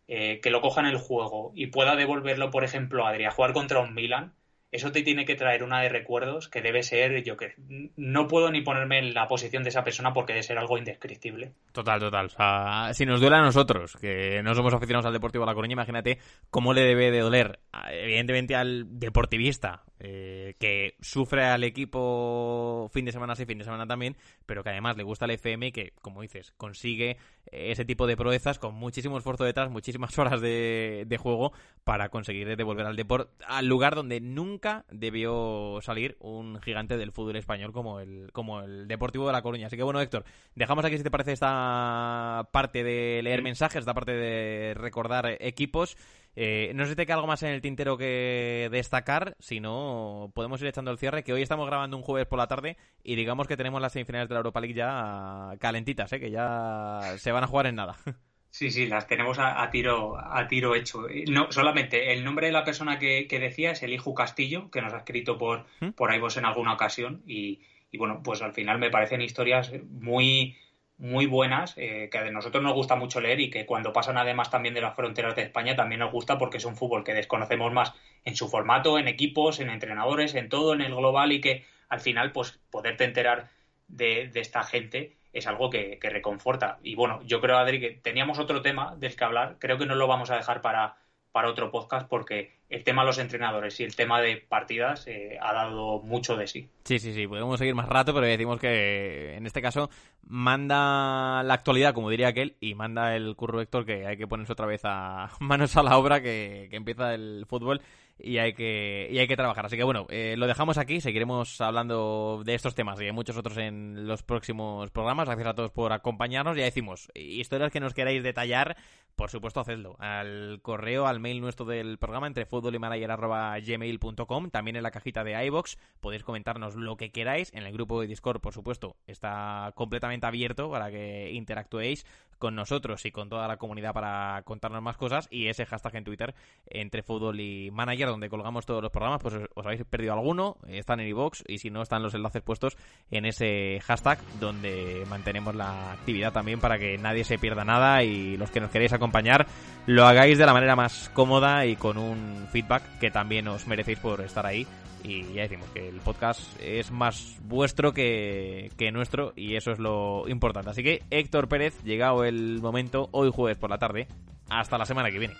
eh, 0.08 0.40
que 0.42 0.50
lo 0.50 0.60
coja 0.60 0.80
en 0.80 0.88
el 0.88 0.98
juego 0.98 1.52
y 1.54 1.68
pueda 1.68 1.94
devolverlo, 1.96 2.50
por 2.50 2.64
ejemplo, 2.64 3.06
a 3.06 3.10
Adri, 3.10 3.24
a 3.24 3.30
jugar 3.30 3.52
contra 3.52 3.80
un 3.80 3.94
Milan, 3.94 4.34
eso 4.70 4.92
te 4.92 5.02
tiene 5.02 5.24
que 5.24 5.34
traer 5.34 5.62
una 5.62 5.80
de 5.80 5.88
recuerdos 5.88 6.48
que 6.48 6.60
debe 6.60 6.82
ser, 6.82 7.22
yo 7.24 7.36
que 7.36 7.54
no 7.96 8.28
puedo 8.28 8.50
ni 8.50 8.60
ponerme 8.60 8.98
en 8.98 9.14
la 9.14 9.26
posición 9.26 9.62
de 9.62 9.70
esa 9.70 9.82
persona 9.82 10.12
porque 10.12 10.34
debe 10.34 10.42
ser 10.42 10.58
algo 10.58 10.76
indescriptible. 10.76 11.52
Total, 11.72 11.98
total. 11.98 12.26
O 12.26 12.28
sea, 12.28 12.90
si 12.92 13.06
nos 13.06 13.20
duele 13.20 13.36
a 13.36 13.42
nosotros, 13.42 13.96
que 13.98 14.42
no 14.42 14.54
somos 14.54 14.74
aficionados 14.74 15.06
al 15.06 15.14
Deportivo 15.14 15.44
de 15.44 15.50
La 15.50 15.54
Coruña, 15.54 15.72
imagínate 15.72 16.18
cómo 16.50 16.74
le 16.74 16.82
debe 16.82 17.10
de 17.10 17.20
doler, 17.20 17.60
evidentemente, 17.90 18.56
al 18.56 18.84
deportivista, 18.98 19.84
eh, 20.00 20.56
que 20.58 20.96
sufre 21.00 21.44
al 21.44 21.64
equipo 21.64 22.90
fin 22.92 23.04
de 23.04 23.12
semana 23.12 23.36
sí, 23.36 23.46
fin 23.46 23.58
de 23.58 23.64
semana 23.64 23.86
también, 23.86 24.16
pero 24.46 24.64
que 24.64 24.70
además 24.70 24.96
le 24.96 25.04
gusta 25.04 25.26
el 25.26 25.32
FM 25.32 25.68
y 25.68 25.72
que, 25.72 25.92
como 26.02 26.22
dices, 26.22 26.52
consigue 26.56 27.16
ese 27.50 27.84
tipo 27.84 28.06
de 28.06 28.16
proezas 28.16 28.58
con 28.58 28.74
muchísimo 28.74 29.16
esfuerzo 29.16 29.44
detrás, 29.44 29.70
muchísimas 29.70 30.18
horas 30.18 30.40
de, 30.40 31.04
de 31.06 31.16
juego 31.16 31.52
para 31.84 32.08
conseguir 32.08 32.56
devolver 32.56 32.86
al 32.86 32.96
deporte 32.96 33.30
al 33.46 33.66
lugar 33.66 33.94
donde 33.94 34.20
nunca 34.20 34.48
nunca 34.48 34.84
debió 34.90 35.78
salir 35.82 36.16
un 36.20 36.60
gigante 36.60 36.96
del 36.96 37.12
fútbol 37.12 37.36
español 37.36 37.72
como 37.72 38.00
el, 38.00 38.30
como 38.32 38.60
el 38.60 38.88
Deportivo 38.88 39.26
de 39.26 39.32
La 39.32 39.42
Coruña. 39.42 39.66
Así 39.66 39.76
que 39.76 39.82
bueno, 39.82 40.00
Héctor, 40.00 40.24
dejamos 40.54 40.84
aquí 40.84 40.96
si 40.96 41.04
te 41.04 41.10
parece 41.10 41.32
esta 41.32 42.48
parte 42.50 42.82
de 42.82 43.20
leer 43.22 43.42
mensajes, 43.42 43.80
esta 43.80 43.94
parte 43.94 44.12
de 44.12 44.74
recordar 44.74 45.36
equipos. 45.40 45.96
Eh, 46.40 46.70
no 46.76 46.84
sé 46.84 46.90
si 46.90 46.96
te 46.96 47.04
queda 47.04 47.16
algo 47.16 47.26
más 47.26 47.42
en 47.42 47.48
el 47.48 47.60
tintero 47.60 47.98
que 47.98 48.68
destacar, 48.70 49.34
si 49.40 49.58
no, 49.58 50.30
podemos 50.36 50.62
ir 50.62 50.68
echando 50.68 50.92
el 50.92 50.98
cierre, 50.98 51.24
que 51.24 51.32
hoy 51.32 51.42
estamos 51.42 51.66
grabando 51.66 51.96
un 51.96 52.04
jueves 52.04 52.28
por 52.28 52.38
la 52.38 52.46
tarde 52.46 52.76
y 53.02 53.16
digamos 53.16 53.48
que 53.48 53.56
tenemos 53.56 53.82
las 53.82 53.92
semifinales 53.92 54.28
de 54.28 54.34
la 54.36 54.38
Europa 54.38 54.60
League 54.60 54.74
ya 54.74 55.56
calentitas, 55.58 56.12
¿eh? 56.12 56.20
que 56.20 56.30
ya 56.30 57.00
se 57.18 57.32
van 57.32 57.42
a 57.42 57.48
jugar 57.48 57.66
en 57.66 57.74
nada. 57.74 57.96
Sí, 58.50 58.70
sí, 58.70 58.86
las 58.86 59.06
tenemos 59.06 59.38
a, 59.38 59.68
tiro 59.70 60.16
a 60.18 60.48
tiro 60.48 60.74
hecho. 60.74 61.06
No, 61.30 61.52
solamente 61.52 62.14
el 62.14 62.24
nombre 62.24 62.46
de 62.46 62.52
la 62.52 62.64
persona 62.64 62.98
que, 62.98 63.26
decía 63.28 63.72
es 63.72 63.82
el 63.82 63.92
hijo 63.92 64.14
Castillo, 64.14 64.70
que 64.70 64.80
nos 64.80 64.94
ha 64.94 64.98
escrito 64.98 65.36
por, 65.36 65.66
¿Mm? 65.80 65.90
por 65.90 66.12
en 66.14 66.44
alguna 66.46 66.72
ocasión. 66.72 67.22
Y, 67.26 67.60
y, 67.92 67.98
bueno, 67.98 68.22
pues 68.24 68.40
al 68.40 68.54
final 68.54 68.78
me 68.78 68.90
parecen 68.90 69.20
historias 69.20 69.70
muy, 69.90 70.56
muy 70.98 71.26
buenas, 71.26 71.74
eh, 71.76 72.08
que 72.10 72.18
a 72.18 72.30
nosotros 72.30 72.62
nos 72.62 72.74
gusta 72.74 72.96
mucho 72.96 73.20
leer 73.20 73.40
y 73.40 73.50
que 73.50 73.66
cuando 73.66 73.92
pasan 73.92 74.18
además 74.18 74.50
también 74.50 74.74
de 74.74 74.80
las 74.80 74.96
fronteras 74.96 75.36
de 75.36 75.42
España 75.42 75.76
también 75.76 76.00
nos 76.00 76.12
gusta 76.12 76.38
porque 76.38 76.58
es 76.58 76.64
un 76.64 76.76
fútbol 76.76 77.04
que 77.04 77.14
desconocemos 77.14 77.72
más 77.72 77.94
en 78.24 78.36
su 78.36 78.48
formato, 78.48 78.98
en 78.98 79.08
equipos, 79.08 79.60
en 79.60 79.70
entrenadores, 79.70 80.34
en 80.34 80.48
todo, 80.48 80.74
en 80.74 80.80
el 80.80 80.94
global 80.94 81.32
y 81.32 81.40
que 81.40 81.64
al 81.88 82.00
final 82.00 82.32
pues 82.32 82.60
poderte 82.70 83.04
enterar 83.04 83.48
de, 83.86 84.28
de 84.28 84.40
esta 84.40 84.64
gente 84.64 85.18
es 85.32 85.46
algo 85.46 85.70
que, 85.70 85.98
reconforta. 86.02 86.78
Y 86.82 86.94
bueno, 86.94 87.20
yo 87.24 87.40
creo, 87.40 87.58
Adri, 87.58 87.80
que 87.80 87.90
teníamos 87.90 88.38
otro 88.38 88.62
tema 88.62 88.94
del 88.96 89.16
que 89.16 89.24
hablar. 89.24 89.56
Creo 89.58 89.78
que 89.78 89.86
no 89.86 89.94
lo 89.94 90.06
vamos 90.06 90.30
a 90.30 90.36
dejar 90.36 90.60
para, 90.62 90.96
para 91.32 91.50
otro 91.50 91.70
podcast 91.70 92.08
porque 92.08 92.58
el 92.68 92.84
tema 92.84 93.02
de 93.02 93.06
los 93.06 93.18
entrenadores 93.18 93.78
y 93.80 93.84
el 93.84 93.96
tema 93.96 94.20
de 94.20 94.36
partidas 94.36 95.06
eh, 95.06 95.38
ha 95.40 95.52
dado 95.52 96.00
mucho 96.00 96.36
de 96.36 96.46
sí. 96.46 96.68
Sí, 96.84 96.98
sí, 96.98 97.14
sí, 97.14 97.26
podemos 97.26 97.58
seguir 97.58 97.74
más 97.74 97.88
rato, 97.88 98.12
pero 98.12 98.26
decimos 98.26 98.60
que 98.60 99.34
en 99.34 99.46
este 99.46 99.62
caso 99.62 99.90
manda 100.26 101.42
la 101.42 101.54
actualidad, 101.54 101.94
como 101.94 102.10
diría 102.10 102.28
aquel, 102.28 102.56
y 102.60 102.74
manda 102.74 103.16
el 103.16 103.34
curro 103.36 103.60
Héctor 103.60 103.86
que 103.86 104.06
hay 104.06 104.16
que 104.16 104.26
ponerse 104.26 104.52
otra 104.52 104.66
vez 104.66 104.82
a 104.84 105.30
manos 105.40 105.76
a 105.76 105.82
la 105.82 105.96
obra 105.96 106.20
que, 106.20 106.68
que 106.70 106.76
empieza 106.76 107.14
el 107.14 107.46
fútbol 107.48 107.80
y 108.18 108.38
hay 108.38 108.52
que, 108.52 109.08
y 109.10 109.18
hay 109.18 109.28
que 109.28 109.36
trabajar. 109.36 109.66
Así 109.66 109.76
que 109.76 109.84
bueno, 109.84 110.06
eh, 110.10 110.34
lo 110.36 110.46
dejamos 110.46 110.78
aquí, 110.78 111.00
seguiremos 111.00 111.60
hablando 111.60 112.42
de 112.44 112.54
estos 112.54 112.74
temas 112.74 113.00
y 113.00 113.04
de 113.04 113.12
muchos 113.12 113.36
otros 113.36 113.56
en 113.58 114.06
los 114.06 114.22
próximos 114.22 114.90
programas. 114.90 115.26
Gracias 115.26 115.48
a 115.48 115.54
todos 115.54 115.70
por 115.70 115.92
acompañarnos. 115.92 116.56
Ya 116.56 116.64
decimos, 116.64 117.10
historias 117.14 117.70
que 117.70 117.80
nos 117.80 117.94
queráis 117.94 118.22
detallar, 118.22 118.76
por 119.16 119.30
supuesto, 119.30 119.60
hacedlo. 119.60 119.96
Al 119.98 120.60
correo, 120.62 121.06
al 121.06 121.20
mail 121.20 121.40
nuestro 121.40 121.66
del 121.66 121.98
programa, 121.98 122.26
entre 122.26 122.44
gmail.com 122.44 124.50
también 124.50 124.76
en 124.76 124.82
la 124.82 124.90
cajita 124.90 125.24
de 125.24 125.44
iBox. 125.46 125.78
Podéis 126.00 126.24
comentarnos 126.24 126.76
lo 126.76 126.96
que 126.96 127.10
queráis. 127.10 127.52
En 127.54 127.64
el 127.64 127.72
grupo 127.72 128.00
de 128.00 128.06
Discord, 128.06 128.40
por 128.40 128.52
supuesto, 128.52 128.96
está 129.06 129.72
completamente 129.74 130.26
abierto 130.26 130.70
para 130.70 130.90
que 130.90 131.30
interactuéis 131.32 132.06
con 132.38 132.54
nosotros 132.54 133.04
y 133.04 133.10
con 133.10 133.28
toda 133.28 133.48
la 133.48 133.56
comunidad 133.56 133.92
para 133.92 134.42
contarnos 134.42 134.82
más 134.82 134.96
cosas. 134.96 135.28
Y 135.30 135.48
ese 135.48 135.66
hashtag 135.66 135.96
en 135.96 136.04
Twitter, 136.04 136.34
entre 136.66 137.02
fútbol 137.02 137.40
y 137.40 137.70
manager 137.70 138.08
donde 138.08 138.28
colgamos 138.28 138.66
todos 138.66 138.82
los 138.82 138.90
programas, 138.90 139.20
pues 139.22 139.34
os 139.54 139.66
habéis 139.66 139.84
perdido 139.84 140.12
alguno, 140.12 140.56
están 140.68 141.00
en 141.00 141.08
iVoox 141.08 141.42
y 141.46 141.58
si 141.58 141.70
no, 141.70 141.82
están 141.82 142.02
los 142.02 142.14
enlaces 142.14 142.42
puestos 142.42 142.76
en 143.10 143.26
ese 143.26 143.80
hashtag 143.80 144.18
donde 144.40 145.04
mantenemos 145.08 145.54
la 145.54 145.92
actividad 145.92 146.32
también 146.32 146.60
para 146.60 146.78
que 146.78 146.98
nadie 146.98 147.24
se 147.24 147.38
pierda 147.38 147.64
nada 147.64 148.02
y 148.02 148.36
los 148.36 148.50
que 148.50 148.60
nos 148.60 148.70
queréis 148.70 148.92
acompañar 148.92 149.46
lo 149.86 150.06
hagáis 150.06 150.38
de 150.38 150.46
la 150.46 150.52
manera 150.52 150.76
más 150.76 151.10
cómoda 151.14 151.66
y 151.66 151.76
con 151.76 151.98
un 151.98 152.46
feedback 152.50 152.98
que 152.98 153.10
también 153.10 153.48
os 153.48 153.66
merecéis 153.66 153.98
por 153.98 154.20
estar 154.20 154.46
ahí. 154.46 154.66
Y 155.04 155.32
ya 155.32 155.42
decimos 155.42 155.68
que 155.70 155.88
el 155.88 156.00
podcast 156.00 156.40
es 156.60 156.90
más 156.90 157.36
vuestro 157.42 157.92
que, 157.92 158.70
que 158.76 158.90
nuestro 158.90 159.32
y 159.36 159.56
eso 159.56 159.70
es 159.70 159.78
lo 159.78 160.28
importante. 160.28 160.70
Así 160.70 160.82
que 160.82 161.02
Héctor 161.10 161.48
Pérez, 161.48 161.82
llegado 161.84 162.24
el 162.24 162.60
momento, 162.60 163.08
hoy 163.12 163.30
jueves 163.32 163.58
por 163.58 163.70
la 163.70 163.78
tarde, 163.78 164.08
hasta 164.48 164.78
la 164.78 164.86
semana 164.86 165.10
que 165.10 165.18
viene. 165.18 165.34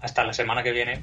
Hasta 0.00 0.24
la 0.24 0.32
semana 0.32 0.62
que 0.62 0.72
viene. 0.72 1.02